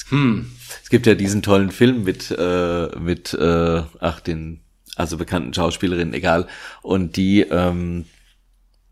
Hm. 0.10 0.52
Es 0.84 0.90
gibt 0.90 1.06
ja 1.06 1.16
diesen 1.16 1.42
tollen 1.42 1.72
Film 1.72 2.04
mit, 2.04 2.32
äh, 2.32 2.88
mit 3.00 3.34
äh, 3.34 3.84
ach, 4.00 4.20
den, 4.20 4.62
also 4.96 5.18
bekannten 5.18 5.54
Schauspielerinnen, 5.54 6.14
egal. 6.14 6.48
Und 6.82 7.16
die, 7.16 7.42
ähm, 7.42 8.06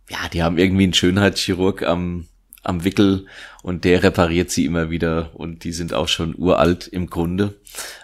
ja, 0.10 0.30
die 0.32 0.44
haben 0.44 0.58
irgendwie 0.58 0.84
einen 0.84 0.94
Schönheitschirurg 0.94 1.84
am 1.84 2.28
am 2.64 2.84
Wickel 2.84 3.28
und 3.62 3.84
der 3.84 4.04
repariert 4.04 4.50
sie 4.50 4.66
immer 4.66 4.90
wieder 4.90 5.32
und 5.34 5.64
die 5.64 5.74
sind 5.74 5.94
auch 5.94 6.08
schon 6.08 6.34
uralt 6.38 6.88
im 6.88 7.10
Grunde. 7.10 7.56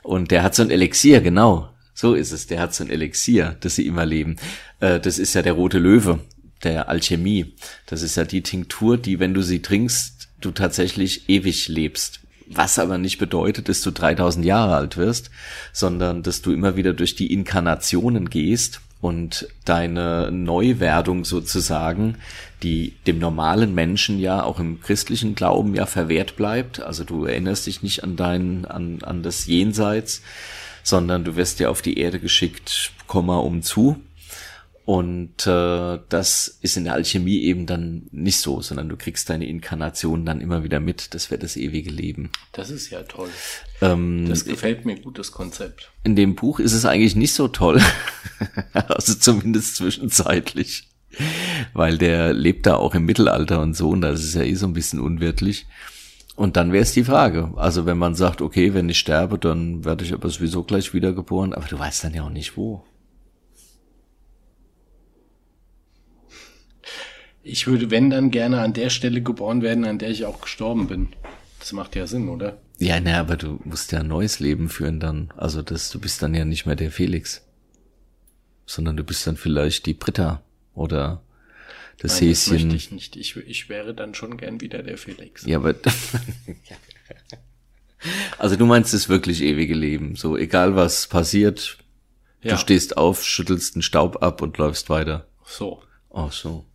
Und 0.03 0.31
der 0.31 0.43
hat 0.43 0.55
so 0.55 0.61
ein 0.61 0.69
Elixier, 0.69 1.21
genau. 1.21 1.69
So 1.93 2.13
ist 2.13 2.31
es. 2.31 2.47
Der 2.47 2.61
hat 2.61 2.73
so 2.73 2.83
ein 2.83 2.89
Elixier, 2.89 3.57
das 3.59 3.75
sie 3.75 3.87
immer 3.87 4.05
leben. 4.05 4.37
Äh, 4.79 4.99
das 4.99 5.17
ist 5.17 5.33
ja 5.33 5.41
der 5.41 5.53
rote 5.53 5.79
Löwe, 5.79 6.19
der 6.63 6.89
Alchemie. 6.89 7.55
Das 7.87 8.01
ist 8.01 8.15
ja 8.15 8.25
die 8.25 8.41
Tinktur, 8.41 8.97
die, 8.97 9.19
wenn 9.19 9.33
du 9.33 9.41
sie 9.41 9.61
trinkst, 9.61 10.29
du 10.39 10.51
tatsächlich 10.51 11.29
ewig 11.29 11.67
lebst. 11.67 12.21
Was 12.47 12.79
aber 12.79 12.97
nicht 12.97 13.19
bedeutet, 13.19 13.69
dass 13.69 13.81
du 13.81 13.91
3000 13.91 14.45
Jahre 14.45 14.75
alt 14.75 14.97
wirst, 14.97 15.29
sondern 15.71 16.23
dass 16.23 16.41
du 16.41 16.51
immer 16.51 16.75
wieder 16.75 16.93
durch 16.93 17.15
die 17.15 17.31
Inkarnationen 17.31 18.29
gehst 18.29 18.81
und 19.01 19.47
deine 19.63 20.29
Neuwerdung 20.31 21.23
sozusagen, 21.23 22.17
die 22.63 22.95
dem 23.07 23.19
normalen 23.19 23.73
Menschen 23.73 24.19
ja 24.19 24.43
auch 24.43 24.59
im 24.59 24.81
christlichen 24.81 25.35
Glauben 25.35 25.73
ja 25.73 25.85
verwehrt 25.85 26.35
bleibt. 26.35 26.81
Also 26.81 27.05
du 27.05 27.25
erinnerst 27.25 27.65
dich 27.67 27.81
nicht 27.81 28.03
an 28.03 28.17
dein, 28.17 28.65
an, 28.65 28.99
an 29.01 29.23
das 29.23 29.45
Jenseits, 29.45 30.21
sondern 30.83 31.23
du 31.23 31.35
wirst 31.35 31.59
ja 31.59 31.69
auf 31.69 31.81
die 31.81 31.97
Erde 31.97 32.19
geschickt, 32.19 32.91
Komma 33.07 33.37
um 33.37 33.61
zu. 33.61 33.99
Und 34.89 35.45
äh, 35.45 35.99
das 36.09 36.47
ist 36.61 36.75
in 36.75 36.85
der 36.85 36.93
Alchemie 36.93 37.41
eben 37.41 37.67
dann 37.67 38.07
nicht 38.11 38.39
so, 38.39 38.59
sondern 38.59 38.89
du 38.89 38.97
kriegst 38.97 39.29
deine 39.29 39.47
Inkarnation 39.47 40.25
dann 40.25 40.41
immer 40.41 40.63
wieder 40.63 40.79
mit. 40.79 41.13
Das 41.13 41.29
wäre 41.29 41.37
das 41.37 41.57
ewige 41.57 41.91
Leben. 41.91 42.31
Das 42.53 42.71
ist 42.71 42.89
ja 42.89 43.03
toll. 43.03 43.29
Ähm, 43.81 44.25
das 44.27 44.45
gefällt 44.45 44.85
mir 44.85 44.99
gut, 44.99 45.19
das 45.19 45.31
Konzept. 45.31 45.91
In 46.03 46.15
dem 46.15 46.33
Buch 46.33 46.59
ist 46.59 46.73
es 46.73 46.85
eigentlich 46.85 47.15
nicht 47.15 47.35
so 47.35 47.47
toll. 47.49 47.79
also 48.73 49.13
zumindest 49.13 49.75
zwischenzeitlich. 49.75 50.89
Weil 51.73 51.99
der 51.99 52.33
lebt 52.33 52.65
da 52.65 52.77
auch 52.77 52.95
im 52.95 53.05
Mittelalter 53.05 53.61
und 53.61 53.75
so, 53.75 53.89
und 53.89 54.01
das 54.01 54.23
ist 54.23 54.33
ja 54.33 54.41
eh 54.41 54.55
so 54.55 54.65
ein 54.65 54.73
bisschen 54.73 54.99
unwirtlich. 54.99 55.67
Und 56.35 56.57
dann 56.57 56.71
wäre 56.71 56.81
es 56.81 56.93
die 56.93 57.03
Frage. 57.03 57.51
Also 57.57 57.85
wenn 57.85 57.99
man 57.99 58.15
sagt, 58.15 58.41
okay, 58.41 58.73
wenn 58.73 58.89
ich 58.89 58.97
sterbe, 58.97 59.37
dann 59.37 59.85
werde 59.85 60.03
ich 60.03 60.13
aber 60.13 60.29
sowieso 60.29 60.63
gleich 60.63 60.95
wiedergeboren, 60.95 61.53
aber 61.53 61.67
du 61.67 61.77
weißt 61.77 62.05
dann 62.05 62.15
ja 62.15 62.23
auch 62.23 62.31
nicht 62.31 62.57
wo. 62.57 62.83
Ich 67.49 67.65
würde, 67.65 67.89
wenn 67.89 68.09
dann 68.09 68.29
gerne 68.29 68.61
an 68.61 68.73
der 68.73 68.89
Stelle 68.89 69.21
geboren 69.21 69.63
werden, 69.63 69.85
an 69.85 69.97
der 69.97 70.09
ich 70.09 70.25
auch 70.25 70.41
gestorben 70.41 70.87
bin. 70.87 71.09
Das 71.59 71.73
macht 71.73 71.95
ja 71.95 72.05
Sinn, 72.05 72.29
oder? 72.29 72.61
Ja, 72.77 72.99
na, 72.99 73.19
aber 73.19 73.35
du 73.35 73.59
musst 73.65 73.91
ja 73.91 73.99
ein 73.99 74.07
neues 74.07 74.39
Leben 74.39 74.69
führen 74.69 74.99
dann. 74.99 75.33
Also 75.35 75.61
das, 75.61 75.89
du 75.89 75.99
bist 75.99 76.21
dann 76.21 76.35
ja 76.35 76.45
nicht 76.45 76.65
mehr 76.65 76.75
der 76.75 76.91
Felix. 76.91 77.45
Sondern 78.65 78.95
du 78.95 79.03
bist 79.03 79.25
dann 79.25 79.35
vielleicht 79.35 79.87
die 79.87 79.95
Britta 79.95 80.43
oder 80.73 81.23
das 81.97 82.21
Nein, 82.21 82.29
Häschen. 82.29 82.53
Das 82.53 82.63
möchte 82.63 82.75
ich 82.75 82.91
nicht. 82.91 83.15
Ich, 83.15 83.35
ich 83.35 83.67
wäre 83.67 83.95
dann 83.95 84.13
schon 84.13 84.37
gern 84.37 84.61
wieder 84.61 84.83
der 84.83 84.97
Felix. 84.97 85.45
Ja, 85.45 85.57
aber. 85.57 85.73
also 88.37 88.55
du 88.55 88.65
meinst 88.65 88.93
das 88.93 89.09
wirklich 89.09 89.41
ewige 89.41 89.73
Leben. 89.73 90.15
So, 90.15 90.37
egal 90.37 90.75
was 90.75 91.07
passiert, 91.07 91.79
ja. 92.43 92.51
du 92.51 92.57
stehst 92.57 92.95
auf, 92.95 93.25
schüttelst 93.25 93.75
den 93.75 93.81
Staub 93.81 94.21
ab 94.21 94.43
und 94.43 94.57
läufst 94.57 94.89
weiter. 94.89 95.27
So. 95.43 95.81
Ach 96.11 96.31
so. 96.31 96.68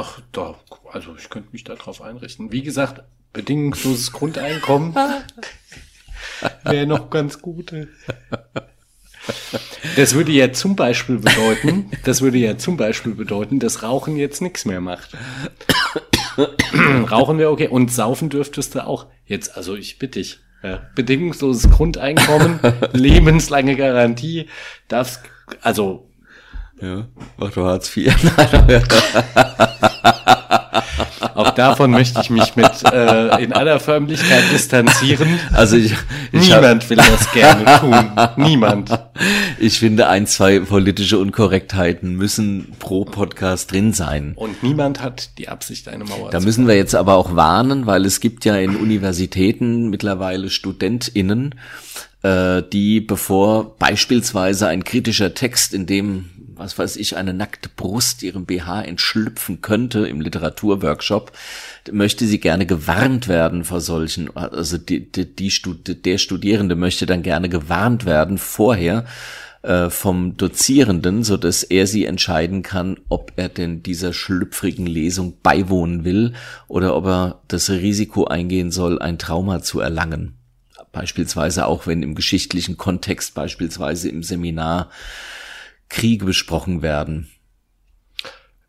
Ach, 0.00 0.20
da, 0.30 0.54
also 0.92 1.16
ich 1.18 1.28
könnte 1.28 1.48
mich 1.50 1.64
darauf 1.64 2.00
einrichten. 2.02 2.52
Wie 2.52 2.62
gesagt, 2.62 3.02
bedingungsloses 3.32 4.12
Grundeinkommen 4.12 4.94
wäre 6.62 6.86
noch 6.86 7.10
ganz 7.10 7.42
gut. 7.42 7.74
Das 9.96 10.14
würde 10.14 10.30
ja 10.30 10.52
zum 10.52 10.76
Beispiel 10.76 11.18
bedeuten, 11.18 11.90
das 12.04 12.22
würde 12.22 12.38
ja 12.38 12.56
zum 12.56 12.76
Beispiel 12.76 13.16
bedeuten, 13.16 13.58
dass 13.58 13.82
Rauchen 13.82 14.16
jetzt 14.16 14.40
nichts 14.40 14.64
mehr 14.66 14.80
macht. 14.80 15.16
Rauchen 17.10 17.38
wäre 17.38 17.50
okay. 17.50 17.66
Und 17.66 17.92
saufen 17.92 18.30
dürftest 18.30 18.76
du 18.76 18.86
auch. 18.86 19.06
Jetzt, 19.26 19.56
also 19.56 19.74
ich 19.74 19.98
bitte 19.98 20.20
dich. 20.20 20.38
Ja, 20.62 20.88
bedingungsloses 20.94 21.72
Grundeinkommen, 21.72 22.60
lebenslange 22.92 23.74
Garantie, 23.74 24.48
darfst, 24.86 25.22
also. 25.60 26.07
Ja, 26.80 27.06
mach 27.36 27.50
doch 27.50 27.64
Hartz 27.64 27.96
IV. 27.96 28.14
Auch 31.34 31.50
davon 31.50 31.92
möchte 31.92 32.20
ich 32.20 32.30
mich 32.30 32.56
mit 32.56 32.70
äh, 32.92 33.42
in 33.42 33.52
aller 33.52 33.78
Förmlichkeit 33.78 34.44
distanzieren. 34.52 35.38
Also 35.52 35.76
ich, 35.76 35.92
ich 36.32 36.48
Niemand 36.48 36.82
hab, 36.82 36.90
will 36.90 36.96
das 36.96 37.32
gerne 37.32 37.64
tun. 37.78 38.44
Niemand. 38.44 38.90
Ich 39.58 39.78
finde, 39.78 40.08
ein, 40.08 40.26
zwei 40.26 40.60
politische 40.60 41.18
Unkorrektheiten 41.18 42.14
müssen 42.14 42.72
pro 42.78 43.04
Podcast 43.04 43.70
drin 43.72 43.92
sein. 43.92 44.32
Und 44.34 44.62
niemand 44.62 45.00
hat 45.00 45.38
die 45.38 45.48
Absicht, 45.48 45.88
eine 45.88 46.04
Mauer 46.04 46.30
Da 46.30 46.40
müssen 46.40 46.66
wir 46.66 46.76
jetzt 46.76 46.94
aber 46.94 47.14
auch 47.14 47.36
warnen, 47.36 47.86
weil 47.86 48.04
es 48.04 48.20
gibt 48.20 48.44
ja 48.44 48.56
in 48.56 48.76
Universitäten 48.76 49.90
mittlerweile 49.90 50.50
StudentInnen, 50.50 51.54
äh, 52.22 52.62
die 52.72 53.00
bevor 53.00 53.76
beispielsweise 53.78 54.66
ein 54.66 54.82
kritischer 54.82 55.34
Text, 55.34 55.72
in 55.72 55.86
dem 55.86 56.30
was 56.58 56.78
weiß 56.78 56.96
ich, 56.96 57.16
eine 57.16 57.32
nackte 57.32 57.68
Brust 57.68 58.22
ihrem 58.22 58.44
BH 58.44 58.82
entschlüpfen 58.82 59.60
könnte 59.62 60.06
im 60.06 60.20
Literaturworkshop, 60.20 61.32
möchte 61.90 62.26
sie 62.26 62.40
gerne 62.40 62.66
gewarnt 62.66 63.28
werden 63.28 63.64
vor 63.64 63.80
solchen, 63.80 64.36
also 64.36 64.76
die, 64.76 65.10
die, 65.10 65.34
die 65.34 65.50
Stud 65.50 66.04
der 66.04 66.18
Studierende 66.18 66.74
möchte 66.74 67.06
dann 67.06 67.22
gerne 67.22 67.48
gewarnt 67.48 68.04
werden 68.04 68.38
vorher 68.38 69.04
äh, 69.62 69.90
vom 69.90 70.36
Dozierenden, 70.36 71.24
so 71.24 71.36
dass 71.36 71.62
er 71.62 71.86
sie 71.86 72.04
entscheiden 72.04 72.62
kann, 72.62 72.98
ob 73.08 73.32
er 73.36 73.48
denn 73.48 73.82
dieser 73.82 74.12
schlüpfrigen 74.12 74.86
Lesung 74.86 75.38
beiwohnen 75.42 76.04
will 76.04 76.34
oder 76.68 76.96
ob 76.96 77.06
er 77.06 77.42
das 77.48 77.70
Risiko 77.70 78.24
eingehen 78.24 78.70
soll, 78.70 79.00
ein 79.00 79.18
Trauma 79.18 79.62
zu 79.62 79.80
erlangen. 79.80 80.34
Beispielsweise 80.92 81.66
auch 81.66 81.86
wenn 81.86 82.02
im 82.02 82.14
geschichtlichen 82.14 82.76
Kontext, 82.76 83.34
beispielsweise 83.34 84.08
im 84.08 84.22
Seminar, 84.22 84.90
Kriege 85.88 86.24
besprochen 86.24 86.82
werden. 86.82 87.28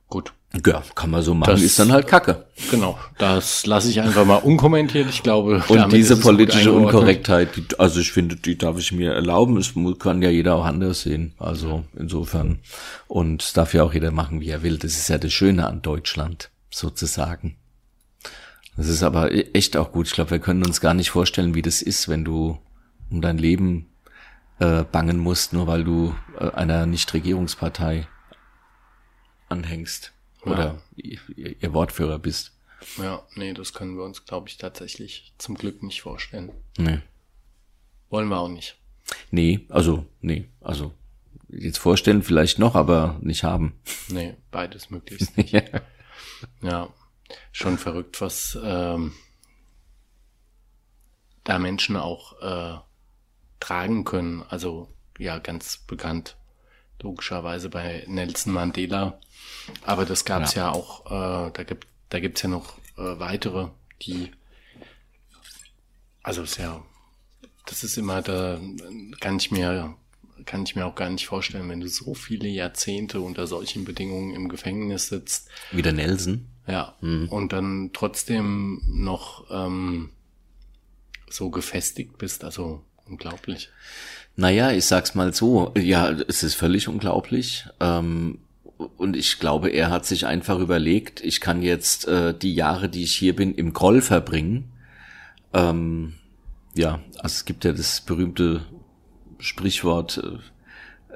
Gut. 0.07 0.33
Ja, 0.65 0.81
kann 0.95 1.11
man 1.11 1.21
so 1.21 1.35
machen, 1.35 1.51
das, 1.51 1.61
ist 1.61 1.77
dann 1.77 1.91
halt 1.91 2.07
Kacke. 2.07 2.47
Genau, 2.71 2.97
das 3.19 3.67
lasse 3.67 3.87
ich 3.87 4.01
einfach 4.01 4.25
mal 4.25 4.37
unkommentiert. 4.37 5.07
Ich 5.07 5.21
glaube, 5.21 5.63
und 5.67 5.93
diese 5.93 6.17
politische 6.17 6.71
Unkorrektheit, 6.71 7.55
die, 7.55 7.65
also 7.77 7.99
ich 7.99 8.11
finde, 8.11 8.35
die 8.35 8.57
darf 8.57 8.79
ich 8.79 8.91
mir 8.91 9.13
erlauben. 9.13 9.57
Es 9.57 9.73
kann 9.99 10.23
ja 10.23 10.31
jeder 10.31 10.55
auch 10.55 10.65
anders 10.65 11.01
sehen. 11.01 11.35
Also 11.37 11.83
insofern. 11.95 12.59
Und 13.07 13.43
es 13.43 13.53
darf 13.53 13.75
ja 13.75 13.83
auch 13.83 13.93
jeder 13.93 14.09
machen, 14.09 14.41
wie 14.41 14.49
er 14.49 14.63
will. 14.63 14.79
Das 14.79 14.97
ist 14.97 15.07
ja 15.07 15.19
das 15.19 15.31
Schöne 15.31 15.67
an 15.67 15.83
Deutschland, 15.83 16.49
sozusagen. 16.71 17.55
Das 18.75 18.87
ist 18.87 19.03
aber 19.03 19.31
e-, 19.31 19.51
echt 19.53 19.77
auch 19.77 19.91
gut. 19.91 20.07
Ich 20.07 20.13
glaube, 20.13 20.31
wir 20.31 20.39
können 20.39 20.65
uns 20.65 20.81
gar 20.81 20.95
nicht 20.95 21.11
vorstellen, 21.11 21.53
wie 21.53 21.61
das 21.61 21.83
ist, 21.83 22.09
wenn 22.09 22.25
du 22.25 22.57
um 23.11 23.21
dein 23.21 23.37
Leben 23.37 23.85
äh, 24.59 24.83
bangen 24.83 25.17
musst, 25.17 25.53
nur 25.53 25.67
weil 25.67 25.83
du 25.83 26.15
äh, 26.39 26.49
einer 26.51 26.85
Nichtregierungspartei 26.85 28.07
anhängst 29.47 30.13
ja. 30.45 30.51
oder 30.51 30.81
ihr, 30.95 31.19
ihr 31.35 31.73
Wortführer 31.73 32.19
bist. 32.19 32.53
Ja, 32.97 33.23
nee, 33.35 33.53
das 33.53 33.73
können 33.73 33.97
wir 33.97 34.03
uns, 34.03 34.25
glaube 34.25 34.47
ich, 34.49 34.57
tatsächlich 34.57 35.33
zum 35.37 35.55
Glück 35.55 35.83
nicht 35.83 36.01
vorstellen. 36.01 36.51
Nee. 36.77 36.99
Wollen 38.09 38.29
wir 38.29 38.39
auch 38.39 38.47
nicht. 38.47 38.77
Nee, 39.31 39.65
also, 39.69 40.05
nee, 40.21 40.47
also 40.61 40.93
jetzt 41.49 41.77
vorstellen 41.77 42.23
vielleicht 42.23 42.59
noch, 42.59 42.75
aber 42.75 43.17
nicht 43.21 43.43
haben. 43.43 43.79
Nee, 44.07 44.37
beides 44.51 44.89
möglichst 44.89 45.35
nicht. 45.37 45.51
ja. 45.51 45.63
ja, 46.61 46.89
schon 47.51 47.77
verrückt, 47.77 48.21
was 48.21 48.57
ähm, 48.63 49.13
da 51.43 51.59
Menschen 51.59 51.95
auch 51.95 52.41
äh, 52.41 52.79
tragen 53.59 54.05
können. 54.05 54.43
Also 54.49 54.89
ja, 55.17 55.39
ganz 55.39 55.77
bekannt, 55.77 56.37
logischerweise 57.01 57.69
bei 57.69 58.03
Nelson 58.07 58.53
Mandela. 58.53 59.19
Aber 59.83 60.05
das 60.05 60.25
gab 60.25 60.43
es 60.43 60.53
ja. 60.55 60.67
ja. 60.67 60.71
auch, 60.73 61.05
äh, 61.05 61.51
da 61.51 61.63
gibt 61.63 61.87
da 62.09 62.19
gibt's 62.19 62.41
ja 62.41 62.49
noch 62.49 62.77
äh, 62.97 63.19
weitere, 63.19 63.69
die 64.01 64.31
also 66.23 66.43
ist 66.43 66.57
ja, 66.57 66.83
das 67.65 67.83
ist 67.83 67.97
immer, 67.97 68.21
da 68.21 68.59
kann 69.19 69.37
ich 69.37 69.51
mir 69.51 69.95
kann 70.45 70.63
ich 70.63 70.75
mir 70.75 70.85
auch 70.85 70.95
gar 70.95 71.09
nicht 71.09 71.27
vorstellen, 71.27 71.69
wenn 71.69 71.81
du 71.81 71.87
so 71.87 72.13
viele 72.13 72.47
Jahrzehnte 72.47 73.19
unter 73.19 73.45
solchen 73.45 73.85
Bedingungen 73.85 74.33
im 74.33 74.49
Gefängnis 74.49 75.07
sitzt. 75.07 75.49
Wie 75.71 75.81
der 75.81 75.93
Nelson. 75.93 76.47
Ja. 76.65 76.95
Mhm. 77.01 77.27
Und 77.29 77.53
dann 77.53 77.91
trotzdem 77.93 78.81
noch 78.87 79.45
ähm, 79.51 80.11
so 81.29 81.49
gefestigt 81.49 82.17
bist. 82.17 82.43
Also 82.43 82.83
Unglaublich. 83.09 83.69
Naja, 84.35 84.71
ich 84.71 84.85
sag's 84.85 85.15
mal 85.15 85.33
so, 85.33 85.73
ja, 85.77 86.11
es 86.11 86.43
ist 86.43 86.55
völlig 86.55 86.87
unglaublich. 86.87 87.65
Ähm, 87.79 88.39
und 88.97 89.17
ich 89.17 89.39
glaube, 89.39 89.69
er 89.69 89.89
hat 89.89 90.05
sich 90.05 90.25
einfach 90.25 90.59
überlegt, 90.59 91.21
ich 91.21 91.41
kann 91.41 91.61
jetzt 91.61 92.07
äh, 92.07 92.33
die 92.33 92.55
Jahre, 92.55 92.87
die 92.87 93.03
ich 93.03 93.15
hier 93.15 93.35
bin, 93.35 93.53
im 93.53 93.73
Groll 93.73 94.01
verbringen. 94.01 94.71
Ähm, 95.53 96.13
ja, 96.75 97.01
also 97.17 97.33
es 97.33 97.45
gibt 97.45 97.65
ja 97.65 97.73
das 97.73 98.01
berühmte 98.01 98.61
Sprichwort, 99.39 100.21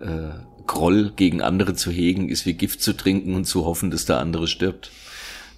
äh, 0.01 0.05
äh, 0.05 0.33
Groll 0.65 1.11
gegen 1.15 1.41
andere 1.41 1.75
zu 1.75 1.91
hegen, 1.91 2.29
ist 2.29 2.45
wie 2.45 2.53
Gift 2.53 2.81
zu 2.81 2.93
trinken 2.93 3.35
und 3.35 3.45
zu 3.45 3.65
hoffen, 3.65 3.91
dass 3.91 4.05
der 4.05 4.19
andere 4.19 4.47
stirbt. 4.47 4.91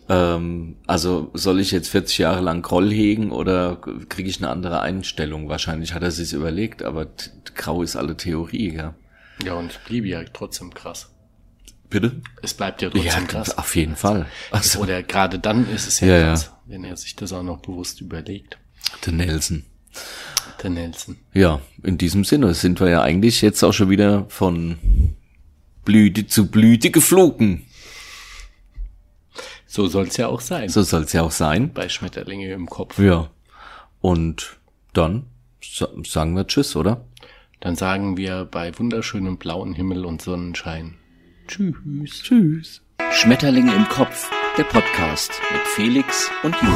Ähm, 0.07 0.77
also 0.85 1.31
soll 1.33 1.59
ich 1.59 1.71
jetzt 1.71 1.89
40 1.89 2.19
Jahre 2.19 2.41
lang 2.41 2.61
Groll 2.61 2.91
hegen 2.91 3.31
oder 3.31 3.77
kriege 4.09 4.29
ich 4.29 4.37
eine 4.37 4.49
andere 4.49 4.81
Einstellung? 4.81 5.49
Wahrscheinlich 5.49 5.93
hat 5.93 6.03
er 6.03 6.11
sich's 6.11 6.33
überlegt, 6.33 6.83
aber 6.83 7.07
grau 7.55 7.81
ist 7.81 7.95
alle 7.95 8.15
Theorie, 8.15 8.75
ja. 8.75 8.93
Ja, 9.43 9.53
und 9.55 9.71
es 9.71 9.77
blieb 9.85 10.05
ja 10.05 10.23
trotzdem 10.31 10.73
krass. 10.73 11.11
Bitte? 11.89 12.21
Es 12.41 12.53
bleibt 12.53 12.81
ja 12.81 12.89
trotzdem 12.89 13.23
ja, 13.23 13.27
krass. 13.27 13.57
Auf 13.57 13.75
jeden 13.75 13.95
Fall. 13.95 14.25
Also, 14.51 14.79
Oder 14.79 15.03
gerade 15.03 15.39
dann 15.39 15.69
ist 15.69 15.87
es 15.87 15.99
ja, 15.99 16.07
ja 16.07 16.27
krass, 16.29 16.45
ja. 16.45 16.59
wenn 16.65 16.83
er 16.83 16.97
sich 16.97 17.15
das 17.15 17.33
auch 17.33 17.43
noch 17.43 17.59
bewusst 17.59 18.01
überlegt. 18.01 18.57
Der 19.05 19.13
Nelson. 19.13 19.63
Der 20.63 20.69
Nelson. 20.69 21.17
Ja, 21.33 21.61
in 21.83 21.97
diesem 21.97 22.23
Sinne 22.23 22.53
sind 22.53 22.79
wir 22.79 22.89
ja 22.89 23.01
eigentlich 23.01 23.41
jetzt 23.41 23.63
auch 23.63 23.73
schon 23.73 23.89
wieder 23.89 24.25
von 24.29 24.77
Blüte 25.83 26.27
zu 26.27 26.47
Blüte 26.47 26.91
geflogen. 26.91 27.65
So 29.75 29.87
soll's 29.87 30.15
ja 30.15 30.27
auch 30.27 30.39
sein. 30.39 30.69
So 30.69 30.83
soll's 30.83 31.11
ja 31.11 31.21
auch 31.21 31.31
sein. 31.31 31.73
Bei 31.73 31.89
Schmetterlinge 31.89 32.49
im 32.53 32.67
Kopf. 32.67 32.97
Ja. 32.97 33.29
Und 33.99 34.57
dann 34.93 35.25
sagen 36.05 36.33
wir 36.33 36.47
Tschüss, 36.47 36.77
oder? 36.77 37.05
Dann 37.59 37.75
sagen 37.75 38.15
wir 38.15 38.45
bei 38.45 38.71
wunderschönem 38.79 39.35
blauen 39.35 39.73
Himmel 39.73 40.05
und 40.05 40.21
Sonnenschein. 40.21 40.95
Tschüss. 41.49 42.23
Tschüss. 42.23 42.83
Schmetterlinge 43.11 43.75
im 43.75 43.85
Kopf, 43.89 44.31
der 44.57 44.63
Podcast 44.63 45.33
mit 45.51 45.67
Felix 45.67 46.31
und 46.43 46.55
Ju. 46.61 46.69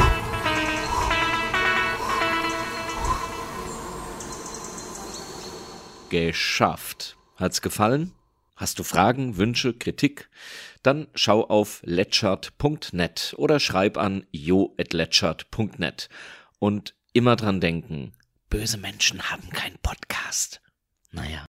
Geschafft. 6.10 7.16
Hat's 7.36 7.62
gefallen? 7.62 8.12
Hast 8.56 8.78
du 8.78 8.82
Fragen, 8.82 9.38
Wünsche, 9.38 9.72
Kritik? 9.72 10.28
Dann 10.82 11.08
schau 11.14 11.44
auf 11.44 11.82
letchert.net 11.84 13.34
oder 13.36 13.60
schreib 13.60 13.98
an 13.98 14.26
jo@letchert.net 14.30 16.08
und 16.58 16.94
immer 17.12 17.36
dran 17.36 17.60
denken, 17.60 18.12
böse 18.48 18.78
Menschen 18.78 19.30
haben 19.30 19.50
keinen 19.50 19.78
Podcast. 19.78 20.62
Naja. 21.12 21.44